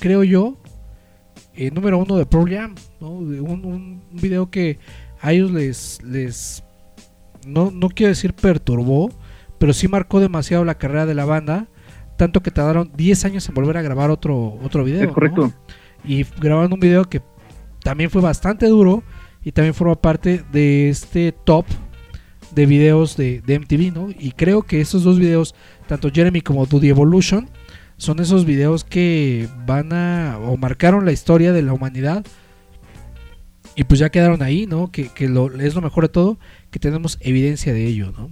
creo 0.00 0.24
yo, 0.24 0.58
eh, 1.54 1.70
número 1.70 1.98
uno 1.98 2.16
de 2.16 2.26
Pearl 2.26 2.50
Jam, 2.52 2.74
¿no? 3.00 3.10
Un, 3.10 3.64
un 3.64 4.02
video 4.12 4.50
que 4.50 4.78
a 5.20 5.32
ellos 5.32 5.50
les, 5.52 6.02
les 6.02 6.64
no, 7.46 7.70
no 7.70 7.88
quiero 7.88 8.08
decir 8.10 8.34
perturbó, 8.34 9.10
pero 9.58 9.72
sí 9.72 9.86
marcó 9.88 10.20
demasiado 10.20 10.64
la 10.64 10.76
carrera 10.76 11.06
de 11.06 11.14
la 11.14 11.24
banda, 11.24 11.68
tanto 12.18 12.42
que 12.42 12.50
tardaron 12.50 12.90
10 12.96 13.24
años 13.26 13.48
en 13.48 13.54
volver 13.54 13.76
a 13.76 13.82
grabar 13.82 14.10
otro, 14.10 14.58
otro 14.62 14.84
video. 14.84 15.02
Es 15.02 15.08
¿no? 15.08 15.14
correcto. 15.14 15.52
y 16.04 16.24
grabaron 16.40 16.72
un 16.72 16.80
video 16.80 17.04
que 17.04 17.22
también 17.82 18.10
fue 18.10 18.20
bastante 18.20 18.66
duro 18.66 19.02
y 19.44 19.52
también 19.52 19.74
forma 19.74 19.94
parte 19.94 20.42
de 20.52 20.88
este 20.88 21.32
top 21.32 21.66
de 22.54 22.66
videos 22.66 23.16
de, 23.16 23.40
de 23.42 23.58
MTV, 23.58 23.92
¿no? 23.94 24.08
Y 24.18 24.32
creo 24.32 24.62
que 24.62 24.80
esos 24.80 25.04
dos 25.04 25.18
videos, 25.18 25.54
tanto 25.86 26.10
Jeremy 26.10 26.40
como 26.40 26.66
Do 26.66 26.80
The 26.80 26.88
Evolution, 26.88 27.48
son 27.96 28.18
esos 28.18 28.44
videos 28.44 28.84
que 28.84 29.48
van 29.66 29.92
a 29.92 30.38
o 30.42 30.56
marcaron 30.56 31.04
la 31.04 31.12
historia 31.12 31.52
de 31.52 31.62
la 31.62 31.72
humanidad 31.72 32.24
y 33.76 33.84
pues 33.84 34.00
ya 34.00 34.10
quedaron 34.10 34.42
ahí, 34.42 34.66
¿no? 34.66 34.90
Que, 34.90 35.08
que 35.08 35.28
lo, 35.28 35.50
es 35.60 35.74
lo 35.74 35.80
mejor 35.80 36.04
de 36.04 36.08
todo, 36.08 36.38
que 36.70 36.78
tenemos 36.78 37.18
evidencia 37.20 37.72
de 37.72 37.86
ello, 37.86 38.12
¿no? 38.12 38.30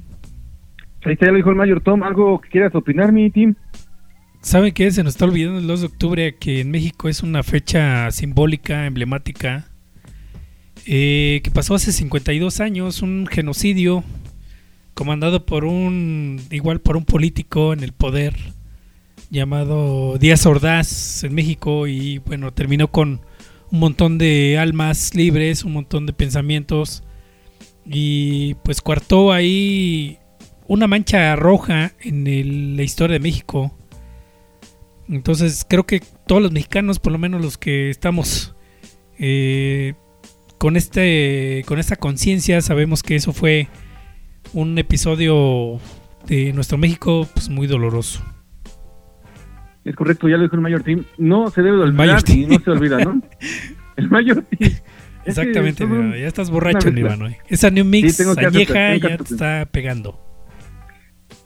Ahí 1.05 1.13
está, 1.13 1.27
ya 1.27 1.33
lo 1.33 1.37
dijo 1.37 1.51
el 1.51 1.57
Mayor 1.57 1.81
Tom. 1.81 2.03
¿Algo 2.03 2.41
que 2.41 2.49
quieras 2.49 2.75
opinar, 2.75 3.13
mi 3.13 3.31
team? 3.31 3.55
¿Saben 4.41 4.73
qué? 4.73 4.91
Se 4.91 5.03
nos 5.03 5.15
está 5.15 5.25
olvidando 5.25 5.59
el 5.59 5.67
2 5.67 5.81
de 5.81 5.87
octubre, 5.87 6.37
que 6.37 6.61
en 6.61 6.71
México 6.71 7.09
es 7.09 7.23
una 7.23 7.43
fecha 7.43 8.11
simbólica, 8.11 8.87
emblemática, 8.87 9.68
eh, 10.91 11.43
que 11.45 11.51
pasó 11.51 11.74
hace 11.74 11.93
52 11.93 12.61
años, 12.61 13.03
un 13.03 13.26
genocidio 13.26 14.05
comandado 14.95 15.45
por 15.45 15.66
un, 15.66 16.41
igual 16.51 16.80
por 16.80 16.97
un 16.97 17.05
político 17.05 17.74
en 17.74 17.82
el 17.82 17.93
poder 17.93 18.34
llamado 19.28 20.16
Díaz 20.16 20.47
Ordaz 20.47 21.24
en 21.24 21.34
México 21.34 21.86
y 21.86 22.18
bueno, 22.20 22.55
terminó 22.55 22.91
con 22.91 23.20
un 23.70 23.78
montón 23.80 24.16
de 24.16 24.57
almas 24.57 25.14
libres, 25.14 25.62
un 25.62 25.74
montón 25.74 26.07
de 26.07 26.14
pensamientos 26.14 27.03
y 27.84 28.55
pues 28.64 28.80
coartó 28.80 29.30
ahí 29.30 30.18
una 30.68 30.86
mancha 30.86 31.36
roja 31.36 31.93
en 32.01 32.78
la 32.78 32.82
historia 32.82 33.12
de 33.12 33.20
México. 33.20 33.76
Entonces 35.07 35.66
creo 35.68 35.84
que 35.84 36.01
todos 36.26 36.41
los 36.41 36.51
mexicanos, 36.51 36.99
por 36.99 37.12
lo 37.12 37.18
menos 37.18 37.43
los 37.43 37.59
que 37.59 37.91
estamos 37.91 38.55
eh, 39.18 39.93
con 40.59 40.77
este, 40.77 41.63
con 41.67 41.79
esta 41.79 41.97
conciencia, 41.97 42.61
sabemos 42.61 43.03
que 43.03 43.17
eso 43.17 43.33
fue 43.33 43.69
un 44.53 44.77
episodio 44.79 45.81
de 46.27 46.53
nuestro 46.53 46.79
México 46.79 47.27
pues, 47.33 47.49
muy 47.49 47.67
doloroso. 47.67 48.23
Es 49.85 49.97
correcto, 49.97 50.29
ya 50.29 50.37
lo 50.37 50.43
dijo 50.43 50.57
el 50.57 50.63
Mayor 50.63 50.83
Team. 50.83 51.05
No 51.17 51.49
se 51.51 51.63
debe 51.63 51.79
de 51.79 51.83
olvidar 51.85 52.07
Mayor 52.07 52.31
y 52.31 52.47
no 52.47 52.59
se 52.59 52.71
olvida, 52.71 52.99
¿no? 52.99 53.23
El 53.97 54.11
Mayor 54.11 54.43
Team. 54.43 54.73
Es 55.25 55.35
que 55.35 55.43
Exactamente, 55.43 55.85
un- 55.85 55.91
Nirvana, 55.91 56.17
ya 56.19 56.27
estás 56.27 56.51
borracho. 56.51 56.91
Nirvana. 56.91 57.31
¿eh? 57.31 57.39
Esa 57.49 57.71
New 57.71 57.85
Mix 57.85 58.17
Sí, 58.17 58.25
que 58.25 58.67
que 58.67 59.01
ya 59.01 59.17
te 59.17 59.35
está 59.35 59.67
pegando. 59.71 60.21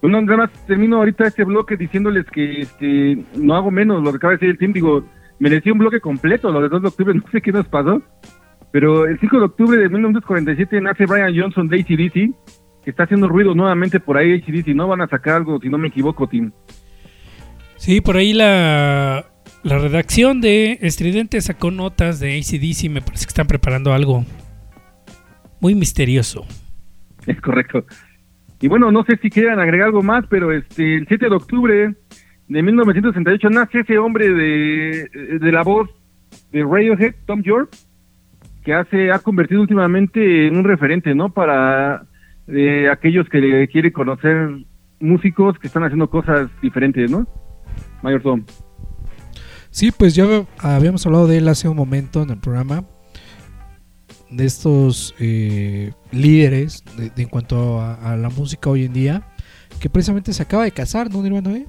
Bueno, 0.02 0.20
nada 0.22 0.36
más 0.36 0.50
termino 0.66 0.96
ahorita 0.98 1.28
este 1.28 1.44
bloque 1.44 1.76
diciéndoles 1.76 2.26
que 2.26 2.62
este 2.62 3.24
no 3.36 3.54
hago 3.54 3.70
menos 3.70 4.02
lo 4.02 4.10
que 4.10 4.16
acaba 4.16 4.32
de 4.32 4.36
decir 4.38 4.50
el 4.50 4.58
team. 4.58 4.72
Digo, 4.72 5.04
merecía 5.38 5.72
un 5.72 5.78
bloque 5.78 6.00
completo, 6.00 6.50
lo 6.50 6.60
de 6.60 6.68
2 6.68 6.82
de 6.82 6.88
octubre, 6.88 7.14
no 7.14 7.24
sé 7.30 7.40
qué 7.40 7.52
nos 7.52 7.66
pasó. 7.68 8.02
Pero 8.72 9.06
el 9.06 9.20
5 9.20 9.38
de 9.38 9.44
octubre 9.44 9.78
de 9.78 9.88
1947 9.88 10.80
nace 10.80 11.04
Brian 11.06 11.38
Johnson 11.38 11.68
de 11.68 11.80
ACDC, 11.80 12.12
que 12.82 12.90
está 12.90 13.04
haciendo 13.04 13.28
ruido 13.28 13.54
nuevamente 13.54 14.00
por 14.00 14.16
ahí 14.16 14.32
ACDC. 14.32 14.68
No 14.68 14.88
van 14.88 15.02
a 15.02 15.08
sacar 15.08 15.36
algo, 15.36 15.60
si 15.60 15.68
no 15.68 15.76
me 15.78 15.88
equivoco, 15.88 16.26
team. 16.26 16.52
Sí, 17.76 18.00
por 18.00 18.16
ahí 18.16 18.32
la, 18.32 19.26
la 19.62 19.78
redacción 19.78 20.40
de 20.40 20.78
Estridente 20.80 21.40
sacó 21.42 21.70
notas 21.70 22.18
de 22.18 22.38
ACDC. 22.38 22.90
Me 22.90 23.02
parece 23.02 23.26
que 23.26 23.30
están 23.30 23.46
preparando 23.46 23.92
algo 23.92 24.24
muy 25.60 25.74
misterioso. 25.74 26.44
Es 27.26 27.40
correcto. 27.40 27.86
Y 28.60 28.66
bueno, 28.66 28.90
no 28.90 29.04
sé 29.04 29.16
si 29.22 29.30
quieran 29.30 29.60
agregar 29.60 29.86
algo 29.86 30.02
más, 30.02 30.24
pero 30.28 30.50
este 30.50 30.96
el 30.96 31.06
7 31.06 31.28
de 31.28 31.36
octubre 31.36 31.94
de 32.48 32.62
1968 32.62 33.50
nace 33.50 33.80
ese 33.80 33.96
hombre 33.98 34.28
de, 34.28 35.38
de 35.40 35.52
la 35.52 35.62
voz 35.62 35.88
de 36.50 36.64
Radiohead, 36.64 37.14
Tom 37.26 37.42
York, 37.42 37.70
que 38.64 38.74
hace 38.74 39.10
ha 39.10 39.18
convertido 39.18 39.60
últimamente 39.60 40.46
en 40.46 40.56
un 40.56 40.64
referente, 40.64 41.14
¿no? 41.14 41.32
Para 41.32 42.06
eh, 42.48 42.88
aquellos 42.90 43.28
que 43.28 43.38
le 43.38 43.68
quieren 43.68 43.92
conocer 43.92 44.50
músicos 45.00 45.58
que 45.58 45.66
están 45.66 45.84
haciendo 45.84 46.08
cosas 46.08 46.48
diferentes, 46.60 47.10
¿no? 47.10 47.26
Mayor 48.02 48.22
Tom. 48.22 48.44
Sí, 49.70 49.90
pues 49.90 50.14
ya 50.14 50.26
habíamos 50.58 51.06
hablado 51.06 51.26
de 51.26 51.38
él 51.38 51.48
hace 51.48 51.68
un 51.68 51.76
momento 51.76 52.22
en 52.22 52.30
el 52.30 52.38
programa. 52.38 52.84
De 54.30 54.44
estos 54.46 55.14
eh, 55.18 55.92
líderes 56.10 56.84
de, 56.96 57.10
de 57.10 57.22
en 57.22 57.28
cuanto 57.28 57.80
a, 57.80 58.12
a 58.12 58.16
la 58.16 58.30
música 58.30 58.70
hoy 58.70 58.84
en 58.84 58.92
día. 58.92 59.22
Que 59.80 59.90
precisamente 59.90 60.32
se 60.32 60.42
acaba 60.42 60.64
de 60.64 60.70
casar, 60.70 61.10
¿no, 61.10 61.22
Nirvana? 61.22 61.56
eh? 61.56 61.66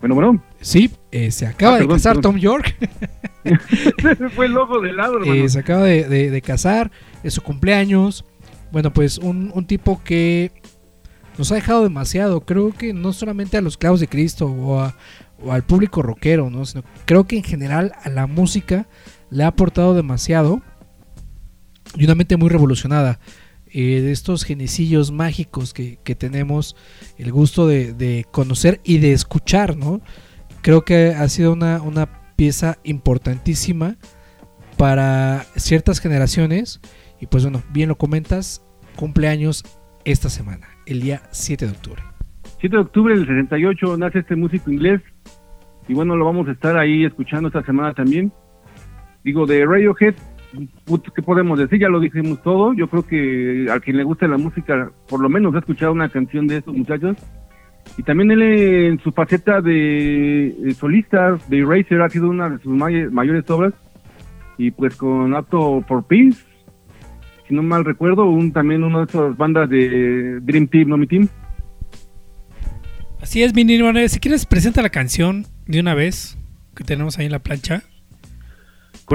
Bueno, 0.00 0.14
bueno. 0.14 0.42
Sí, 0.62 0.90
eh, 1.10 1.30
se 1.30 1.46
acaba 1.46 1.76
Ah, 1.76 1.80
de 1.80 1.88
casar 1.88 2.16
perdón. 2.16 2.32
Tom 2.34 2.40
York. 2.40 2.76
Ese 3.44 4.28
fue 4.30 4.46
el 4.46 4.52
logo 4.52 4.80
del 4.80 4.96
lado, 4.96 5.14
hermano. 5.18 5.34
Eh, 5.34 5.48
se 5.48 5.58
acaba 5.58 5.82
de, 5.84 6.08
de- 6.08 6.30
de 6.30 6.42
casar, 6.42 6.90
es 7.22 7.34
su 7.34 7.42
cumpleaños. 7.42 8.24
Bueno, 8.70 8.92
pues 8.92 9.18
un, 9.18 9.50
un 9.54 9.66
tipo 9.66 10.00
que 10.02 10.52
nos 11.36 11.50
ha 11.52 11.56
dejado 11.56 11.82
demasiado. 11.82 12.40
Creo 12.42 12.72
que 12.72 12.94
no 12.94 13.12
solamente 13.12 13.56
a 13.56 13.60
los 13.60 13.76
clavos 13.76 14.00
de 14.00 14.08
Cristo 14.08 14.46
o, 14.46 14.80
a- 14.80 14.96
o 15.44 15.52
al 15.52 15.64
público 15.64 16.00
rockero, 16.02 16.48
¿no? 16.50 16.64
Sino 16.64 16.84
creo 17.04 17.24
que 17.26 17.36
en 17.36 17.42
general 17.44 17.92
a 18.04 18.08
la 18.08 18.26
música 18.26 18.86
le 19.30 19.44
ha 19.44 19.48
aportado 19.48 19.94
demasiado. 19.94 20.62
Y 21.96 22.04
una 22.04 22.14
mente 22.14 22.36
muy 22.36 22.48
revolucionada. 22.48 23.18
Eh, 23.74 24.02
de 24.02 24.12
estos 24.12 24.44
genicillos 24.44 25.10
mágicos 25.12 25.72
que, 25.72 25.98
que 26.04 26.14
tenemos 26.14 26.76
el 27.16 27.32
gusto 27.32 27.66
de, 27.66 27.94
de 27.94 28.26
conocer 28.30 28.80
y 28.84 28.98
de 28.98 29.12
escuchar, 29.14 29.76
¿no? 29.78 30.02
Creo 30.62 30.82
que 30.82 31.08
ha 31.08 31.28
sido 31.28 31.52
una, 31.52 31.82
una 31.82 32.08
pieza 32.36 32.78
importantísima 32.84 33.96
para 34.78 35.40
ciertas 35.56 36.00
generaciones. 36.00 36.80
Y 37.20 37.26
pues 37.26 37.44
bueno, 37.44 37.62
bien 37.72 37.88
lo 37.88 37.96
comentas, 37.96 38.64
cumpleaños 38.96 39.64
esta 40.04 40.28
semana, 40.28 40.68
el 40.86 41.00
día 41.00 41.22
7 41.30 41.66
de 41.66 41.72
octubre. 41.72 42.02
7 42.60 42.76
de 42.76 42.82
octubre 42.82 43.14
del 43.14 43.26
68 43.26 43.96
nace 43.96 44.20
este 44.20 44.36
músico 44.36 44.70
inglés 44.70 45.00
y 45.88 45.94
bueno, 45.94 46.16
lo 46.16 46.24
vamos 46.24 46.48
a 46.48 46.52
estar 46.52 46.76
ahí 46.76 47.04
escuchando 47.04 47.48
esta 47.48 47.62
semana 47.64 47.92
también. 47.92 48.32
Digo, 49.24 49.46
de 49.46 49.64
Radiohead, 49.64 50.14
¿qué 51.14 51.22
podemos 51.22 51.58
decir? 51.58 51.80
Ya 51.80 51.88
lo 51.88 52.00
dijimos 52.00 52.40
todo. 52.42 52.72
Yo 52.74 52.88
creo 52.88 53.06
que 53.06 53.66
a 53.70 53.80
quien 53.80 53.96
le 53.96 54.04
gusta 54.04 54.26
la 54.28 54.38
música, 54.38 54.90
por 55.08 55.20
lo 55.20 55.28
menos 55.28 55.54
ha 55.54 55.58
escuchado 55.58 55.92
una 55.92 56.08
canción 56.08 56.46
de 56.46 56.58
estos 56.58 56.74
muchachos. 56.74 57.16
Y 57.96 58.02
también 58.02 58.30
él 58.30 58.42
en 58.42 59.00
su 59.00 59.12
faceta 59.12 59.60
de 59.60 60.74
solista, 60.78 61.38
de 61.48 61.58
Eraser, 61.58 62.00
ha 62.02 62.08
sido 62.08 62.30
una 62.30 62.48
de 62.48 62.58
sus 62.58 62.72
mayores 62.72 63.48
obras. 63.50 63.74
Y 64.58 64.70
pues 64.70 64.96
con 64.96 65.34
Apto 65.34 65.82
for 65.86 66.04
Peace, 66.06 66.38
si 67.48 67.54
no 67.54 67.62
mal 67.62 67.84
recuerdo, 67.84 68.24
un, 68.26 68.52
también 68.52 68.84
una 68.84 69.00
de 69.00 69.04
esas 69.04 69.36
bandas 69.36 69.68
de 69.68 70.40
Dream 70.40 70.68
Team, 70.68 70.88
¿no? 70.88 70.96
Mi 70.96 71.06
team. 71.06 71.28
Así 73.20 73.42
es, 73.42 73.54
mi 73.54 73.64
niño. 73.64 73.92
Si 74.08 74.20
quieres, 74.20 74.46
presenta 74.46 74.82
la 74.82 74.90
canción 74.90 75.46
de 75.66 75.80
una 75.80 75.94
vez 75.94 76.38
que 76.74 76.84
tenemos 76.84 77.18
ahí 77.18 77.26
en 77.26 77.32
la 77.32 77.38
plancha. 77.38 77.82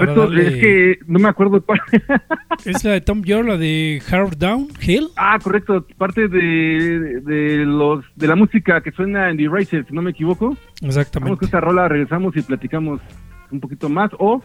Por 0.05 0.39
es 0.39 0.55
que 0.55 0.99
no 1.07 1.17
me 1.17 1.27
acuerdo 1.27 1.59
cuál. 1.61 1.79
¿Es 2.65 2.83
la 2.83 2.91
de 2.91 3.01
Tom 3.01 3.23
York, 3.23 3.47
la 3.47 3.57
de 3.57 4.01
Hard 4.11 4.37
Down 4.37 4.67
Hill? 4.79 5.07
Ah, 5.15 5.39
correcto. 5.41 5.85
Parte 5.97 6.27
de, 6.27 7.21
de, 7.21 7.65
los, 7.65 8.05
de 8.15 8.27
la 8.27 8.35
música 8.35 8.81
que 8.81 8.91
suena 8.91 9.31
en 9.31 9.37
The 9.37 9.47
Racer, 9.49 9.85
si 9.87 9.93
no 9.95 10.01
me 10.01 10.11
equivoco. 10.11 10.55
Exactamente. 10.81 11.29
Vamos 11.29 11.39
con 11.39 11.47
esta 11.47 11.61
rola, 11.61 11.87
regresamos 11.87 12.35
y 12.37 12.41
platicamos 12.43 13.01
un 13.51 13.59
poquito 13.59 13.89
más. 13.89 14.11
O 14.19 14.41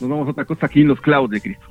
nos 0.00 0.08
vamos 0.08 0.28
a 0.28 0.30
otra 0.30 0.44
cosa 0.44 0.66
aquí 0.66 0.82
en 0.82 0.88
los 0.88 1.00
clouds 1.00 1.30
de 1.30 1.40
Cristo. 1.40 1.66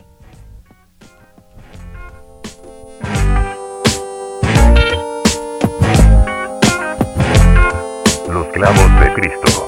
Los 8.31 8.47
clavos 8.47 8.99
de 8.99 9.13
Cristo. 9.13 9.58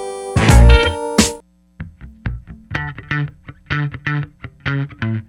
Thank 3.82 5.04
you. 5.04 5.21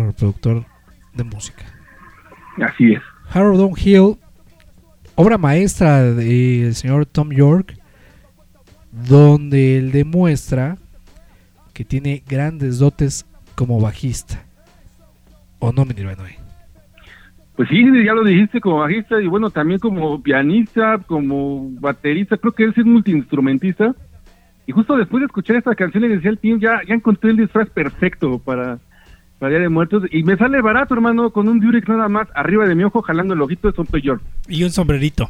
Nuestro 0.00 0.06
reproductor 0.06 0.64
de 1.14 1.24
música. 1.24 1.64
Así 2.62 2.92
es. 2.92 3.02
Harold 3.30 3.78
Hill, 3.78 4.16
obra 5.14 5.38
maestra 5.38 6.02
del 6.02 6.74
señor 6.74 7.06
Tom 7.06 7.30
York, 7.30 7.74
donde 8.90 9.78
él 9.78 9.92
demuestra 9.92 10.76
que 11.72 11.84
tiene 11.84 12.22
grandes 12.28 12.78
dotes 12.78 13.26
como 13.54 13.80
bajista. 13.80 14.44
¿O 15.58 15.72
no, 15.72 15.84
mi? 15.84 15.94
Pues 17.54 17.68
sí, 17.68 17.84
ya 18.04 18.14
lo 18.14 18.24
dijiste 18.24 18.60
como 18.60 18.78
bajista 18.78 19.20
y 19.20 19.26
bueno, 19.26 19.50
también 19.50 19.78
como 19.78 20.22
pianista, 20.22 20.98
como 21.06 21.70
baterista, 21.80 22.36
creo 22.36 22.52
que 22.52 22.64
él 22.64 22.74
es 22.76 22.84
multiinstrumentista. 22.84 23.94
Y 24.66 24.72
justo 24.72 24.96
después 24.96 25.20
de 25.20 25.26
escuchar 25.26 25.56
esta 25.56 25.74
canción 25.74 26.02
le 26.02 26.08
decía 26.08 26.30
al 26.30 26.38
team, 26.38 26.60
ya, 26.60 26.80
ya 26.86 26.94
encontré 26.94 27.30
el 27.30 27.36
disfraz 27.36 27.68
perfecto 27.70 28.38
para, 28.38 28.78
para 29.42 29.54
Día 29.54 29.62
de 29.62 29.68
Muertos. 29.70 30.04
Y 30.12 30.22
me 30.22 30.36
sale 30.36 30.62
barato, 30.62 30.94
hermano, 30.94 31.30
con 31.30 31.48
un 31.48 31.58
Durex 31.58 31.88
nada 31.88 32.08
más 32.08 32.28
arriba 32.32 32.64
de 32.64 32.76
mi 32.76 32.84
ojo 32.84 33.02
jalando 33.02 33.34
el 33.34 33.42
ojito 33.42 33.68
de 33.68 33.74
Son 33.74 33.88
York. 34.00 34.22
Y 34.46 34.62
un 34.62 34.70
sombrerito. 34.70 35.28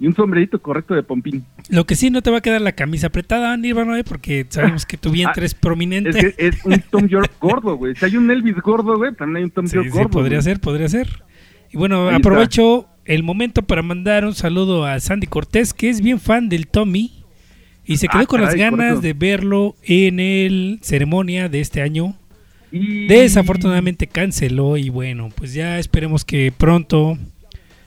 Y 0.00 0.06
un 0.06 0.14
sombrerito 0.14 0.62
correcto 0.62 0.94
de 0.94 1.02
pompín. 1.02 1.44
Lo 1.68 1.84
que 1.84 1.94
sí 1.94 2.08
no 2.08 2.22
te 2.22 2.30
va 2.30 2.38
a 2.38 2.40
quedar 2.40 2.62
la 2.62 2.72
camisa 2.72 3.08
apretada, 3.08 3.54
Nirvana, 3.58 3.98
¿eh? 3.98 4.04
porque 4.04 4.46
sabemos 4.48 4.86
que 4.86 4.96
tu 4.96 5.10
vientre 5.10 5.44
es 5.46 5.52
prominente. 5.52 6.08
Es 6.08 6.16
que 6.16 6.34
es 6.38 6.64
un 6.64 6.80
Tom 6.90 7.06
York 7.06 7.30
gordo, 7.38 7.76
güey. 7.76 7.94
Si 7.96 8.06
hay 8.06 8.16
un 8.16 8.30
Elvis 8.30 8.56
gordo, 8.62 8.96
güey, 8.96 9.14
también 9.14 9.36
hay 9.36 9.44
un 9.44 9.50
Tom 9.50 9.66
Sí, 9.66 9.74
York 9.76 9.88
sí, 9.88 9.92
gordo. 9.92 10.08
podría 10.08 10.38
güey. 10.38 10.44
ser, 10.44 10.60
podría 10.60 10.88
ser. 10.88 11.22
Y 11.70 11.76
bueno, 11.76 12.08
Ahí 12.08 12.16
aprovecho 12.16 12.86
el 13.04 13.22
momento 13.24 13.60
para 13.60 13.82
mandar 13.82 14.24
un 14.24 14.34
saludo 14.34 14.86
a 14.86 14.98
Sandy 15.00 15.26
Cortés, 15.26 15.74
que 15.74 15.90
es 15.90 16.00
bien 16.00 16.18
fan 16.18 16.48
del 16.48 16.66
Tommy. 16.66 17.12
Y 17.84 17.98
se 17.98 18.08
quedó 18.08 18.22
Ah, 18.22 18.26
con 18.26 18.40
las 18.40 18.54
ganas 18.54 19.02
de 19.02 19.12
verlo 19.12 19.76
en 19.82 20.18
el 20.18 20.78
ceremonia 20.80 21.50
de 21.50 21.60
este 21.60 21.82
año. 21.82 22.14
Y... 22.70 23.06
Desafortunadamente 23.06 24.06
canceló 24.06 24.76
y 24.76 24.90
bueno, 24.90 25.30
pues 25.34 25.54
ya 25.54 25.78
esperemos 25.78 26.24
que 26.24 26.52
pronto 26.56 27.16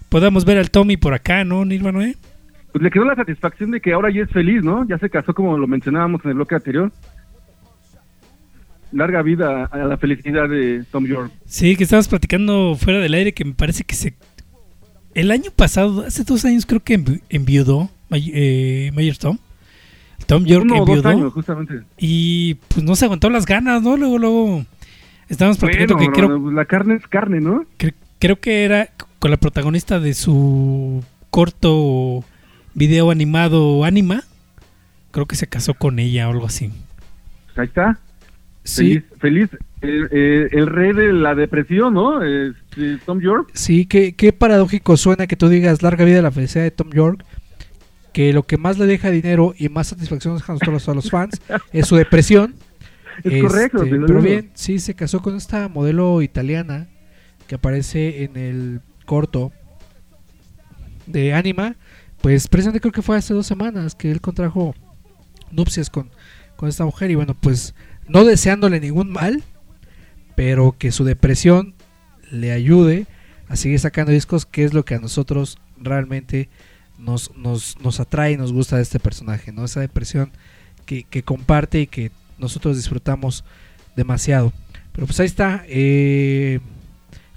podamos 0.10 0.44
ver 0.46 0.58
al 0.58 0.72
Tommy 0.72 0.98
por 0.98 1.14
acá, 1.14 1.44
¿no, 1.44 1.64
Nirvana? 1.66 2.08
eh? 2.08 2.16
Pues 2.72 2.84
le 2.84 2.90
quedó 2.90 3.06
la 3.06 3.16
satisfacción 3.16 3.72
de 3.72 3.82
que 3.82 3.94
ahora 3.94 4.10
ya 4.12 4.24
es 4.24 4.30
feliz, 4.30 4.64
¿no? 4.64 4.88
Ya 4.88 4.98
se 4.98 5.10
casó 5.10 5.34
como 5.34 5.58
lo 5.58 5.68
mencionábamos 5.68 6.22
en 6.24 6.32
el 6.32 6.36
bloque 6.36 6.56
anterior. 6.56 6.92
Larga 8.94 9.22
vida 9.22 9.66
a 9.66 9.78
la 9.78 9.98
felicidad 9.98 10.50
de 10.50 10.84
Tom 10.92 11.06
York. 11.06 11.32
Sí, 11.46 11.76
que 11.76 11.84
estabas 11.84 12.08
platicando 12.08 12.76
fuera 12.76 13.00
del 13.00 13.14
aire 13.14 13.34
que 13.34 13.46
me 13.46 13.54
parece 13.54 13.84
que 13.84 13.96
se... 13.96 14.14
El 15.14 15.32
año 15.32 15.52
pasado, 15.56 16.06
hace 16.06 16.24
dos 16.24 16.44
años 16.46 16.66
creo 16.66 16.82
que 16.82 16.98
envi- 16.98 17.22
enviudó 17.30 17.90
eh, 18.12 18.92
Mayor 18.94 19.18
Tom. 19.18 19.38
Tom 20.26 20.46
York 20.46 20.64
Uno 20.66 20.76
o 20.76 20.80
dos 20.80 20.90
enviudó 20.90 21.10
años, 21.10 21.34
justamente. 21.34 21.82
y 21.98 22.56
pues 22.70 22.84
no 22.84 22.96
se 22.96 23.06
aguantó 23.06 23.30
las 23.30 23.46
ganas, 23.46 23.82
¿no? 23.82 23.98
Luego, 23.98 24.18
luego 24.18 24.66
estábamos 25.30 25.58
platicando 25.58 25.96
Bueno, 25.96 26.10
que 26.12 26.16
creo, 26.16 26.26
hermano, 26.28 26.44
pues 26.44 26.56
la 26.56 26.66
carne 26.66 26.96
es 26.96 27.08
carne, 27.08 27.40
¿no? 27.42 27.66
cre- 27.78 27.94
creo 28.20 28.40
que 28.40 28.64
era 28.64 28.90
con 29.20 29.32
la 29.32 29.38
protagonista 29.38 30.00
de 30.00 30.14
su 30.14 31.04
corto 31.30 32.24
video 32.74 33.12
animado 33.12 33.84
Anima. 33.84 34.24
Creo 35.12 35.26
que 35.26 35.36
se 35.36 35.48
casó 35.48 35.74
con 35.74 36.00
ella 36.00 36.28
o 36.28 36.32
algo 36.32 36.46
así. 36.46 36.72
Pues 37.48 37.58
ahí 37.60 37.66
está. 37.68 38.00
Sí, 38.64 39.02
Feliz, 39.20 39.50
feliz. 39.50 39.50
El, 39.82 40.08
el- 40.12 40.50
el 40.52 40.68
rey 40.68 40.94
de 40.94 41.12
la 41.12 41.34
depresión, 41.36 41.96
¿no? 41.96 42.22
Este, 42.24 42.98
Tom 43.06 43.20
York. 43.20 43.50
sí, 43.54 43.86
qué, 43.88 44.14
qué 44.14 44.32
paradójico 44.32 44.96
suena 44.96 45.26
que 45.26 45.36
tú 45.36 45.50
digas 45.50 45.82
larga 45.82 46.06
vida 46.06 46.20
a 46.20 46.22
la 46.22 46.32
felicidad 46.32 46.64
de 46.64 46.70
Tom 46.72 46.92
York, 46.92 47.26
que 48.14 48.34
lo 48.34 48.44
que 48.44 48.58
más 48.58 48.78
le 48.78 48.86
deja 48.86 49.10
dinero 49.10 49.54
y 49.58 49.70
más 49.70 49.88
satisfacción 49.88 50.36
deja 50.36 50.54
a 50.54 50.56
nosotros 50.56 50.90
a 50.90 50.94
los 50.94 51.10
fans 51.10 51.42
es 51.72 51.88
su 51.88 51.96
depresión. 51.96 52.56
Es 53.24 53.44
correcto. 53.44 53.84
Este, 53.84 54.00
pero 54.00 54.22
bien, 54.22 54.52
sí, 54.54 54.80
se 54.80 54.96
casó 54.96 55.22
con 55.22 55.36
esta 55.36 55.68
modelo 55.68 56.22
italiana 56.22 56.88
que 57.46 57.56
aparece 57.56 58.24
en 58.24 58.38
el 58.38 58.82
corto 59.06 59.52
de 61.06 61.34
Anima. 61.34 61.76
Pues 62.22 62.48
precisamente 62.48 62.80
creo 62.80 62.94
que 62.94 63.02
fue 63.02 63.18
hace 63.18 63.34
dos 63.34 63.46
semanas 63.46 63.96
que 63.96 64.10
él 64.10 64.22
contrajo 64.22 64.74
nupcias 65.52 65.90
con, 65.90 66.10
con 66.56 66.70
esta 66.70 66.86
mujer. 66.86 67.12
Y 67.12 67.16
bueno, 67.16 67.36
pues 67.40 67.76
no 68.08 68.24
deseándole 68.24 68.80
ningún 68.80 69.12
mal, 69.12 69.44
pero 70.36 70.76
que 70.80 70.92
su 70.92 71.04
depresión 71.04 71.76
le 72.32 72.54
ayude 72.54 73.08
a 73.50 73.56
seguir 73.56 73.80
sacando 73.80 74.14
discos, 74.14 74.46
que 74.46 74.64
es 74.64 74.74
lo 74.74 74.86
que 74.86 74.96
a 74.96 75.00
nosotros 75.00 75.58
realmente 75.78 76.50
nos, 77.02 77.36
nos, 77.36 77.78
nos 77.82 78.00
atrae 78.00 78.34
y 78.34 78.38
nos 78.38 78.54
gusta 78.54 78.78
de 78.78 78.84
este 78.84 79.00
personaje, 79.00 79.52
¿no? 79.52 79.66
Esa 79.66 79.80
depresión 79.82 80.32
que, 80.86 81.04
que 81.04 81.24
comparte 81.24 81.82
y 81.82 81.88
que 81.88 82.12
nosotros 82.38 82.78
disfrutamos 82.78 83.44
demasiado. 83.96 84.54
Pero 84.94 85.08
pues 85.08 85.20
ahí 85.20 85.26
está, 85.26 85.64
eh, 85.68 86.60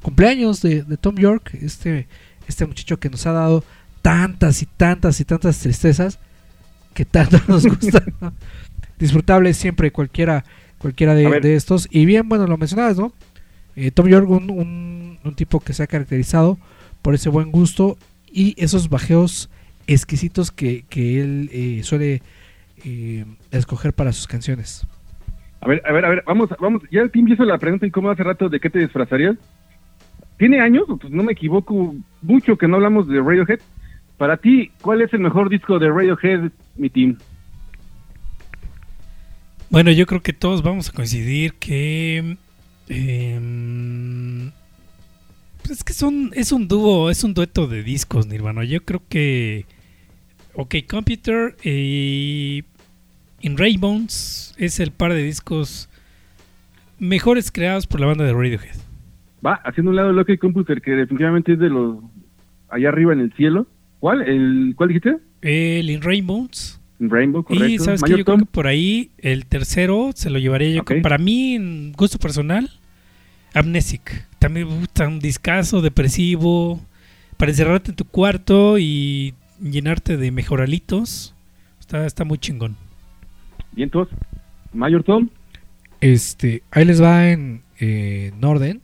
cumpleaños 0.03 0.61
de, 0.63 0.83
de 0.83 0.97
Tom 0.97 1.17
York, 1.17 1.51
este, 1.61 2.07
este 2.49 2.67
muchacho 2.67 2.99
que 2.99 3.11
nos 3.11 3.27
ha 3.27 3.33
dado 3.33 3.65
tantas 4.03 4.61
y 4.63 4.67
tantas 4.67 5.21
y 5.21 5.25
tantas 5.25 5.59
tristezas 5.61 6.19
que 6.95 7.05
tanto 7.05 7.41
nos 7.49 7.65
gusta. 7.67 8.03
¿no? 8.21 8.33
Disfrutable 8.99 9.55
siempre 9.55 9.91
cualquiera, 9.93 10.45
cualquiera 10.79 11.15
de, 11.15 11.55
estos. 11.55 11.89
Y 11.91 12.07
bien, 12.07 12.29
bueno, 12.29 12.47
lo 12.47 12.57
mencionabas, 12.57 12.97
¿no? 12.97 13.13
Eh, 13.77 13.91
Tom 13.91 14.07
York, 14.09 14.29
un, 14.29 14.51
un- 14.51 15.19
un 15.25 15.35
tipo 15.35 15.59
que 15.61 15.73
se 15.73 15.83
ha 15.83 15.87
caracterizado 15.87 16.59
por 17.03 17.15
ese 17.15 17.29
buen 17.31 17.51
gusto 17.51 17.97
y 18.35 18.55
esos 18.59 18.89
bajeos 18.89 19.49
exquisitos 19.87 20.51
que, 20.51 20.85
que 20.89 21.21
él 21.21 21.51
eh, 21.53 21.81
suele 21.85 22.21
eh, 22.85 23.25
escoger 23.53 23.93
para 23.93 24.13
sus 24.13 24.27
canciones. 24.27 24.85
A 25.61 25.69
ver, 25.69 25.83
a 25.87 25.93
ver, 25.93 26.05
a 26.05 26.09
ver, 26.09 26.25
vamos, 26.27 26.51
vamos. 26.61 26.83
Ya 26.91 27.01
el 27.01 27.11
team 27.11 27.29
hizo 27.29 27.45
la 27.45 27.59
pregunta 27.59 27.87
incómoda 27.87 28.15
hace 28.15 28.25
rato 28.25 28.49
de 28.49 28.59
qué 28.59 28.69
te 28.69 28.81
disfrazarías. 28.81 29.37
¿Tiene 30.37 30.61
años? 30.61 30.85
Pues 31.01 31.13
no 31.13 31.23
me 31.23 31.33
equivoco 31.33 31.95
mucho 32.23 32.59
que 32.59 32.67
no 32.67 32.77
hablamos 32.77 33.09
de 33.09 33.21
Radiohead. 33.21 33.61
Para 34.19 34.37
ti, 34.37 34.73
¿cuál 34.83 35.01
es 35.01 35.13
el 35.15 35.21
mejor 35.21 35.49
disco 35.49 35.79
de 35.79 35.89
Radiohead, 35.89 36.51
mi 36.77 36.91
team? 36.91 37.17
Bueno, 39.71 39.93
yo 39.93 40.07
creo 40.07 40.23
que 40.23 40.33
todos 40.33 40.63
vamos 40.63 40.89
a 40.89 40.93
coincidir 40.93 41.55
que. 41.55 42.37
em, 42.89 44.51
pues 45.65 45.79
es 45.79 45.85
que 45.85 45.93
son, 45.93 46.31
es 46.35 46.53
un 46.53 46.69
dúo, 46.69 47.11
es 47.11 47.25
un 47.25 47.35
dueto 47.35 47.67
de 47.67 47.83
discos, 47.83 48.27
Nirvana. 48.27 48.65
Yo 48.65 48.85
creo 48.85 49.03
que. 49.09 49.67
OK 50.55 50.75
Computer 50.89 51.57
y. 51.65 52.65
In 53.41 53.59
Raybones 53.59 54.55
es 54.57 54.81
el 54.81 54.91
par 54.91 55.13
de 55.13 55.23
discos 55.23 55.89
mejores 56.99 57.51
creados 57.53 57.87
por 57.87 58.01
la 58.01 58.07
banda 58.07 58.25
de 58.25 58.33
Radiohead. 58.33 58.77
Va, 59.45 59.55
haciendo 59.65 59.91
un 59.91 59.97
lado 59.97 60.11
el 60.11 60.19
OK 60.19 60.39
Computer, 60.39 60.81
que 60.81 60.93
definitivamente 60.93 61.53
es 61.53 61.59
de 61.59 61.69
los 61.69 61.99
allá 62.71 62.89
arriba 62.89 63.13
en 63.13 63.21
el 63.21 63.33
cielo. 63.35 63.67
¿Cuál? 64.01 64.23
El, 64.23 64.73
¿Cuál 64.77 64.89
dijiste? 64.89 65.17
El 65.43 65.91
In 65.91 66.01
Rainbows. 66.03 66.81
Rainbow, 67.01 67.43
correcto. 67.45 67.67
Y 67.69 67.79
sabes 67.79 68.03
que 68.03 68.17
yo 68.17 68.25
creo 68.25 68.39
que 68.39 68.47
por 68.47 68.67
ahí 68.67 69.11
el 69.19 69.45
tercero 69.47 70.11
se 70.15 70.31
lo 70.31 70.39
llevaría 70.39 70.71
yo. 70.77 70.81
Ok. 70.83 70.87
creo- 70.87 71.03
Para 71.03 71.19
mí, 71.19 71.55
en 71.57 71.93
gusto 71.93 72.19
personal, 72.19 72.71
Amnesic. 73.55 74.27
También 74.39 74.69
me 74.69 74.75
gusta 74.81 75.09
un 75.09 75.21
discazo 75.21 75.81
depresivo 75.81 76.81
para 77.37 77.51
encerrarte 77.51 77.91
en 77.91 77.97
tu 77.97 78.05
cuarto 78.05 78.79
y 78.79 79.35
llenarte 79.61 80.17
de 80.17 80.31
mejoralitos. 80.31 81.35
Está, 81.81 82.05
está 82.07 82.25
muy 82.25 82.39
chingón. 82.39 82.77
Y 83.77 83.83
entonces, 83.83 84.17
Mayor 84.73 85.03
Tom. 85.03 85.29
Este, 86.01 86.63
ahí 86.71 86.85
les 86.85 87.01
va 87.03 87.31
en, 87.31 87.63
eh, 87.79 88.33
en 88.35 88.45
orden. 88.45 88.83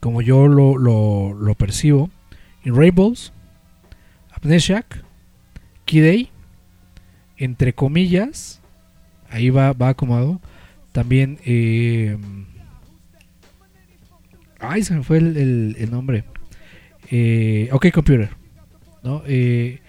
como 0.00 0.22
yo 0.22 0.46
lo, 0.46 0.76
lo, 0.76 1.32
lo 1.32 1.54
percibo, 1.54 2.10
In 2.64 2.76
Rainbows, 2.76 3.32
Amnesiac, 4.30 5.02
Kid 5.84 6.04
A, 6.04 6.30
entre 7.38 7.72
comillas, 7.72 8.60
ahí 9.30 9.50
va, 9.50 9.72
va 9.72 9.88
acomodado, 9.90 10.40
también, 10.92 11.38
eh, 11.44 12.16
ay, 14.68 14.82
se 14.82 14.94
me 14.94 15.02
fue 15.02 15.18
el, 15.18 15.36
el- 15.36 15.76
el 15.78 15.90
nombre, 15.90 16.24
eh, 17.10 17.68
OK 17.72 17.90
Computer, 17.92 18.30
¿no? 19.02 19.22
Eh, 19.26 19.80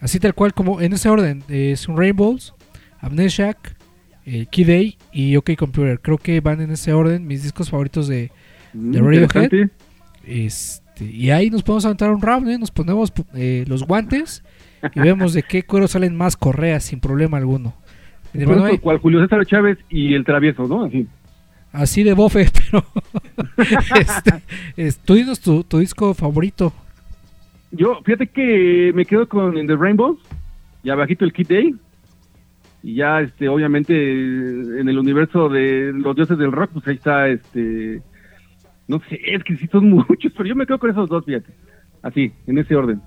así 0.00 0.18
tal 0.18 0.34
cual 0.34 0.52
como 0.54 0.80
en 0.80 0.92
ese 0.92 1.08
orden, 1.08 1.42
es 1.48 1.88
un 1.88 1.96
Rainbows, 1.96 2.54
Amnesiac, 3.00 3.76
eh, 4.26 4.46
Kid 4.50 4.70
A 4.70 4.96
y 5.12 5.36
OK 5.36 5.50
Computer, 5.56 6.00
creo 6.00 6.18
que 6.18 6.40
van 6.40 6.60
en 6.60 6.70
ese 6.70 6.92
orden 6.92 7.26
mis 7.26 7.42
discos 7.42 7.70
favoritos 7.70 8.08
de, 8.08 8.30
de 8.72 8.98
Radiohead. 9.00 9.50
Este, 10.26 11.04
y 11.04 11.30
ahí 11.30 11.50
nos 11.50 11.62
podemos 11.62 11.84
aventar 11.84 12.10
un 12.10 12.22
round, 12.22 12.48
¿eh? 12.48 12.58
nos 12.58 12.70
ponemos 12.70 13.12
eh, 13.34 13.64
los 13.68 13.84
guantes 13.86 14.42
y 14.94 15.00
vemos 15.00 15.34
de 15.34 15.42
qué 15.42 15.62
cuero 15.62 15.86
salen 15.88 16.16
más 16.16 16.36
correas 16.36 16.84
sin 16.84 17.00
problema 17.00 17.36
alguno. 17.36 17.74
Mi 18.32 18.42
hermano, 18.42 18.62
Pronto, 18.62 18.74
"Ey, 18.74 18.78
cual 18.80 18.98
Julio 18.98 19.20
César 19.22 19.44
Chávez 19.46 19.78
y 19.90 20.14
el 20.14 20.24
travieso, 20.24 20.66
¿no? 20.66 20.84
Así. 20.84 21.06
Así 21.74 22.02
de 22.02 22.14
bofe, 22.14 22.46
pero 22.70 22.84
este, 24.00 24.42
es- 24.76 24.98
tú 24.98 25.14
dinos 25.14 25.40
tu, 25.40 25.62
tu 25.64 25.78
disco 25.78 26.14
favorito. 26.14 26.72
Yo, 27.72 28.00
fíjate 28.04 28.28
que 28.28 28.92
me 28.94 29.04
quedo 29.04 29.28
con 29.28 29.58
In 29.58 29.66
the 29.66 29.76
Rainbows 29.76 30.18
y 30.82 30.90
abajito 30.90 31.24
el 31.24 31.32
Kid 31.32 31.48
Day. 31.48 31.74
Y 32.82 32.96
ya, 32.96 33.20
este, 33.20 33.48
obviamente, 33.48 33.94
en 33.94 34.88
el 34.88 34.98
universo 34.98 35.48
de 35.48 35.92
los 35.94 36.14
dioses 36.14 36.36
del 36.38 36.52
rock, 36.52 36.70
pues 36.74 36.86
ahí 36.86 36.96
está, 36.96 37.28
este, 37.28 38.02
no 38.86 39.00
sé, 39.08 39.18
es 39.24 39.42
que 39.42 39.56
sí 39.56 39.66
son 39.72 39.88
muchos, 40.08 40.32
pero 40.36 40.44
yo 40.48 40.54
me 40.54 40.66
quedo 40.66 40.78
con 40.78 40.90
esos 40.90 41.08
dos, 41.08 41.24
fíjate. 41.24 41.52
Así, 42.02 42.32
en 42.46 42.58
ese 42.58 42.76
orden. 42.76 43.00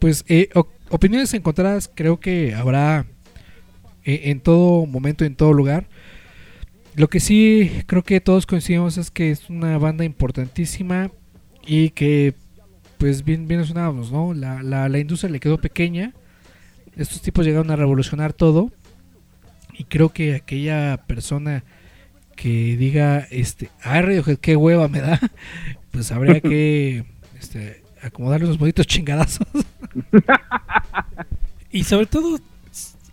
Pues 0.00 0.24
eh, 0.28 0.48
opiniones 0.90 1.32
encontradas 1.34 1.90
creo 1.94 2.18
que 2.20 2.54
habrá 2.54 3.06
eh, 4.04 4.22
en 4.24 4.40
todo 4.40 4.84
momento, 4.86 5.24
en 5.24 5.36
todo 5.36 5.52
lugar. 5.52 5.86
Lo 6.96 7.08
que 7.08 7.20
sí 7.20 7.82
creo 7.86 8.02
que 8.02 8.20
todos 8.20 8.46
coincidimos 8.46 8.96
es 8.96 9.10
que 9.10 9.30
es 9.30 9.50
una 9.50 9.76
banda 9.76 10.04
importantísima 10.04 11.10
y 11.66 11.90
que 11.90 12.34
pues 12.96 13.22
bien, 13.22 13.46
bien 13.46 13.64
sonábamos, 13.66 14.10
¿no? 14.10 14.32
La, 14.32 14.62
la, 14.62 14.88
la 14.88 14.98
industria 14.98 15.30
le 15.30 15.38
quedó 15.38 15.58
pequeña. 15.58 16.14
Estos 16.96 17.20
tipos 17.20 17.44
llegaron 17.44 17.70
a 17.70 17.76
revolucionar 17.76 18.32
todo. 18.32 18.72
Y 19.78 19.84
creo 19.84 20.08
que 20.08 20.34
aquella 20.34 21.04
persona 21.06 21.64
que 22.34 22.76
diga, 22.76 23.26
este, 23.30 23.70
ay 23.82 24.00
Radiohead, 24.00 24.38
qué 24.38 24.56
hueva 24.56 24.88
me 24.88 25.00
da, 25.00 25.20
pues 25.90 26.10
habría 26.12 26.40
que 26.42 27.04
este, 27.38 27.82
acomodarle 28.02 28.46
unos 28.46 28.58
bonitos 28.58 28.86
chingadazos. 28.86 29.46
Y 31.68 31.84
sobre 31.84 32.06
todo, 32.06 32.38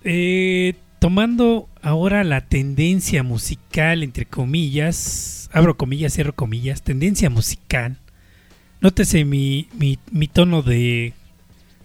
eh, 0.06 0.76
tomando 1.04 1.68
ahora 1.82 2.24
la 2.24 2.40
tendencia 2.40 3.24
musical, 3.24 4.04
entre 4.04 4.26
comillas, 4.26 5.50
abro 5.52 5.76
comillas, 5.76 6.14
cierro 6.14 6.34
comillas, 6.34 6.82
tendencia 6.82 7.30
musical. 7.30 7.98
Nótese 8.80 9.26
mi, 9.26 9.68
mi, 9.74 10.28
tono 10.30 10.62
de 10.62 11.12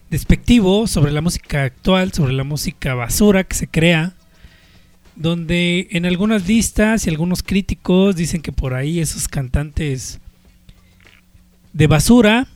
despectivo 0.09 0.87
sobre 0.87 1.11
la 1.11 1.21
música 1.21 1.65
actual, 1.65 2.13
sobre 2.13 2.33
la 2.33 2.45
música 2.45 2.95
basura 2.95 3.43
que 3.43 3.57
se 3.57 3.67
crea, 3.67 4.15
donde 5.17 5.89
en 5.91 6.07
algunas 6.07 6.47
listas 6.47 7.05
y 7.05 7.11
algunos 7.11 7.43
críticos 7.43 8.15
dicen 8.15 8.41
que 8.41 8.53
por 8.53 8.75
ahí 8.75 9.01
esos 9.01 9.27
cantantes 9.27 10.21
de 11.73 11.89
basura 11.89 12.47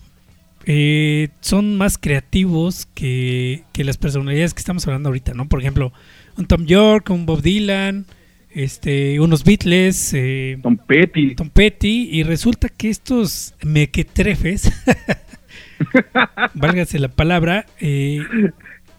eh, 0.65 1.31
son 1.41 1.77
más 1.77 1.99
creativos 1.99 2.87
que, 2.95 3.65
que 3.73 3.83
las 3.83 3.97
personalidades 3.97 4.55
que 4.55 4.61
estamos 4.61 4.87
hablando 4.87 5.09
ahorita, 5.09 5.35
¿no? 5.35 5.49
Por 5.49 5.59
ejemplo, 5.59 5.93
un 6.37 6.47
Tom 6.47 6.65
York, 6.67 7.11
un 7.11 7.27
Bob 7.27 7.43
Dylan, 7.43 8.07
este, 8.51 9.19
unos 9.21 9.45
Beatles, 9.45 10.13
eh, 10.15 10.59
Tom 10.63 10.77
Petty. 10.77 11.35
Tom 11.35 11.51
Petty, 11.51 12.09
y 12.13 12.23
resulta 12.23 12.69
que 12.69 12.91
estos 12.91 13.55
mequetrefes, 13.63 14.71
válgase 16.55 16.99
la 16.99 17.09
palabra, 17.09 17.67
eh, 17.81 18.21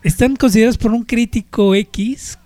están 0.03 0.35
considerados 0.35 0.77
por 0.77 0.91
un 0.91 1.03
crítico 1.03 1.76
X 1.76 2.39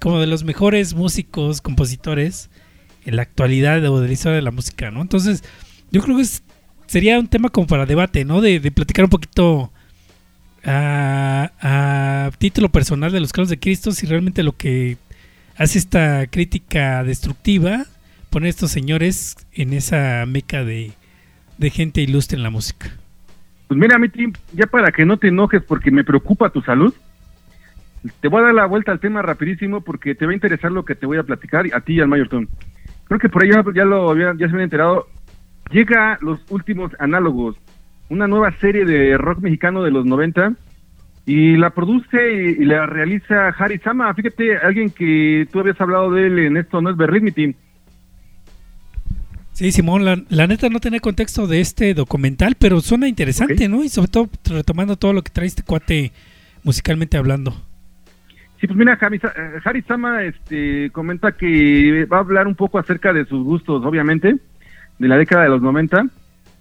como 0.00 0.20
de 0.20 0.26
los 0.26 0.44
mejores 0.44 0.94
músicos, 0.94 1.60
compositores 1.60 2.50
en 3.04 3.16
la 3.16 3.22
actualidad 3.22 3.84
o 3.86 4.00
de 4.00 4.06
la 4.08 4.12
historia 4.12 4.36
de 4.36 4.42
la 4.42 4.50
música, 4.50 4.90
¿no? 4.90 5.02
Entonces, 5.02 5.42
yo 5.90 6.02
creo 6.02 6.16
que 6.16 6.22
es- 6.22 6.42
sería 6.86 7.18
un 7.18 7.28
tema 7.28 7.48
como 7.48 7.66
para 7.66 7.86
debate, 7.86 8.24
¿no? 8.24 8.40
De, 8.40 8.60
de 8.60 8.70
platicar 8.70 9.04
un 9.04 9.10
poquito 9.10 9.72
a, 10.64 12.30
título 12.38 12.68
personal 12.68 13.12
de 13.12 13.20
los 13.20 13.32
clavos 13.32 13.48
de 13.48 13.58
Cristo 13.58 13.92
si 13.92 14.06
realmente 14.06 14.42
lo 14.42 14.56
que 14.56 14.96
hace 15.56 15.78
esta 15.78 16.26
crítica 16.26 17.04
destructiva 17.04 17.84
pone 18.30 18.46
a 18.46 18.50
estos 18.50 18.70
señores 18.70 19.36
en 19.52 19.72
esa 19.72 20.24
meca 20.26 20.64
de, 20.64 20.92
de 21.58 21.70
gente 21.70 22.00
ilustre 22.00 22.36
en 22.36 22.42
la 22.42 22.50
música. 22.50 22.90
Pues 23.68 23.78
mira, 23.78 23.98
mi 23.98 24.08
ya 24.52 24.66
para 24.66 24.92
que 24.92 25.04
no 25.04 25.16
te 25.16 25.28
enojes 25.28 25.62
porque 25.62 25.90
me 25.90 26.04
preocupa 26.04 26.50
tu 26.50 26.60
salud, 26.60 26.94
te 28.20 28.28
voy 28.28 28.40
a 28.40 28.46
dar 28.46 28.54
la 28.54 28.66
vuelta 28.66 28.92
al 28.92 29.00
tema 29.00 29.22
rapidísimo 29.22 29.80
porque 29.80 30.14
te 30.14 30.26
va 30.26 30.32
a 30.32 30.34
interesar 30.34 30.70
lo 30.70 30.84
que 30.84 30.94
te 30.94 31.06
voy 31.06 31.18
a 31.18 31.22
platicar 31.22 31.64
a 31.72 31.80
ti 31.80 31.94
y 31.94 32.00
al 32.00 32.08
Mayorton. 32.08 32.48
Creo 33.04 33.20
que 33.20 33.28
por 33.28 33.42
ahí 33.42 33.50
ya, 33.50 33.64
ya 33.74 33.84
lo 33.84 34.10
había, 34.10 34.32
ya 34.32 34.46
se 34.46 34.52
habían 34.52 34.62
enterado. 34.62 35.06
Llega 35.70 36.18
los 36.20 36.40
últimos 36.50 36.92
análogos, 36.98 37.56
una 38.08 38.26
nueva 38.26 38.52
serie 38.58 38.84
de 38.84 39.16
rock 39.16 39.40
mexicano 39.40 39.82
de 39.82 39.90
los 39.90 40.04
90 40.04 40.54
y 41.26 41.56
la 41.56 41.70
produce 41.70 42.56
y, 42.58 42.64
la 42.64 42.86
realiza 42.86 43.48
Harry 43.48 43.78
Sama. 43.78 44.12
Fíjate, 44.14 44.58
alguien 44.58 44.90
que 44.90 45.48
tú 45.50 45.60
habías 45.60 45.80
hablado 45.80 46.10
de 46.12 46.26
él 46.26 46.38
en 46.38 46.56
esto 46.56 46.80
no 46.82 46.90
es 46.90 46.96
Berlín, 46.96 47.24
mi 47.24 47.32
team. 47.32 47.54
Sí, 49.52 49.70
Simón, 49.70 50.04
la, 50.04 50.20
la 50.30 50.46
neta 50.46 50.68
no 50.68 50.80
tenía 50.80 50.98
contexto 51.00 51.46
de 51.46 51.60
este 51.60 51.94
documental, 51.94 52.56
pero 52.58 52.80
suena 52.80 53.08
interesante. 53.08 53.68
¿no? 53.68 53.84
Y 53.84 53.88
sobre 53.88 54.08
todo 54.08 54.28
retomando 54.44 54.96
todo 54.96 55.12
lo 55.12 55.22
que 55.22 55.30
trae 55.30 55.46
este 55.46 55.62
cuate 55.62 56.12
musicalmente 56.64 57.16
hablando. 57.16 57.54
Sí, 58.60 58.66
pues 58.66 58.76
mira, 58.76 58.96
Javi, 58.96 59.16
eh, 59.18 59.60
Harry 59.64 59.82
Sama 59.82 60.24
este, 60.24 60.90
comenta 60.90 61.32
que 61.32 62.06
va 62.06 62.18
a 62.18 62.20
hablar 62.20 62.46
un 62.46 62.54
poco 62.54 62.78
acerca 62.78 63.12
de 63.12 63.24
sus 63.26 63.44
gustos, 63.44 63.84
obviamente, 63.84 64.36
de 64.98 65.08
la 65.08 65.16
década 65.16 65.44
de 65.44 65.50
los 65.50 65.62
90. 65.62 66.06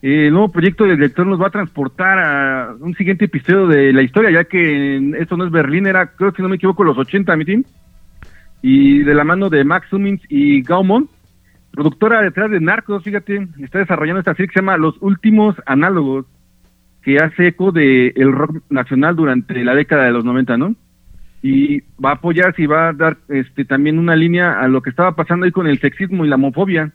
El 0.03 0.31
nuevo 0.31 0.51
proyecto 0.51 0.83
del 0.83 0.97
director 0.97 1.25
nos 1.25 1.41
va 1.41 1.47
a 1.47 1.51
transportar 1.51 2.19
a 2.19 2.75
un 2.77 2.93
siguiente 2.93 3.23
episodio 3.23 3.67
de 3.67 3.93
la 3.93 4.01
historia, 4.01 4.31
ya 4.31 4.43
que 4.43 4.97
esto 5.17 5.37
no 5.37 5.45
es 5.45 5.51
Berlín, 5.51 5.87
era, 5.87 6.07
creo 6.07 6.33
que 6.33 6.43
no 6.43 6.49
me 6.49 6.57
equivoco, 6.57 6.83
los 6.83 6.97
80, 6.97 7.33
mi 7.37 7.45
team. 7.45 7.63
Y 8.61 8.99
de 8.99 9.15
la 9.15 9.23
mano 9.23 9.49
de 9.49 9.63
Max 9.63 9.87
Summins 9.89 10.21
y 10.27 10.61
Gaumont, 10.61 11.09
productora 11.71 12.21
detrás 12.21 12.51
de 12.51 12.59
Narcos, 12.59 13.01
fíjate, 13.01 13.47
está 13.61 13.79
desarrollando 13.79 14.19
esta 14.19 14.33
serie 14.33 14.49
que 14.49 14.55
se 14.55 14.59
llama 14.59 14.75
Los 14.75 14.97
Últimos 14.99 15.55
Análogos, 15.65 16.25
que 17.01 17.19
hace 17.19 17.47
eco 17.47 17.71
de 17.71 18.09
el 18.17 18.33
rock 18.33 18.61
nacional 18.69 19.15
durante 19.15 19.63
la 19.63 19.73
década 19.73 20.03
de 20.03 20.11
los 20.11 20.25
90, 20.25 20.57
¿no? 20.57 20.75
y 21.41 21.81
va 22.03 22.11
a 22.11 22.13
apoyarse 22.15 22.61
y 22.61 22.67
va 22.67 22.89
a 22.89 22.93
dar 22.93 23.17
este 23.27 23.63
también 23.63 23.99
una 23.99 24.15
línea 24.15 24.59
a 24.59 24.67
lo 24.67 24.81
que 24.81 24.89
estaba 24.89 25.15
pasando 25.15 25.45
ahí 25.45 25.51
con 25.51 25.67
el 25.67 25.79
sexismo 25.79 26.25
y 26.25 26.29
la 26.29 26.35
homofobia. 26.35 26.91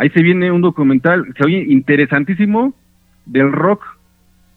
Ahí 0.00 0.08
se 0.08 0.22
viene 0.22 0.50
un 0.50 0.62
documental, 0.62 1.26
se 1.36 1.44
oye 1.44 1.62
interesantísimo, 1.68 2.72
del 3.26 3.52
rock 3.52 3.84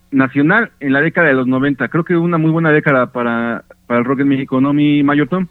nacional 0.10 0.72
en 0.80 0.94
la 0.94 1.02
década 1.02 1.28
de 1.28 1.34
los 1.34 1.48
90. 1.48 1.90
Creo 1.90 2.06
que 2.06 2.16
una 2.16 2.38
muy 2.38 2.50
buena 2.50 2.72
década 2.72 3.12
para, 3.12 3.66
para 3.86 4.00
el 4.00 4.06
rock 4.06 4.22
en 4.22 4.30
México, 4.30 4.62
¿no, 4.62 4.72
mi 4.72 5.04
Mayor 5.04 5.28
Tom? 5.28 5.48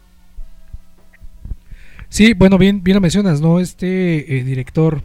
Sí, 2.09 2.33
bueno, 2.33 2.57
bien, 2.57 2.83
bien 2.83 2.95
lo 2.95 3.01
mencionas, 3.01 3.39
¿no? 3.39 3.59
Este 3.59 4.35
eh, 4.35 4.43
director 4.43 5.03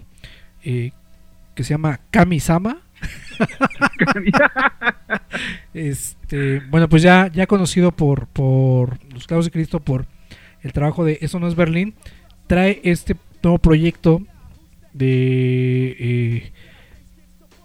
eh, 0.64 0.92
que 1.54 1.64
se 1.64 1.74
llama 1.74 2.00
Kami-sama. 2.10 2.78
este, 5.74 6.62
bueno, 6.70 6.88
pues 6.88 7.02
ya, 7.02 7.30
ya 7.30 7.46
conocido 7.46 7.92
por, 7.92 8.26
por 8.28 8.96
los 9.12 9.26
clavos 9.26 9.44
de 9.44 9.50
Cristo, 9.50 9.80
por 9.80 10.06
el 10.62 10.72
trabajo 10.72 11.04
de 11.04 11.18
Eso 11.20 11.38
no 11.38 11.46
es 11.46 11.56
Berlín, 11.56 11.92
trae 12.46 12.80
este 12.84 13.16
nuevo 13.42 13.58
proyecto 13.58 14.22
de 14.98 15.96
eh, 15.98 16.52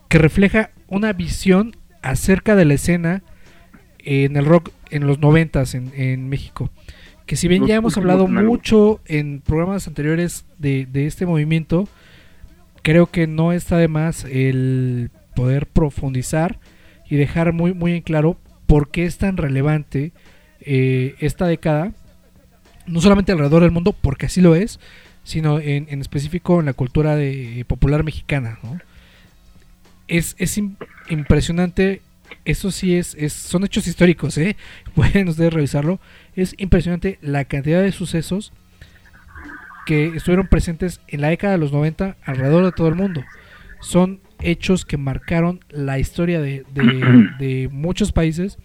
que 0.07 0.17
refleja 0.17 0.71
una 0.87 1.11
visión 1.13 1.75
acerca 2.01 2.55
de 2.55 2.65
la 2.65 2.75
escena 2.75 3.23
en 3.99 4.37
el 4.37 4.45
rock 4.45 4.71
en 4.91 5.07
los 5.07 5.19
noventas 5.19 5.75
en, 5.75 5.91
en 5.95 6.29
México. 6.29 6.69
Que 7.25 7.35
si 7.35 7.47
bien 7.47 7.61
Los 7.61 7.69
ya 7.69 7.75
hemos 7.75 7.97
hablado 7.97 8.27
mucho 8.27 9.01
en 9.05 9.41
programas 9.41 9.87
anteriores 9.87 10.45
de, 10.59 10.85
de 10.85 11.07
este 11.07 11.25
movimiento, 11.25 11.87
creo 12.81 13.07
que 13.07 13.27
no 13.27 13.53
está 13.53 13.77
de 13.77 13.87
más 13.87 14.25
el 14.25 15.09
poder 15.35 15.67
profundizar 15.67 16.59
y 17.09 17.15
dejar 17.15 17.53
muy, 17.53 17.73
muy 17.73 17.93
en 17.93 18.01
claro 18.01 18.37
por 18.67 18.89
qué 18.89 19.05
es 19.05 19.17
tan 19.17 19.37
relevante 19.37 20.11
eh, 20.59 21.15
esta 21.19 21.47
década, 21.47 21.91
no 22.85 23.01
solamente 23.01 23.31
alrededor 23.31 23.63
del 23.63 23.71
mundo, 23.71 23.95
porque 23.99 24.27
así 24.27 24.41
lo 24.41 24.55
es, 24.55 24.79
sino 25.23 25.59
en, 25.59 25.87
en 25.89 26.01
específico 26.01 26.59
en 26.59 26.65
la 26.65 26.73
cultura 26.73 27.15
de, 27.15 27.63
popular 27.67 28.03
mexicana. 28.03 28.59
¿no? 28.63 28.79
Es, 30.07 30.35
es 30.37 30.57
im- 30.57 30.75
impresionante, 31.09 32.01
eso 32.45 32.71
sí 32.71 32.95
es, 32.95 33.15
es, 33.15 33.33
son 33.33 33.63
hechos 33.63 33.87
históricos, 33.87 34.37
¿eh? 34.37 34.55
pueden 34.95 35.29
ustedes 35.29 35.53
revisarlo, 35.53 35.99
es 36.35 36.55
impresionante 36.57 37.19
la 37.21 37.45
cantidad 37.45 37.81
de 37.81 37.91
sucesos 37.91 38.51
que 39.85 40.07
estuvieron 40.15 40.47
presentes 40.47 41.01
en 41.07 41.21
la 41.21 41.29
década 41.29 41.53
de 41.53 41.59
los 41.59 41.71
90 41.73 42.15
alrededor 42.23 42.63
de 42.65 42.71
todo 42.71 42.87
el 42.87 42.95
mundo. 42.95 43.23
Son 43.81 44.21
hechos 44.41 44.85
que 44.85 44.97
marcaron 44.97 45.59
la 45.69 45.99
historia 45.99 46.41
de, 46.41 46.65
de- 46.73 47.29
de 47.39 47.69
muchos 47.71 48.11
países 48.11 48.57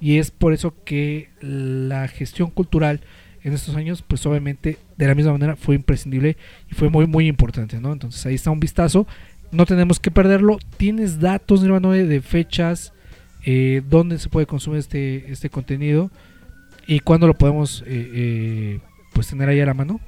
y 0.00 0.18
es 0.18 0.30
por 0.30 0.52
eso 0.52 0.74
que 0.84 1.28
la 1.40 2.08
gestión 2.08 2.50
cultural 2.50 3.00
en 3.44 3.52
estos 3.52 3.74
años, 3.76 4.02
pues 4.02 4.24
obviamente 4.26 4.78
de 4.96 5.06
la 5.06 5.14
misma 5.14 5.32
manera 5.32 5.56
fue 5.56 5.74
imprescindible 5.74 6.36
y 6.70 6.74
fue 6.74 6.88
muy 6.88 7.06
muy 7.06 7.26
importante, 7.26 7.80
¿no? 7.80 7.92
Entonces 7.92 8.24
ahí 8.26 8.34
está 8.34 8.50
un 8.50 8.60
vistazo, 8.60 9.06
no 9.50 9.66
tenemos 9.66 10.00
que 10.00 10.10
perderlo. 10.10 10.58
¿Tienes 10.76 11.20
datos, 11.20 11.62
Nirvana, 11.62 11.90
de 11.90 12.06
de 12.06 12.20
fechas, 12.20 12.92
eh, 13.44 13.82
dónde 13.88 14.18
se 14.18 14.28
puede 14.28 14.46
consumir 14.46 14.78
este, 14.78 15.30
este 15.30 15.50
contenido 15.50 16.10
y 16.86 17.00
cuándo 17.00 17.26
lo 17.26 17.34
podemos 17.34 17.82
eh, 17.86 18.10
eh, 18.14 18.80
pues 19.12 19.28
tener 19.28 19.48
ahí 19.48 19.60
a 19.60 19.66
la 19.66 19.74
mano? 19.74 20.00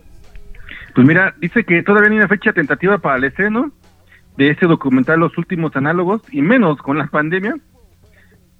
Pues 0.95 1.07
mira, 1.07 1.35
dice 1.41 1.65
que 1.65 1.83
todavía 1.83 2.09
no 2.09 2.15
hay 2.15 2.19
una 2.21 2.29
fecha 2.29 2.53
tentativa 2.53 2.99
para 2.99 3.17
el 3.17 3.25
estreno 3.25 3.73
de 4.37 4.51
este 4.51 4.67
documental 4.67 5.21
Los 5.21 5.37
Últimos 5.39 5.75
Análogos, 5.77 6.23
y 6.31 6.43
menos 6.43 6.79
con 6.79 6.99
la 6.99 7.07
pandemia. 7.07 7.57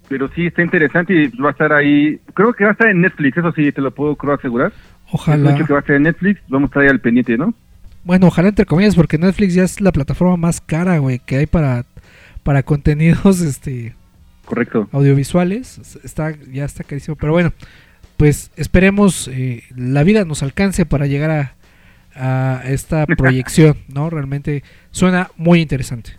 Pero 0.09 0.29
sí 0.35 0.45
está 0.47 0.61
interesante 0.61 1.13
y 1.13 1.27
va 1.37 1.49
a 1.49 1.51
estar 1.51 1.73
ahí. 1.73 2.19
Creo 2.33 2.53
que 2.53 2.63
va 2.63 2.71
a 2.71 2.73
estar 2.73 2.87
en 2.89 3.01
Netflix, 3.01 3.37
eso 3.37 3.51
sí, 3.53 3.71
te 3.71 3.81
lo 3.81 3.91
puedo 3.91 4.15
creo 4.15 4.33
asegurar. 4.35 4.71
El 5.07 5.11
Ojalá. 5.13 5.55
hecho 5.55 5.65
que 5.65 5.73
va 5.73 5.79
a 5.79 5.81
estar 5.81 5.95
en 5.95 6.03
Netflix, 6.03 6.41
vamos 6.47 6.67
a 6.67 6.69
estar 6.69 6.83
ahí 6.83 6.89
al 6.89 6.99
pendiente, 6.99 7.37
¿no? 7.37 7.53
Bueno, 8.03 8.27
ojalá 8.27 8.49
entre 8.49 8.65
comillas, 8.65 8.95
porque 8.95 9.17
Netflix 9.17 9.53
ya 9.55 9.63
es 9.63 9.81
la 9.81 9.91
plataforma 9.91 10.37
más 10.37 10.61
cara, 10.61 10.97
güey, 10.99 11.19
que 11.19 11.37
hay 11.37 11.45
para, 11.47 11.85
para 12.43 12.61
contenidos 12.63 13.41
este 13.41 13.95
Correcto. 14.45 14.87
audiovisuales. 14.91 15.79
Es- 15.79 15.99
Está, 16.03 16.33
ya 16.51 16.65
está 16.65 16.83
carísimo. 16.83 17.15
Pero 17.15 17.33
bueno, 17.33 17.51
pues 18.17 18.51
esperemos 18.55 19.27
eh, 19.27 19.63
la 19.75 20.03
vida 20.03 20.23
nos 20.23 20.43
alcance 20.43 20.85
para 20.85 21.07
llegar 21.07 21.31
a, 21.31 21.55
a 22.59 22.63
esta 22.69 23.05
proyección, 23.17 23.77
¿no? 23.87 24.09
Realmente 24.11 24.63
suena 24.91 25.29
muy 25.35 25.61
interesante. 25.61 26.11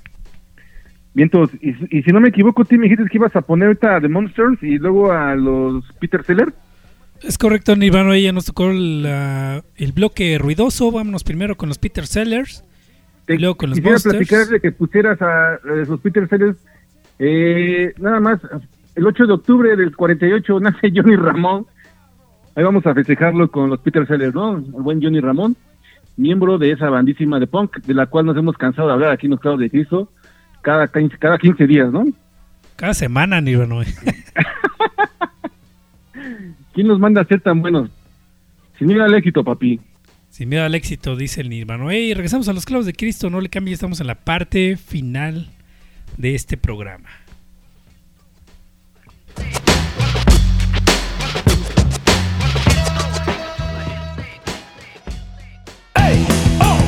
Vientos, 1.17 1.49
y, 1.63 1.71
y 1.99 2.03
si 2.03 2.11
no 2.13 2.21
me 2.21 2.29
equivoco, 2.29 2.63
tú 2.67 2.77
me 2.77 2.83
dijiste 2.83 3.07
que 3.11 3.17
ibas 3.17 3.35
a 3.35 3.41
poner 3.41 3.69
ahorita 3.69 3.97
a 3.97 4.01
The 4.03 4.09
Monsters 4.09 4.63
y 4.63 4.77
luego 4.77 5.11
a 5.13 5.35
los 5.35 5.83
Peter 5.99 6.23
Seller. 6.23 6.53
Es 7.23 7.39
correcto, 7.39 7.75
Nirvana. 7.75 8.19
Ya 8.19 8.33
nos 8.33 8.45
tocó 8.45 8.69
la- 8.71 9.65
el 9.77 9.93
bloque 9.93 10.37
ruidoso. 10.39 10.93
Vámonos 10.93 11.25
primero 11.25 11.57
con 11.57 11.71
los 11.71 11.79
Peter 11.79 12.07
Sellers. 12.07 12.63
Te 13.25 13.37
Y 13.37 13.39
luego 13.39 13.57
con 13.57 13.71
los 13.71 13.79
quisiera 13.79 13.95
Monsters. 13.95 14.17
platicar 14.17 14.47
de 14.49 14.61
que 14.61 14.73
pusieras 14.73 15.23
a, 15.23 15.55
a 15.55 15.59
los 15.89 15.99
Peter 16.01 16.29
Sellers. 16.29 16.59
Eh, 17.19 17.95
nada 17.99 18.21
más, 18.21 18.39
el 18.95 19.07
8 19.07 19.27
de 19.27 19.33
octubre 19.33 19.75
del 19.75 19.97
48 19.97 20.61
nace 20.61 20.91
Johnny 20.95 21.17
Ramón. 21.17 21.65
Ahí 22.55 22.63
vamos 22.63 22.87
a 22.87 22.93
festejarlo 22.95 23.51
con 23.51 23.71
los 23.71 23.81
Peter 23.81 24.07
Sellers, 24.07 24.35
¿no? 24.35 24.59
El 24.59 24.65
buen 24.83 25.03
Johnny 25.03 25.21
Ramón, 25.21 25.57
miembro 26.19 26.59
de 26.59 26.73
esa 26.73 26.91
bandísima 26.91 27.41
de 27.41 27.47
punk, 27.47 27.79
de 27.87 27.95
la 27.95 28.05
cual 28.07 28.27
nos 28.27 28.37
hemos 28.37 28.57
cansado 28.59 28.89
de 28.89 28.95
hablar 28.95 29.13
aquí 29.13 29.27
en 29.27 29.31
los 29.33 29.41
Clavos 29.41 29.61
de 29.61 29.71
Cristo 29.71 30.11
cada 30.67 30.89
15, 30.89 31.17
cada 31.19 31.39
15 31.39 31.65
días, 31.65 31.93
¿no? 31.93 32.05
Cada 32.75 32.93
semana, 32.93 33.41
Nirvana. 33.41 33.85
¿Quién 36.75 36.89
nos 36.89 36.99
manda 36.99 37.21
a 37.21 37.25
ser 37.25 37.41
tan 37.41 37.63
buenos? 37.63 37.89
Sin 38.77 38.91
ir 38.91 39.01
al 39.01 39.15
éxito, 39.15 39.45
papi. 39.45 39.79
Sin 40.29 40.49
miedo 40.49 40.65
al 40.65 40.75
éxito, 40.75 41.15
dice 41.15 41.43
el 41.43 41.51
Nirvana. 41.51 41.95
Y 41.95 42.13
regresamos 42.15 42.49
a 42.49 42.53
los 42.53 42.67
clavos 42.67 42.85
de 42.85 42.95
Cristo. 42.95 43.31
No 43.31 43.41
le 43.41 43.49
cambie, 43.49 43.75
estamos 43.75 44.01
en 44.01 44.09
la 44.09 44.17
parte 44.17 44.77
final 44.77 45.51
de 46.17 46.35
este 46.35 46.57
programa. 46.57 47.11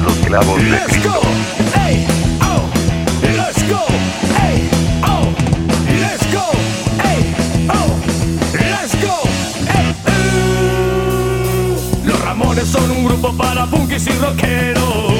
Los 0.02 0.16
clavos 0.26 0.60
de 0.64 0.78
Cristo. 0.88 1.20
Ramones 1.78 2.27
son 12.68 12.90
un 12.90 13.04
grupo 13.04 13.32
para 13.32 13.66
punkis 13.66 14.06
y 14.08 14.10
rockeros. 14.10 15.14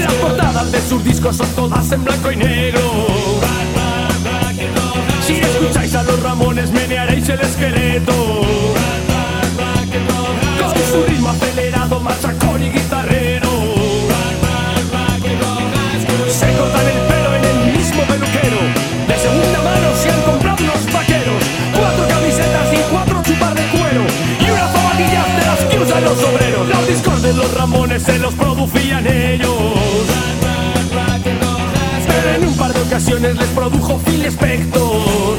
Las 0.00 0.12
portadas 0.14 0.72
de 0.72 0.80
sus 0.80 1.04
discos 1.04 1.36
son 1.36 1.48
todas 1.50 1.92
en 1.92 2.04
blanco 2.04 2.32
y 2.32 2.36
negro. 2.36 2.80
Si 5.26 5.34
escucháis 5.34 5.94
a 5.94 6.02
los 6.04 6.22
Ramones 6.22 6.70
menearéis 6.70 7.28
el 7.28 7.40
esqueleto. 7.40 8.12
Con 10.58 10.92
su 10.92 11.04
ritmo 11.06 11.28
acelerado, 11.30 12.00
machacón 12.00 12.45
de 27.26 27.32
los 27.34 27.54
Ramones 27.54 28.04
se 28.04 28.18
los 28.18 28.34
producían 28.34 29.04
ellos. 29.04 29.50
Pero 32.06 32.34
en 32.36 32.46
un 32.46 32.56
par 32.56 32.72
de 32.72 32.80
ocasiones 32.82 33.36
les 33.36 33.48
produjo 33.48 33.98
Phil 33.98 34.24
Spector. 34.26 35.36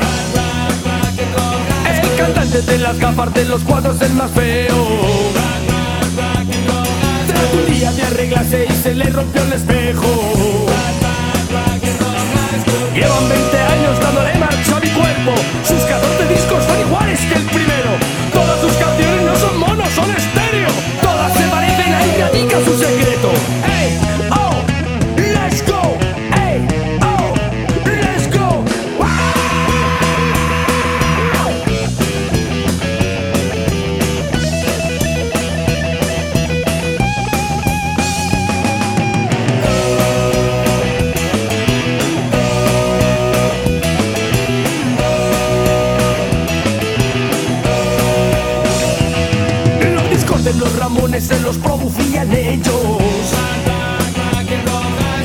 El 1.90 2.18
cantante 2.18 2.62
de 2.62 2.78
las 2.80 3.00
gafas 3.00 3.34
de 3.34 3.46
los 3.46 3.64
cuatro 3.64 3.94
es 3.94 4.02
el 4.02 4.14
más 4.16 4.30
feo. 4.32 4.76
Un 7.54 7.74
día 7.74 7.92
de 7.94 8.02
arreglarse 8.04 8.68
y 8.70 8.74
se 8.84 8.94
le 8.94 9.06
rompió 9.10 9.44
el 9.44 9.54
espejo. 9.54 10.66
Llevan 12.94 13.30
20 13.30 13.60
años 13.60 14.00
dándole 14.02 14.36
marcha 14.36 14.76
a 14.76 14.80
mi 14.82 14.90
cuerpo. 14.90 15.32
Sus 15.64 15.82
14 15.84 16.34
discos 16.34 16.64
son 16.66 16.80
iguales 16.82 17.20
que 17.22 17.36
el 17.36 17.46
primero. 17.46 18.17
De 50.48 50.54
los 50.54 50.74
Ramones 50.78 51.26
se 51.26 51.38
los 51.42 51.58
producían 51.58 52.32
ellos. 52.32 52.74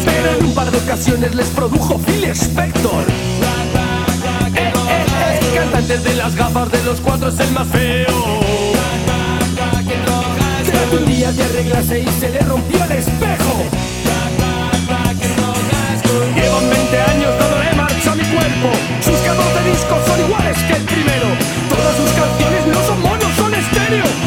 Pero 0.04 0.38
en 0.38 0.46
un 0.46 0.54
par 0.54 0.68
de 0.70 0.78
ocasiones 0.78 1.34
les 1.36 1.46
produjo 1.48 1.96
Phil 1.98 2.24
Spector. 2.24 3.04
Eh, 3.04 4.58
eh, 4.58 4.72
eh, 4.74 5.54
cantante 5.54 5.98
de 5.98 6.14
las 6.16 6.34
gafas 6.34 6.72
de 6.72 6.82
los 6.82 7.00
cuatro 7.00 7.28
es 7.28 7.38
el 7.38 7.52
más 7.52 7.68
feo. 7.68 8.06
Trató 10.64 10.96
un 10.96 11.06
día 11.06 11.30
de 11.30 11.44
arreglarse 11.44 12.00
y 12.00 12.08
se 12.20 12.28
le 12.30 12.40
rompió 12.40 12.82
el 12.84 12.92
espejo. 12.92 13.64
Llevan 16.34 16.70
20 16.70 17.00
años 17.00 17.30
dándole 17.38 17.72
marcha 17.76 18.12
a 18.12 18.14
mi 18.16 18.24
cuerpo. 18.24 18.70
Sus 19.00 19.18
14 19.20 19.70
discos 19.70 19.98
son 20.04 20.20
iguales 20.20 20.58
que 20.64 20.72
el 20.72 20.82
primero. 20.82 21.28
Todas 21.68 21.96
sus 21.96 22.10
canciones 22.10 22.66
no 22.66 22.86
son 22.86 23.02
monos, 23.02 23.28
son 23.36 23.54
estéreo. 23.54 24.21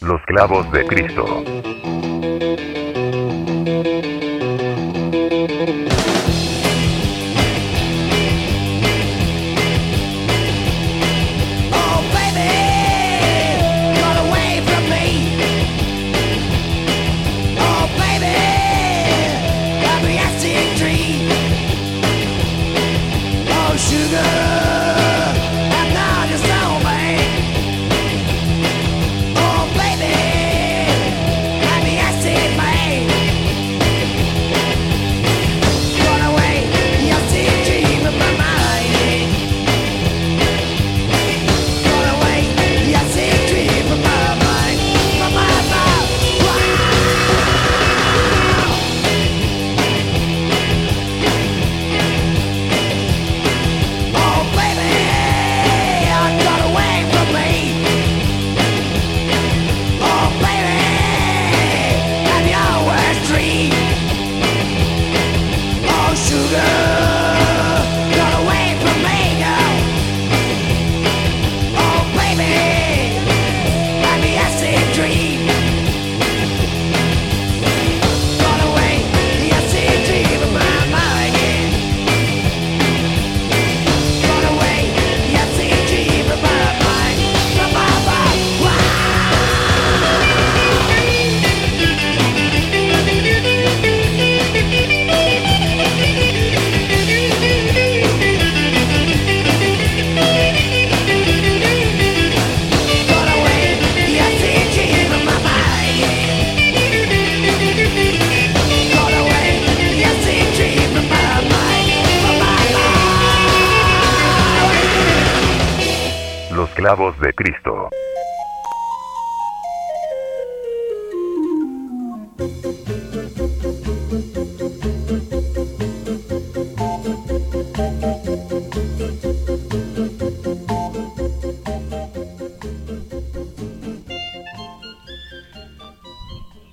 Los 0.00 0.20
clavos 0.26 0.70
de 0.72 0.84
Cristo. 0.86 1.61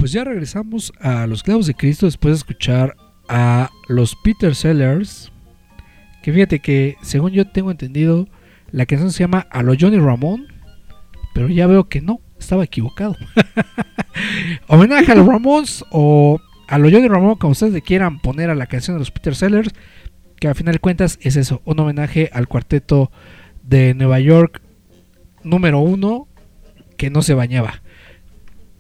Pues 0.10 0.15
ya 0.15 0.23
regresamos 0.23 0.91
a 1.02 1.27
los 1.27 1.44
clavos 1.44 1.68
de 1.68 1.76
Cristo 1.76 2.07
después 2.07 2.31
de 2.31 2.38
escuchar 2.38 2.98
a 3.27 3.69
los 3.88 4.15
Peter 4.15 4.56
Sellers. 4.56 5.31
Que 6.23 6.34
fíjate 6.34 6.61
que, 6.61 6.98
según 7.03 7.31
yo 7.31 7.45
tengo 7.45 7.69
entendido, 7.69 8.27
la 8.72 8.88
canción 8.88 9.11
se 9.11 9.19
llama 9.19 9.45
A 9.52 9.61
lo 9.61 9.76
Johnny 9.80 9.99
Ramón. 9.99 10.48
Pero 11.36 11.48
ya 11.48 11.68
veo 11.68 11.90
que 11.90 12.02
no, 12.02 12.22
estaba 12.40 12.64
equivocado. 12.64 13.18
Homenaje 14.68 15.11
a 15.11 15.15
los 15.15 15.27
Ramones 15.27 15.86
o 15.91 16.41
a 16.68 16.80
lo 16.80 16.90
Johnny 16.90 17.07
Ramón, 17.07 17.36
como 17.36 17.52
ustedes 17.52 17.73
le 17.73 17.84
quieran 17.84 18.19
poner 18.19 18.49
a 18.49 18.56
la 18.56 18.65
canción 18.65 18.95
de 18.95 19.02
los 19.02 19.11
Peter 19.11 19.36
Sellers. 19.36 19.76
Que 20.40 20.48
a 20.48 20.56
final 20.56 20.73
de 20.73 20.80
cuentas 20.80 21.19
es 21.22 21.36
eso, 21.36 21.61
un 21.65 21.80
homenaje 21.81 22.31
al 22.34 22.48
cuarteto 22.48 23.11
de 23.61 23.94
Nueva 23.94 24.19
York 24.19 24.60
número 25.44 25.81
uno 25.81 26.27
que 26.98 27.11
no 27.11 27.22
se 27.22 27.36
bañaba. 27.36 27.84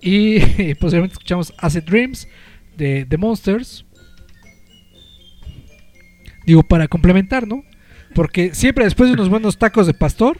Y 0.01 0.39
posteriormente 0.75 1.13
escuchamos 1.13 1.53
Acid 1.57 1.83
Dreams 1.83 2.27
de 2.77 3.05
The 3.05 3.17
Monsters. 3.17 3.85
Digo, 6.45 6.63
para 6.63 6.87
complementar, 6.87 7.47
¿no? 7.47 7.63
Porque 8.15 8.55
siempre 8.55 8.85
después 8.85 9.09
de 9.09 9.13
unos 9.13 9.29
buenos 9.29 9.57
tacos 9.57 9.85
de 9.85 9.93
pastor 9.93 10.39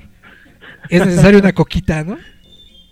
es 0.90 1.06
necesario 1.06 1.40
una 1.40 1.54
coquita, 1.54 2.04
¿no? 2.04 2.18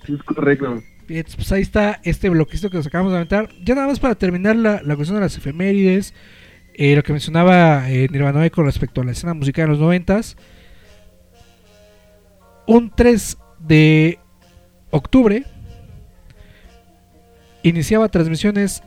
Es 0.07 0.23
correcto. 0.23 0.84
Pues 1.07 1.52
ahí 1.52 1.61
está 1.61 1.99
este 2.03 2.30
bloquecito 2.30 2.69
que 2.69 2.77
nos 2.77 2.88
acabamos 2.88 3.14
de 3.14 3.18
aventar. 3.18 3.49
Ya 3.64 3.76
nada 3.76 3.88
más 3.88 3.99
para 3.99 4.15
terminar 4.15 4.56
la, 4.56 4.81
la 4.84 4.95
cuestión 4.95 5.15
de 5.15 5.22
las 5.22 5.38
efemérides. 5.38 6.14
eh, 6.73 6.95
lo 6.95 7.02
que 7.02 7.14
mencionaba 7.14 7.89
eh, 7.89 8.07
Nirvana 8.11 8.49
con 8.49 8.65
respecto 8.65 9.02
a 9.02 9.06
la 9.06 9.11
escena 9.11 9.34
musical 9.34 9.65
de 9.65 9.72
los 9.72 9.80
noventas. 9.80 10.38
Un 12.68 12.91
3 12.94 13.38
de 13.60 14.19
octubre 14.91 15.45
iniciaba 17.68 18.10
transmisiones 18.10 18.84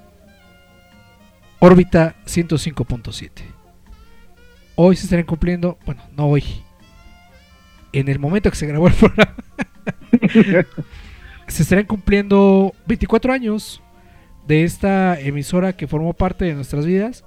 órbita 1.59 2.17
105.7. 2.27 3.31
Hoy 4.77 4.97
se 4.97 5.05
estarán 5.05 5.27
cumpliendo, 5.27 5.79
bueno, 5.85 6.03
no 6.17 6.27
hoy, 6.27 6.45
en 7.93 8.09
el 8.09 8.19
momento 8.19 8.51
que 8.51 8.57
se 8.57 8.67
grabó 8.67 8.89
el 8.89 8.95
programa, 9.01 9.35
se 11.47 11.63
estarán 11.63 11.85
cumpliendo 11.85 12.73
24 12.87 13.33
años 13.33 13.83
de 14.47 14.65
esta 14.65 15.21
emisora 15.21 15.75
que 15.75 15.87
formó 15.87 16.15
parte 16.15 16.47
de 16.47 16.55
nuestras 16.55 16.87
vidas, 16.87 17.25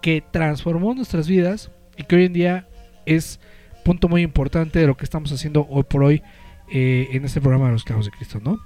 que 0.00 0.22
transformó 0.30 0.94
nuestras 0.94 1.26
vidas 1.28 1.70
y 1.96 2.04
que 2.04 2.16
hoy 2.16 2.24
en 2.26 2.32
día 2.32 2.68
es 3.04 3.40
punto 3.84 4.08
muy 4.08 4.22
importante 4.22 4.78
de 4.78 4.86
lo 4.86 4.96
que 4.96 5.04
estamos 5.04 5.32
haciendo 5.32 5.66
hoy 5.68 5.82
por 5.82 6.04
hoy 6.04 6.22
eh, 6.70 7.08
en 7.12 7.24
este 7.24 7.40
programa 7.40 7.66
de 7.66 7.72
los 7.72 7.84
Clavos 7.84 8.06
de 8.06 8.12
Cristo, 8.12 8.40
¿no? 8.42 8.58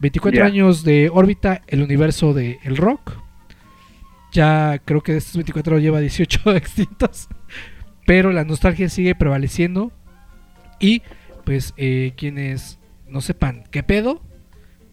24 0.00 0.38
Ya. 0.40 0.46
años 0.46 0.84
de 0.84 1.10
órbita, 1.12 1.62
el 1.66 1.82
universo 1.82 2.34
del 2.34 2.58
el 2.62 2.76
rock. 2.76 3.12
Ya 4.32 4.80
creo 4.84 5.02
que 5.02 5.12
de 5.12 5.18
estos 5.18 5.36
24 5.36 5.78
lleva 5.78 6.00
18 6.00 6.50
extintos. 6.56 7.28
Pero 8.06 8.32
la 8.32 8.44
nostalgia 8.44 8.88
sigue 8.88 9.14
prevaleciendo. 9.14 9.92
Y 10.80 11.02
pues 11.44 11.74
eh, 11.76 12.12
quienes 12.16 12.78
no 13.08 13.20
sepan 13.20 13.64
qué 13.70 13.82
pedo, 13.82 14.22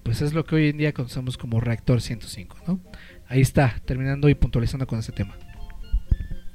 pues 0.03 0.21
es 0.21 0.33
lo 0.33 0.45
que 0.45 0.55
hoy 0.55 0.69
en 0.69 0.77
día 0.77 0.93
conocemos 0.93 1.37
como 1.37 1.59
reactor 1.59 2.01
105, 2.01 2.57
¿no? 2.67 2.79
Ahí 3.27 3.41
está, 3.41 3.75
terminando 3.85 4.29
y 4.29 4.35
puntualizando 4.35 4.87
con 4.87 4.99
ese 4.99 5.11
tema. 5.11 5.35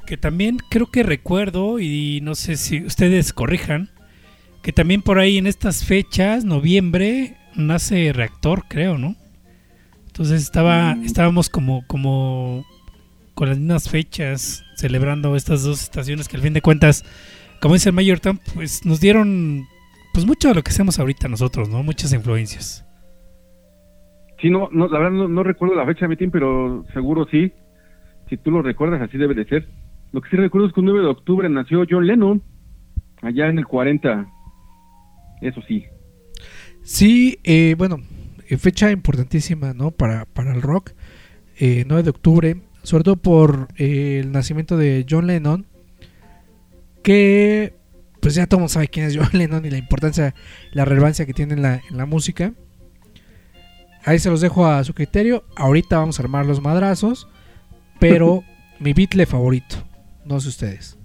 Que 0.07 0.17
también 0.17 0.59
creo 0.71 0.91
que 0.91 1.03
recuerdo, 1.03 1.79
y 1.81 2.21
no 2.23 2.35
sé 2.35 2.57
si 2.57 2.83
ustedes 2.85 3.33
corrijan, 3.33 3.91
que 4.63 4.73
también 4.73 5.03
por 5.03 5.19
ahí 5.19 5.39
en 5.39 5.47
estas 5.47 5.85
fechas, 5.85 6.45
noviembre, 6.45 7.37
nace 7.57 8.13
Reactor, 8.13 8.65
creo, 8.69 8.99
¿no? 8.99 9.17
Entonces 10.07 10.43
estaba, 10.43 10.97
estábamos 11.05 11.49
como, 11.49 11.87
como 11.87 12.65
con 13.35 13.49
las 13.49 13.59
mismas 13.59 13.89
fechas 13.89 14.65
celebrando 14.77 15.37
estas 15.37 15.63
dos 15.63 15.83
estaciones 15.83 16.29
que 16.29 16.37
al 16.37 16.43
fin 16.43 16.53
de 16.53 16.63
cuentas, 16.63 17.05
como 17.61 17.75
dice 17.75 17.91
el 17.91 17.95
Mayor 17.95 18.21
Tom, 18.21 18.39
pues 18.55 18.85
nos 18.85 19.01
dieron 19.01 19.65
pues 20.13 20.27
mucho 20.27 20.49
de 20.49 20.55
lo 20.55 20.63
que 20.63 20.71
hacemos 20.71 20.99
ahorita 20.99 21.29
nosotros, 21.29 21.69
¿no? 21.69 21.83
Muchas 21.83 22.13
influencias. 22.13 22.87
Sí, 24.41 24.51
no, 24.51 24.69
no, 24.73 24.89
la 24.89 24.99
verdad 24.99 25.17
no, 25.17 25.29
no 25.29 25.43
recuerdo 25.43 25.75
la 25.75 25.87
fecha, 25.87 26.09
Metín, 26.09 26.31
pero 26.31 26.85
seguro 26.93 27.27
sí. 27.31 27.53
Si 28.29 28.37
tú 28.37 28.51
lo 28.51 28.63
recuerdas, 28.63 29.03
así 29.03 29.19
debe 29.19 29.35
de 29.35 29.45
ser. 29.45 29.69
Lo 30.13 30.21
que 30.21 30.31
sí 30.31 30.37
recuerdo 30.37 30.67
es 30.69 30.73
que 30.73 30.81
un 30.81 30.87
9 30.87 31.01
de 31.01 31.07
octubre 31.07 31.49
nació 31.49 31.85
John 31.89 32.07
Lennon, 32.07 32.43
allá 33.23 33.49
en 33.49 33.59
el 33.59 33.67
40. 33.67 34.27
Eso 35.43 35.61
sí. 35.69 35.85
Sí, 36.93 37.39
eh, 37.45 37.77
bueno, 37.79 37.99
eh, 38.49 38.57
fecha 38.57 38.91
importantísima, 38.91 39.75
¿no? 39.75 39.93
Para, 39.93 40.25
para 40.25 40.53
el 40.53 40.61
rock. 40.61 40.91
eh, 41.57 41.85
9 41.87 42.03
de 42.03 42.11
octubre, 42.11 42.62
sobre 42.83 43.05
todo 43.05 43.15
por 43.15 43.69
eh, 43.77 44.19
el 44.25 44.33
nacimiento 44.33 44.77
de 44.77 45.07
John 45.09 45.29
Lennon, 45.29 45.67
que 47.05 47.75
pues 48.21 48.35
ya 48.35 48.47
todo 48.49 48.59
el 48.59 48.62
mundo 48.62 48.73
sabe 48.73 48.89
quién 48.89 49.07
es 49.07 49.17
John 49.17 49.29
Lennon 49.39 49.65
y 49.65 49.71
la 49.71 49.79
importancia, 49.79 50.35
la 50.73 50.85
relevancia 50.85 51.27
que 51.27 51.33
tiene 51.33 51.55
en 51.55 51.62
la, 51.62 51.81
en 51.89 51.97
la 51.97 52.07
música. 52.07 52.55
Ahí 54.05 54.19
se 54.19 54.29
los 54.29 54.41
dejo 54.41 54.67
a 54.67 54.83
su 54.83 54.93
criterio. 54.93 55.45
Ahorita 55.55 55.97
vamos 55.99 56.19
a 56.19 56.25
armar 56.25 56.45
los 56.45 56.61
madrazos, 56.61 57.29
pero 58.01 58.43
mi 58.81 58.95
Beatle 58.95 59.27
favorito, 59.27 59.77
no 60.25 60.41
sé 60.41 60.49
ustedes. 60.49 60.99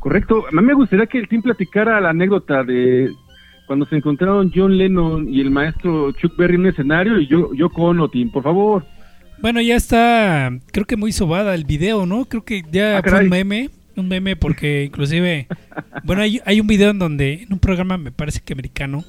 Correcto. 0.00 0.44
A 0.48 0.60
mí 0.60 0.66
me 0.66 0.74
gustaría 0.74 1.06
que 1.06 1.18
el 1.18 1.28
team 1.28 1.42
platicara 1.42 2.00
la 2.00 2.10
anécdota 2.10 2.64
de 2.64 3.08
cuando 3.72 3.86
se 3.86 3.96
encontraron 3.96 4.52
John 4.54 4.76
Lennon 4.76 5.32
y 5.32 5.40
el 5.40 5.50
maestro 5.50 6.12
Chuck 6.12 6.36
Berry 6.36 6.56
en 6.56 6.60
un 6.60 6.66
escenario 6.66 7.18
y 7.18 7.26
yo, 7.26 7.54
yo 7.54 7.70
con 7.70 8.06
Tim, 8.10 8.30
por 8.30 8.42
favor. 8.42 8.84
Bueno, 9.40 9.62
ya 9.62 9.76
está, 9.76 10.52
creo 10.72 10.84
que 10.84 10.98
muy 10.98 11.10
sobada 11.10 11.54
el 11.54 11.64
video, 11.64 12.04
¿no? 12.04 12.26
Creo 12.26 12.44
que 12.44 12.62
ya 12.70 12.98
Ah, 12.98 13.02
fue 13.02 13.20
un 13.24 13.30
meme, 13.30 13.70
un 13.96 14.08
meme 14.08 14.36
porque 14.36 14.84
inclusive, 14.88 15.46
bueno, 16.04 16.20
hay, 16.20 16.38
hay 16.44 16.60
un 16.60 16.66
video 16.66 16.90
en 16.90 16.98
donde, 16.98 17.44
en 17.44 17.52
un 17.54 17.58
programa, 17.60 17.96
me 17.96 18.12
parece 18.12 18.40
que 18.44 18.52
americano, 18.52 19.04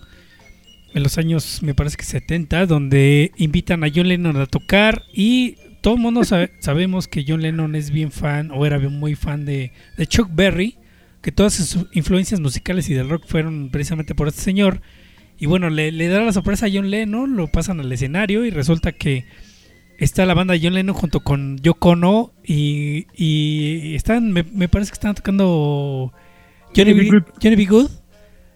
en 0.94 1.04
los 1.04 1.18
años, 1.18 1.60
me 1.62 1.74
parece 1.74 1.98
que 1.98 2.06
70, 2.06 2.66
donde 2.66 3.32
invitan 3.36 3.84
a 3.84 3.88
John 3.94 4.08
Lennon 4.08 4.38
a 4.38 4.46
tocar 4.46 5.02
y 5.14 5.58
todo 5.82 5.96
el 5.96 6.00
mundo 6.00 6.24
sabe- 6.24 6.52
sabemos 6.60 7.10
que 7.10 7.26
John 7.28 7.42
Lennon 7.42 7.76
es 7.76 7.92
bien 7.92 8.12
fan 8.14 8.50
o 8.54 8.66
era 8.66 8.78
bien- 8.78 8.98
muy 8.98 9.16
fan 9.16 9.44
de, 9.44 9.74
de 9.98 10.08
Chuck 10.08 10.30
Berry, 10.34 10.78
que 11.24 11.32
todas 11.32 11.54
sus 11.54 11.88
influencias 11.94 12.42
musicales 12.42 12.90
y 12.90 12.94
del 12.94 13.10
rock 13.10 13.24
fueron 13.26 13.70
precisamente 13.72 14.14
por 14.14 14.28
este 14.28 14.42
señor. 14.42 14.82
Y 15.40 15.46
bueno, 15.46 15.70
le, 15.70 15.92
le 15.92 16.10
da 16.10 16.22
la 16.22 16.34
sorpresa 16.34 16.66
a 16.66 16.70
John 16.72 16.92
Lennon, 16.92 17.38
lo 17.38 17.48
pasan 17.48 17.80
al 17.80 17.92
escenario 17.92 18.46
y 18.46 18.52
resulta 18.52 18.92
que 18.92 19.26
está 19.98 20.26
la 20.26 20.34
banda 20.34 20.56
John 20.62 20.74
Lennon 20.74 20.94
junto 20.94 21.22
con 21.22 21.58
Yoko 21.60 21.92
Ono 21.92 22.34
y, 22.44 23.08
y 23.16 23.96
están, 23.96 24.34
me, 24.34 24.44
me 24.44 24.68
parece 24.68 24.92
que 24.92 24.96
están 24.96 25.16
tocando 25.16 26.12
Johnny, 26.76 26.92
Johnny 26.92 27.10
B. 27.10 27.24
Johnny 27.42 27.56
B. 27.56 27.66
Good. 27.66 27.92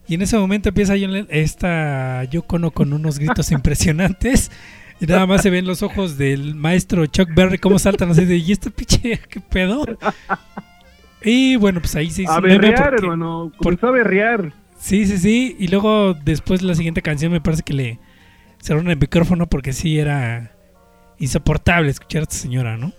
Y 0.10 0.16
en 0.16 0.22
ese 0.22 0.38
momento 0.38 0.68
empieza 0.68 0.96
John 1.00 1.14
Lennon, 1.14 1.30
esta 1.32 2.26
Yoko 2.26 2.58
Ono 2.58 2.72
con 2.72 2.92
unos 2.92 3.18
gritos 3.18 3.50
impresionantes. 3.54 4.52
Y 5.00 5.06
nada 5.06 5.26
más 5.26 5.42
se 5.42 5.50
ven 5.50 5.66
los 5.66 5.84
ojos 5.84 6.18
del 6.18 6.54
maestro 6.56 7.06
Chuck 7.06 7.30
Berry 7.34 7.60
cómo 7.60 7.80
saltan 7.80 8.12
así 8.12 8.26
de, 8.26 8.38
¿y 8.38 8.52
este 8.52 8.72
pinche 8.72 9.22
qué 9.30 9.40
pedo? 9.40 9.86
Y 11.28 11.56
bueno, 11.58 11.80
pues 11.82 11.96
ahí 11.96 12.10
se 12.10 12.24
hizo 12.24 12.32
A 12.32 12.40
berrear, 12.40 12.92
porque- 12.92 13.06
hermano. 13.06 13.52
Comenzó 13.58 13.88
a 13.88 13.92
berrear. 13.92 14.54
Sí, 14.78 15.06
sí, 15.06 15.18
sí. 15.18 15.56
Y 15.60 15.68
luego 15.68 16.14
después 16.14 16.62
la 16.62 16.76
siguiente 16.76 17.02
canción 17.02 17.32
me 17.32 17.42
parece 17.42 17.64
que 17.64 17.74
le 17.74 18.00
cerraron 18.60 18.90
el 18.90 18.98
micrófono 18.98 19.48
porque 19.48 19.74
sí 19.74 20.00
era 20.00 20.52
insoportable 21.20 21.90
escuchar 21.90 22.22
a 22.22 22.24
esta 22.24 22.36
señora, 22.36 22.78
¿no? 22.78 22.94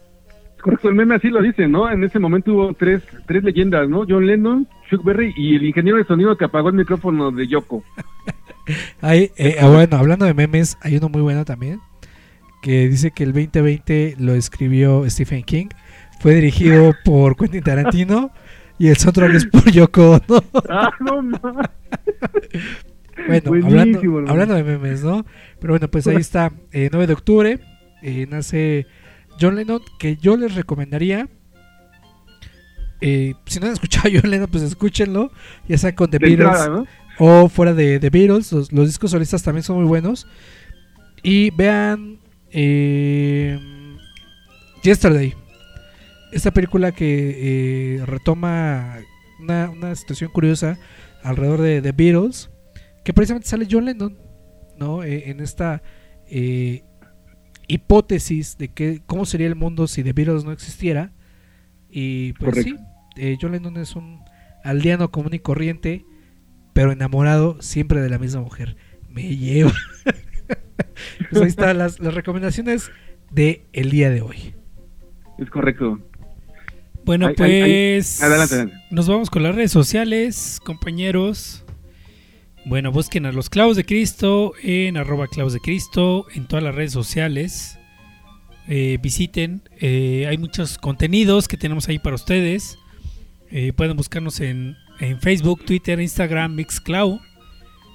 Correcto, 0.61 0.89
el 0.89 0.97
meme 0.97 1.15
así 1.15 1.29
lo 1.29 1.41
dice, 1.41 1.69
¿no? 1.69 1.89
En 1.91 2.03
ese 2.03 2.19
momento 2.19 2.53
hubo 2.53 2.75
tres, 2.75 3.03
tres 3.27 3.45
leyendas, 3.45 3.89
¿no? 3.89 4.05
John 4.09 4.27
Lennon, 4.27 4.67
Chuck 4.91 5.05
Berry 5.05 5.33
y 5.37 5.55
el 5.55 5.65
ingeniero 5.65 5.99
de 5.99 6.05
sonido 6.05 6.37
que 6.37 6.45
apagó 6.45 6.69
el 6.69 6.75
micrófono 6.75 7.31
de 7.31 7.47
Yoko. 7.47 7.85
Hay, 9.01 9.31
eh, 9.37 9.57
ah, 9.61 9.69
bueno, 9.69 9.97
hablando 9.97 10.27
de 10.27 10.35
memes, 10.35 10.77
hay 10.83 10.97
uno 10.97 11.09
muy 11.09 11.23
bueno 11.23 11.45
también 11.47 11.81
que 12.61 12.89
dice 12.89 13.13
que 13.13 13.23
el 13.25 13.33
2020 13.33 14.17
lo 14.19 14.35
escribió 14.35 15.09
Stephen 15.09 15.43
King, 15.45 15.67
fue 16.21 16.35
dirigido 16.35 16.95
por 17.05 17.37
Quentin 17.37 17.63
Tarantino 17.63 18.31
y 18.79 18.89
el 18.89 18.97
soundtrack 18.97 19.35
es 19.35 19.47
por 19.47 19.71
Yoko. 19.71 20.21
¡Ah, 20.69 20.91
no, 21.01 21.23
no! 21.23 21.41
Bueno, 23.27 23.51
hablando, 24.29 24.55
de 24.55 24.63
memes, 24.63 25.03
¿no? 25.03 25.27
Pero 25.61 25.73
bueno, 25.73 25.89
pues 25.89 26.07
ahí 26.07 26.17
está, 26.17 26.53
eh, 26.73 26.89
9 26.91 27.07
de 27.07 27.13
octubre, 27.13 27.61
eh, 28.03 28.27
nace 28.31 28.87
John 29.41 29.57
Lennon, 29.57 29.81
que 29.99 30.17
yo 30.17 30.37
les 30.37 30.55
recomendaría, 30.55 31.29
eh, 33.01 33.35
si 33.47 33.59
no 33.59 33.67
han 33.67 33.73
escuchado 33.73 34.09
a 34.09 34.13
John 34.21 34.31
Lennon, 34.31 34.49
pues 34.49 34.63
escúchenlo, 34.63 35.33
ya 35.69 35.79
sea 35.79 35.95
con 35.95 36.11
The 36.11 36.19
Beatles 36.19 36.47
entrada, 36.47 36.69
¿no? 36.69 36.87
o 37.19 37.49
fuera 37.49 37.75
de 37.75 37.99
The 37.99 38.11
Beatles, 38.11 38.53
los, 38.53 38.73
los 38.73 38.87
discos 38.87 39.11
solistas 39.11 39.43
también 39.43 39.65
son 39.65 39.77
muy 39.77 39.87
buenos. 39.87 40.27
Y 41.23 41.51
vean 41.51 42.21
eh, 42.51 43.59
Yesterday, 44.83 45.35
esta 46.33 46.51
película 46.51 46.93
que 46.93 47.97
eh, 47.97 48.07
retoma 48.07 48.99
una, 49.41 49.71
una 49.71 49.95
situación 49.95 50.31
curiosa 50.31 50.79
alrededor 51.23 51.61
de 51.61 51.83
The 51.83 51.93
Beatles, 51.93 52.51
que 53.05 53.13
precisamente 53.13 53.49
sale 53.49 53.67
John 53.71 53.85
Lennon, 53.85 54.19
¿no? 54.79 55.03
Eh, 55.03 55.31
en 55.31 55.41
esta 55.41 55.83
eh, 56.29 56.85
hipótesis 57.67 58.59
de 58.59 58.69
que 58.69 59.03
cómo 59.07 59.27
sería 59.27 59.47
el 59.47 59.57
mundo 59.57 59.87
si 59.87 60.03
The 60.03 60.13
Beatles 60.13 60.45
no 60.45 60.53
existiera. 60.53 61.13
Y 61.91 62.33
pues 62.35 62.51
Correcto. 62.51 62.77
sí, 62.77 63.23
eh, 63.23 63.37
John 63.41 63.53
Lennon 63.53 63.77
es 63.79 63.97
un 63.97 64.21
aldeano 64.65 65.11
común 65.11 65.35
y 65.35 65.39
corriente, 65.39 66.05
pero 66.73 66.93
enamorado 66.93 67.61
siempre 67.61 68.01
de 68.01 68.11
la 68.11 68.19
misma 68.19 68.43
mujer. 68.43 68.77
Me 69.09 69.37
lleva. 69.37 69.73
pues 71.31 71.43
ahí 71.43 71.49
están 71.49 71.79
las, 71.79 71.99
las 72.01 72.15
recomendaciones 72.15 72.91
de 73.31 73.67
el 73.73 73.91
día 73.91 74.11
de 74.11 74.21
hoy. 74.21 74.55
Es 75.39 75.51
correcto. 75.51 75.99
Bueno, 77.09 77.29
Ay, 77.29 77.35
ay, 77.39 77.53
ay. 77.53 77.61
pues 77.97 78.23
Adelante, 78.23 78.55
adelante. 78.55 78.85
nos 78.91 79.09
vamos 79.09 79.31
con 79.31 79.43
las 79.43 79.55
redes 79.55 79.73
sociales, 79.73 80.61
compañeros. 80.63 81.65
Bueno, 82.67 82.93
busquen 82.93 83.25
a 83.25 83.33
los 83.33 83.49
clavos 83.49 83.77
de 83.79 83.85
Cristo 83.85 84.53
en 84.63 84.99
arroba 84.99 85.27
clavos 85.27 85.55
de 85.55 85.61
Cristo 85.61 86.27
en 86.35 86.47
todas 86.47 86.63
las 86.63 86.75
redes 86.75 86.93
sociales. 86.93 87.79
Eh, 88.69 88.99
visiten, 89.01 89.63
eh, 89.81 90.27
hay 90.29 90.37
muchos 90.37 90.77
contenidos 90.77 91.49
que 91.49 91.57
tenemos 91.57 91.89
ahí 91.89 91.99
para 91.99 92.15
ustedes. 92.15 92.79
Eh, 93.51 93.73
pueden 93.73 93.97
buscarnos 93.97 94.41
en, 94.41 94.77
en 95.01 95.19
Facebook, 95.23 95.65
Twitter, 95.65 95.99
Instagram, 96.01 96.55
Mixcloud. 96.57 97.21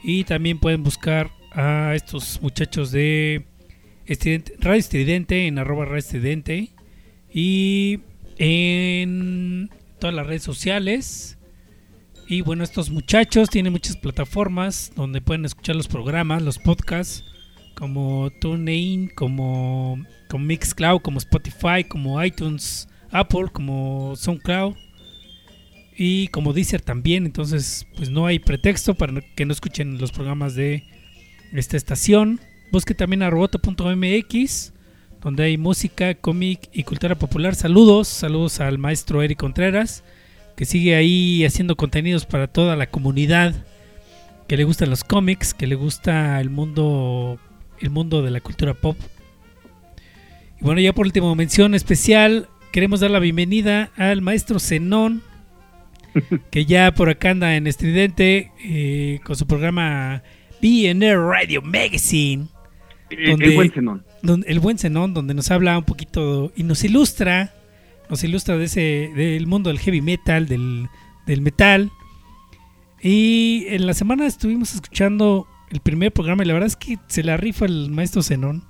Y 0.03 0.23
también 0.23 0.57
pueden 0.59 0.81
buscar 0.81 1.29
a 1.51 1.93
estos 1.95 2.41
muchachos 2.41 2.91
de 2.91 3.45
Estridente- 4.07 4.55
Radio 4.59 4.79
Estridente 4.79 5.45
en 5.45 5.59
arroba 5.59 5.85
Radio 5.85 5.99
Estridente. 5.99 6.71
Y 7.31 7.99
en 8.37 9.69
todas 9.99 10.15
las 10.15 10.27
redes 10.27 10.43
sociales. 10.43 11.37
Y 12.27 12.41
bueno, 12.41 12.63
estos 12.63 12.89
muchachos 12.89 13.49
tienen 13.49 13.73
muchas 13.73 13.97
plataformas 13.97 14.91
donde 14.95 15.21
pueden 15.21 15.45
escuchar 15.45 15.75
los 15.75 15.87
programas, 15.87 16.41
los 16.41 16.57
podcasts, 16.57 17.23
como 17.75 18.31
TuneIn, 18.39 19.09
como, 19.09 20.03
como 20.29 20.45
Mixcloud, 20.45 21.01
como 21.01 21.17
Spotify, 21.17 21.83
como 21.87 22.23
iTunes, 22.23 22.87
Apple, 23.11 23.47
como 23.51 24.15
SoundCloud 24.15 24.75
y 25.95 26.27
como 26.29 26.53
Deezer 26.53 26.81
también. 26.81 27.25
Entonces, 27.25 27.87
pues 27.95 28.09
no 28.09 28.25
hay 28.25 28.39
pretexto 28.39 28.95
para 28.95 29.21
que 29.35 29.45
no 29.45 29.53
escuchen 29.53 29.97
los 29.99 30.11
programas 30.11 30.55
de 30.55 30.83
esta 31.53 31.77
estación. 31.77 32.39
Busque 32.71 32.95
también 32.95 33.21
a 33.21 33.29
roboto.mx, 33.29 34.72
donde 35.23 35.43
hay 35.43 35.57
música, 35.57 36.13
cómic 36.15 36.69
y 36.73 36.83
cultura 36.83 37.15
popular. 37.15 37.55
Saludos, 37.55 38.07
saludos 38.07 38.59
al 38.59 38.77
maestro 38.77 39.21
Eric 39.21 39.39
Contreras, 39.39 40.03
que 40.57 40.65
sigue 40.65 40.95
ahí 40.95 41.45
haciendo 41.45 41.75
contenidos 41.75 42.25
para 42.25 42.47
toda 42.47 42.75
la 42.75 42.87
comunidad 42.87 43.55
que 44.47 44.57
le 44.57 44.65
gustan 44.65 44.89
los 44.89 45.03
cómics, 45.03 45.53
que 45.53 45.65
le 45.67 45.75
gusta 45.75 46.39
el 46.41 46.49
mundo, 46.49 47.39
el 47.79 47.89
mundo 47.89 48.21
de 48.21 48.31
la 48.31 48.41
cultura 48.41 48.73
pop. 48.73 48.97
Y 50.59 50.63
bueno, 50.65 50.81
ya 50.81 50.93
por 50.93 51.05
último, 51.05 51.33
mención 51.35 51.73
especial, 51.73 52.49
queremos 52.71 52.99
dar 52.99 53.11
la 53.11 53.19
bienvenida 53.19 53.91
al 53.95 54.21
maestro 54.21 54.59
Zenón, 54.59 55.21
que 56.51 56.65
ya 56.65 56.93
por 56.93 57.09
acá 57.09 57.31
anda 57.31 57.55
en 57.55 57.65
Estridente 57.67 58.51
eh, 58.63 59.19
con 59.23 59.35
su 59.37 59.47
programa 59.47 60.21
BNR 60.61 61.17
Radio 61.17 61.61
Magazine 61.61 62.47
El, 63.09 63.31
Donde- 63.31 63.45
el 63.45 63.55
buen 63.55 63.71
Zenón. 63.71 64.05
Donde- 64.23 64.47
el 64.49 64.59
buen 64.59 64.77
Zenón, 64.79 65.13
donde 65.13 65.35
nos 65.35 65.51
habla 65.51 65.77
un 65.77 65.83
poquito 65.83 66.51
y 66.55 66.63
nos 66.63 66.83
ilustra, 66.83 67.53
nos 68.09 68.23
ilustra 68.23 68.57
de 68.57 68.65
ese, 68.65 69.11
del 69.15 69.45
mundo 69.45 69.69
del 69.69 69.77
heavy 69.79 70.01
metal, 70.01 70.47
del, 70.47 70.87
del 71.27 71.41
metal. 71.41 71.91
Y 73.01 73.65
en 73.67 73.85
la 73.85 73.93
semana 73.93 74.25
estuvimos 74.25 74.73
escuchando 74.73 75.47
el 75.71 75.81
primer 75.81 76.11
programa 76.11 76.43
y 76.43 76.47
la 76.47 76.53
verdad 76.53 76.67
es 76.67 76.75
que 76.75 76.97
se 77.07 77.23
la 77.23 77.37
rifa 77.37 77.65
el 77.65 77.89
maestro 77.91 78.23
Zenón. 78.23 78.63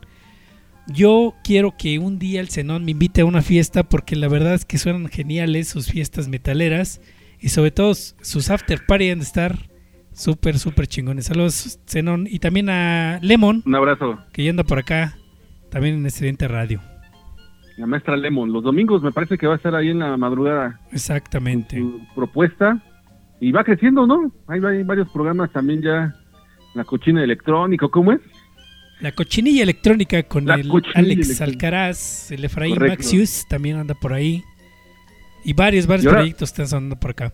Yo 0.88 1.34
quiero 1.43 1.75
que 1.77 1.99
un 1.99 2.19
día 2.19 2.41
el 2.41 2.49
Zenón 2.49 2.84
me 2.84 2.91
invite 2.91 3.21
a 3.21 3.25
una 3.25 3.41
fiesta 3.41 3.84
porque 3.84 4.15
la 4.15 4.27
verdad 4.27 4.55
es 4.55 4.65
que 4.65 4.77
suenan 4.77 5.07
geniales 5.07 5.69
sus 5.69 5.88
fiestas 5.88 6.27
metaleras 6.27 6.99
y 7.39 7.49
sobre 7.49 7.71
todo 7.71 7.93
sus 7.95 8.49
after 8.49 8.85
party 8.85 9.11
han 9.11 9.19
de 9.19 9.25
estar 9.25 9.69
súper, 10.13 10.59
súper 10.59 10.88
chingones. 10.88 11.25
Saludos 11.25 11.80
Zenón 11.88 12.27
y 12.30 12.39
también 12.39 12.69
a 12.69 13.19
Lemon 13.21 13.63
Un 13.65 13.75
abrazo. 13.75 14.19
que 14.34 14.43
ya 14.43 14.49
anda 14.49 14.63
por 14.63 14.80
acá, 14.80 15.17
también 15.73 15.95
en 15.95 16.05
Estudiante 16.05 16.47
Radio. 16.47 16.79
La 17.77 17.87
maestra 17.87 18.15
Lemon. 18.15 18.53
Los 18.53 18.63
domingos 18.63 19.01
me 19.01 19.11
parece 19.11 19.37
que 19.37 19.47
va 19.47 19.53
a 19.53 19.57
estar 19.57 19.73
ahí 19.75 19.89
en 19.89 19.99
la 19.99 20.15
madrugada 20.15 20.79
Exactamente. 20.91 21.77
su 21.79 21.99
propuesta. 22.15 22.81
Y 23.39 23.51
va 23.51 23.63
creciendo, 23.63 24.05
¿no? 24.07 24.31
Hay, 24.47 24.61
hay 24.63 24.83
varios 24.83 25.09
programas 25.11 25.51
también 25.51 25.81
ya. 25.81 26.13
La 26.75 26.83
cochina 26.85 27.23
electrónica, 27.23 27.87
¿cómo 27.89 28.13
es? 28.13 28.21
La 29.01 29.11
cochinilla 29.11 29.63
electrónica 29.63 30.23
con 30.23 30.45
La 30.45 30.55
el 30.55 30.71
Alex. 30.95 31.41
Alcaraz, 31.41 32.31
el 32.31 32.45
Efraín 32.45 32.75
Correcto. 32.75 32.97
Maxius 32.99 33.45
también 33.49 33.77
anda 33.77 33.95
por 33.95 34.13
ahí. 34.13 34.43
Y 35.43 35.53
varios, 35.53 35.87
varios 35.87 36.05
Y 36.05 36.07
ahora- 36.07 36.19
proyectos 36.19 36.49
están 36.51 36.67
sonando 36.67 36.95
por 36.95 37.11
acá. 37.11 37.33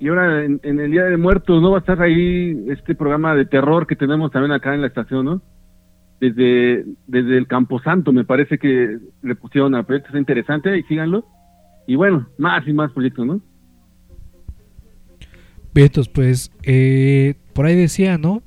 Y 0.00 0.08
ahora 0.08 0.44
en, 0.44 0.60
en 0.62 0.80
el 0.80 0.90
Día 0.90 1.04
de 1.04 1.16
Muertos, 1.16 1.62
¿no? 1.62 1.70
Va 1.70 1.78
a 1.78 1.80
estar 1.80 2.02
ahí 2.02 2.54
este 2.68 2.94
programa 2.94 3.34
de 3.34 3.46
terror 3.46 3.86
que 3.86 3.94
tenemos 3.96 4.30
también 4.32 4.52
acá 4.52 4.74
en 4.74 4.80
la 4.82 4.88
estación, 4.88 5.24
¿no? 5.26 5.42
Desde, 6.20 6.84
desde 7.06 7.36
el 7.36 7.46
Camposanto, 7.46 8.12
me 8.12 8.24
parece 8.24 8.58
que 8.58 8.98
le 9.22 9.34
pusieron 9.34 9.74
a 9.74 9.82
proyectos 9.82 10.10
está 10.10 10.18
interesante 10.18 10.78
y 10.78 10.82
síganlo. 10.84 11.26
Y 11.86 11.94
bueno, 11.96 12.28
más 12.38 12.66
y 12.66 12.72
más 12.72 12.90
proyectos, 12.92 13.26
¿no? 13.26 13.40
Bien, 15.74 15.86
entonces, 15.88 16.12
pues 16.12 16.52
eh, 16.62 17.34
por 17.52 17.66
ahí 17.66 17.76
decía, 17.76 18.16
¿no? 18.16 18.42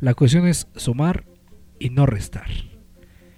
La 0.00 0.14
cuestión 0.14 0.48
es 0.48 0.68
sumar 0.74 1.24
y 1.78 1.90
no 1.90 2.06
restar. 2.06 2.48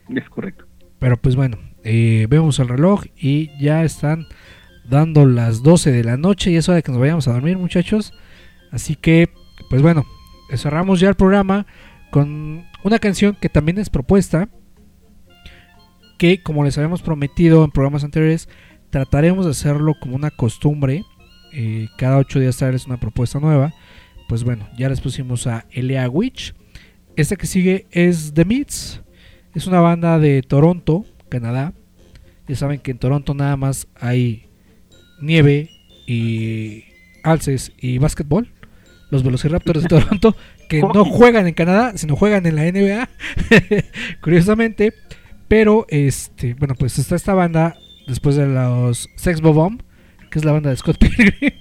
Es 0.08 0.28
correcto. 0.30 0.64
Pero 0.98 1.18
pues 1.18 1.36
bueno, 1.36 1.58
eh, 1.82 2.26
vemos 2.30 2.58
el 2.58 2.68
reloj 2.68 3.04
y 3.16 3.50
ya 3.58 3.84
están 3.84 4.26
dando 4.88 5.26
las 5.26 5.62
12 5.62 5.92
de 5.92 6.04
la 6.04 6.16
noche 6.16 6.50
y 6.50 6.56
es 6.56 6.68
hora 6.68 6.76
de 6.76 6.82
que 6.82 6.92
nos 6.92 7.00
vayamos 7.00 7.28
a 7.28 7.32
dormir 7.32 7.58
muchachos. 7.58 8.14
Así 8.70 8.96
que, 8.96 9.30
pues 9.68 9.82
bueno, 9.82 10.04
cerramos 10.56 11.00
ya 11.00 11.10
el 11.10 11.14
programa 11.14 11.66
con 12.14 12.64
una 12.84 13.00
canción 13.00 13.36
que 13.40 13.48
también 13.48 13.76
es 13.76 13.90
propuesta. 13.90 14.48
Que 16.16 16.44
como 16.44 16.62
les 16.62 16.78
habíamos 16.78 17.02
prometido 17.02 17.64
en 17.64 17.72
programas 17.72 18.04
anteriores, 18.04 18.48
trataremos 18.90 19.46
de 19.46 19.50
hacerlo 19.50 19.94
como 20.00 20.14
una 20.14 20.30
costumbre. 20.30 21.02
eh, 21.52 21.88
cada 21.98 22.18
8 22.18 22.38
días 22.38 22.56
traerles 22.56 22.86
una 22.86 23.00
propuesta 23.00 23.40
nueva. 23.40 23.74
Pues 24.28 24.44
bueno, 24.44 24.68
ya 24.78 24.88
les 24.88 25.00
pusimos 25.00 25.48
a 25.48 25.66
Elea 25.72 26.08
Witch. 26.08 26.54
Esta 27.16 27.34
que 27.34 27.48
sigue 27.48 27.88
es 27.90 28.32
The 28.32 28.44
Meats. 28.44 29.02
Es 29.52 29.66
una 29.66 29.80
banda 29.80 30.20
de 30.20 30.42
Toronto, 30.42 31.04
Canadá. 31.28 31.72
Ya 32.46 32.54
saben 32.54 32.78
que 32.78 32.92
en 32.92 32.98
Toronto 32.98 33.34
nada 33.34 33.56
más 33.56 33.88
hay 33.96 34.46
nieve 35.20 35.68
y 36.06 36.84
alces 37.24 37.72
y 37.76 37.98
básquetbol. 37.98 38.52
Los 39.10 39.24
Velociraptors 39.24 39.82
de 39.82 39.88
Toronto, 40.00 40.36
que 40.68 40.80
no 40.80 41.04
juegan 41.04 41.46
en 41.46 41.54
Canadá, 41.54 41.92
sino 41.96 42.16
juegan 42.16 42.46
en 42.46 42.56
la 42.56 42.64
NBA. 42.64 43.08
Curiosamente. 44.20 44.94
Pero, 45.48 45.86
este, 45.88 46.54
bueno, 46.54 46.74
pues 46.74 46.98
está 46.98 47.16
esta 47.16 47.34
banda 47.34 47.76
después 48.06 48.36
de 48.36 48.46
los 48.46 49.08
Sex 49.16 49.40
Bomb, 49.40 49.82
que 50.30 50.38
es 50.38 50.44
la 50.44 50.52
banda 50.52 50.70
de 50.70 50.76
Scott 50.76 50.98
Pilgrim. 50.98 51.52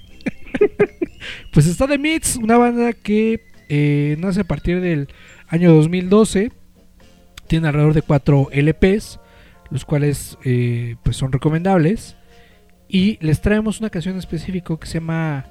pues 1.52 1.66
está 1.66 1.86
The 1.86 1.98
Meats, 1.98 2.36
una 2.36 2.56
banda 2.56 2.92
que 2.92 3.40
eh, 3.68 4.16
nace 4.18 4.40
a 4.40 4.44
partir 4.44 4.80
del 4.80 5.08
año 5.48 5.72
2012 5.74 6.52
tiene 7.46 7.68
alrededor 7.68 7.94
de 7.94 8.02
4 8.02 8.48
LPs, 8.52 9.20
los 9.70 9.84
cuales 9.84 10.38
eh, 10.44 10.96
pues 11.02 11.16
son 11.16 11.32
recomendables. 11.32 12.16
Y 12.88 13.18
les 13.20 13.40
traemos 13.40 13.80
una 13.80 13.90
canción 13.90 14.16
específica 14.18 14.76
que 14.78 14.86
se 14.86 14.94
llama 14.94 15.46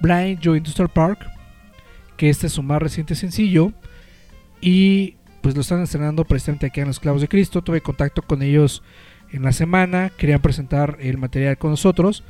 Blind 0.00 0.40
Joe 0.42 0.58
Industrial 0.58 0.88
Park, 0.88 1.26
que 2.20 2.28
este 2.28 2.48
es 2.48 2.52
su 2.52 2.62
más 2.62 2.82
reciente 2.82 3.14
sencillo. 3.14 3.72
Y 4.60 5.16
pues 5.40 5.54
lo 5.54 5.62
están 5.62 5.80
estrenando 5.80 6.26
precisamente 6.26 6.66
aquí 6.66 6.80
en 6.80 6.88
Los 6.88 7.00
Clavos 7.00 7.22
de 7.22 7.28
Cristo. 7.28 7.62
Tuve 7.62 7.80
contacto 7.80 8.20
con 8.20 8.42
ellos 8.42 8.82
en 9.32 9.42
la 9.42 9.52
semana, 9.52 10.12
querían 10.18 10.42
presentar 10.42 10.98
el 11.00 11.16
material 11.16 11.56
con 11.56 11.70
nosotros. 11.70 12.22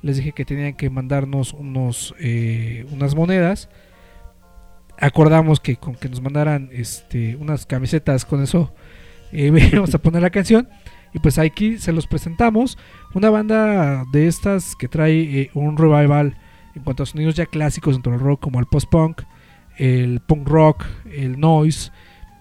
Les 0.00 0.16
dije 0.16 0.32
que 0.32 0.46
tenían 0.46 0.72
que 0.72 0.88
mandarnos 0.88 1.52
unos, 1.52 2.14
eh, 2.20 2.86
unas 2.90 3.14
monedas 3.14 3.68
acordamos 4.96 5.58
que 5.58 5.74
con 5.74 5.96
que 5.96 6.08
nos 6.08 6.22
mandaran 6.22 6.70
este 6.72 7.34
unas 7.34 7.66
camisetas 7.66 8.24
con 8.24 8.40
eso 8.40 8.72
eh, 9.32 9.50
a 9.92 9.98
poner 9.98 10.22
la 10.22 10.30
canción 10.30 10.68
y 11.12 11.18
pues 11.18 11.36
aquí 11.36 11.78
se 11.78 11.90
los 11.90 12.06
presentamos 12.06 12.78
una 13.12 13.28
banda 13.28 14.04
de 14.12 14.28
estas 14.28 14.76
que 14.76 14.86
trae 14.86 15.40
eh, 15.40 15.50
un 15.52 15.76
revival 15.76 16.38
en 16.76 16.82
cuanto 16.84 17.02
a 17.02 17.06
sonidos 17.06 17.34
ya 17.34 17.46
clásicos 17.46 17.96
dentro 17.96 18.12
del 18.12 18.20
rock 18.20 18.40
como 18.40 18.60
el 18.60 18.66
post 18.66 18.88
punk 18.88 19.22
el 19.76 20.20
punk 20.20 20.48
rock, 20.48 20.84
el 21.12 21.38
noise, 21.38 21.90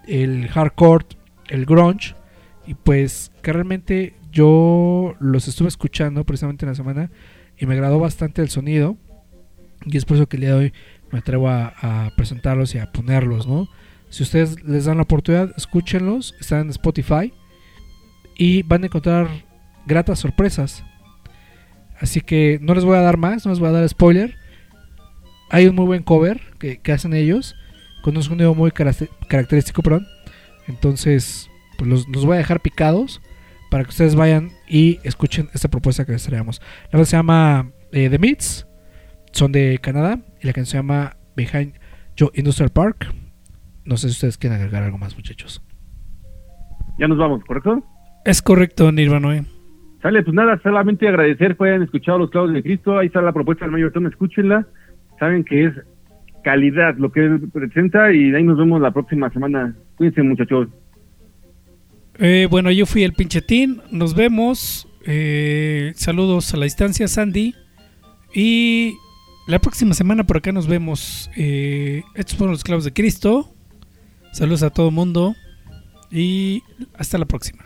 el 0.07 0.47
hardcore, 0.47 1.05
el 1.47 1.65
grunge. 1.65 2.15
Y 2.65 2.75
pues 2.75 3.31
que 3.41 3.53
realmente 3.53 4.15
yo 4.31 5.15
los 5.19 5.47
estuve 5.47 5.67
escuchando 5.67 6.23
precisamente 6.23 6.65
en 6.65 6.69
la 6.69 6.75
semana 6.75 7.11
y 7.57 7.65
me 7.65 7.73
agradó 7.73 7.99
bastante 7.99 8.41
el 8.41 8.49
sonido. 8.49 8.97
Y 9.85 9.97
es 9.97 10.05
por 10.05 10.17
eso 10.17 10.27
que 10.27 10.37
el 10.37 10.41
día 10.41 10.49
de 10.51 10.55
hoy 10.55 10.73
me 11.11 11.19
atrevo 11.19 11.49
a, 11.49 11.73
a 11.81 12.11
presentarlos 12.15 12.73
y 12.73 12.79
a 12.79 12.91
ponerlos, 12.91 13.47
¿no? 13.47 13.67
Si 14.09 14.21
ustedes 14.21 14.63
les 14.63 14.85
dan 14.85 14.97
la 14.97 15.03
oportunidad, 15.03 15.51
escúchenlos. 15.57 16.35
Están 16.39 16.61
en 16.61 16.69
Spotify. 16.69 17.33
Y 18.37 18.63
van 18.63 18.83
a 18.83 18.85
encontrar 18.85 19.27
gratas 19.85 20.19
sorpresas. 20.19 20.83
Así 21.99 22.21
que 22.21 22.59
no 22.61 22.75
les 22.75 22.85
voy 22.85 22.97
a 22.97 23.01
dar 23.01 23.17
más, 23.17 23.45
no 23.45 23.51
les 23.51 23.59
voy 23.59 23.69
a 23.69 23.71
dar 23.71 23.89
spoiler. 23.89 24.35
Hay 25.53 25.67
un 25.67 25.75
muy 25.75 25.85
buen 25.85 26.03
cover 26.03 26.41
que, 26.59 26.79
que 26.81 26.91
hacen 26.91 27.13
ellos. 27.13 27.55
Con 28.01 28.17
un 28.17 28.23
sonido 28.23 28.53
muy 28.53 28.71
caracter- 28.71 29.09
característico, 29.29 29.81
perdón. 29.81 30.05
Entonces, 30.67 31.49
pues 31.77 31.89
los, 31.89 32.07
los 32.09 32.25
voy 32.25 32.35
a 32.35 32.39
dejar 32.39 32.59
picados. 32.59 33.21
Para 33.71 33.83
que 33.85 33.89
ustedes 33.91 34.15
vayan 34.15 34.49
y 34.67 34.99
escuchen 35.03 35.49
esta 35.53 35.69
propuesta 35.69 36.05
que 36.05 36.11
les 36.11 36.23
traemos. 36.25 36.61
La 36.91 36.97
banda 36.97 37.05
se 37.05 37.15
llama 37.17 37.71
eh, 37.91 38.09
The 38.09 38.19
Meats. 38.19 38.67
Son 39.31 39.51
de 39.51 39.79
Canadá. 39.81 40.19
Y 40.41 40.47
la 40.47 40.53
canción 40.53 40.65
se 40.65 40.77
llama 40.77 41.15
Behind 41.35 41.73
Joe 42.19 42.29
Industrial 42.33 42.69
Park. 42.71 43.13
No 43.85 43.97
sé 43.97 44.09
si 44.09 44.13
ustedes 44.13 44.37
quieren 44.37 44.59
agregar 44.59 44.83
algo 44.83 44.97
más, 44.97 45.15
muchachos. 45.15 45.63
Ya 46.99 47.07
nos 47.07 47.17
vamos, 47.17 47.43
¿correcto? 47.45 47.83
Es 48.25 48.41
correcto, 48.41 48.91
Nirvanoe. 48.91 49.45
Sale, 50.01 50.21
pues 50.23 50.35
nada, 50.35 50.59
solamente 50.61 51.07
agradecer 51.07 51.55
que 51.57 51.63
hayan 51.63 51.83
escuchado 51.83 52.17
los 52.19 52.29
clavos 52.29 52.53
de 52.53 52.61
Cristo. 52.61 52.97
Ahí 52.99 53.07
está 53.07 53.21
la 53.21 53.31
propuesta 53.33 53.65
del 53.65 53.71
Mayor 53.71 53.91
Tom, 53.91 54.05
escúchenla. 54.07 54.67
Saben 55.19 55.43
que 55.43 55.65
es 55.65 55.73
calidad 56.43 56.95
lo 56.97 57.11
que 57.11 57.39
presenta 57.51 58.13
y 58.13 58.33
ahí 58.33 58.43
nos 58.43 58.57
vemos 58.57 58.81
la 58.81 58.91
próxima 58.91 59.29
semana. 59.31 59.75
Cuídense, 59.95 60.21
muchachos. 60.23 60.67
Eh, 62.19 62.47
bueno, 62.49 62.69
yo 62.71 62.85
fui 62.85 63.03
el 63.03 63.13
pinchetín. 63.13 63.81
Nos 63.91 64.15
vemos. 64.15 64.87
Eh, 65.05 65.93
saludos 65.95 66.53
a 66.53 66.57
la 66.57 66.65
distancia, 66.65 67.07
Sandy. 67.07 67.55
Y 68.33 68.95
la 69.47 69.59
próxima 69.59 69.93
semana 69.93 70.25
por 70.25 70.37
acá 70.37 70.51
nos 70.51 70.67
vemos. 70.67 71.29
Eh, 71.35 72.03
estos 72.15 72.37
fueron 72.37 72.53
los 72.53 72.63
clavos 72.63 72.85
de 72.85 72.93
Cristo. 72.93 73.53
Saludos 74.31 74.63
a 74.63 74.69
todo 74.69 74.91
mundo. 74.91 75.35
Y 76.11 76.61
hasta 76.97 77.17
la 77.17 77.25
próxima. 77.25 77.65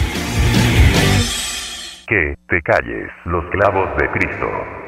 Que 2.11 2.35
te 2.49 2.61
calles. 2.61 3.09
Los 3.23 3.45
clavos 3.51 3.87
de 3.95 4.09
Cristo. 4.09 4.80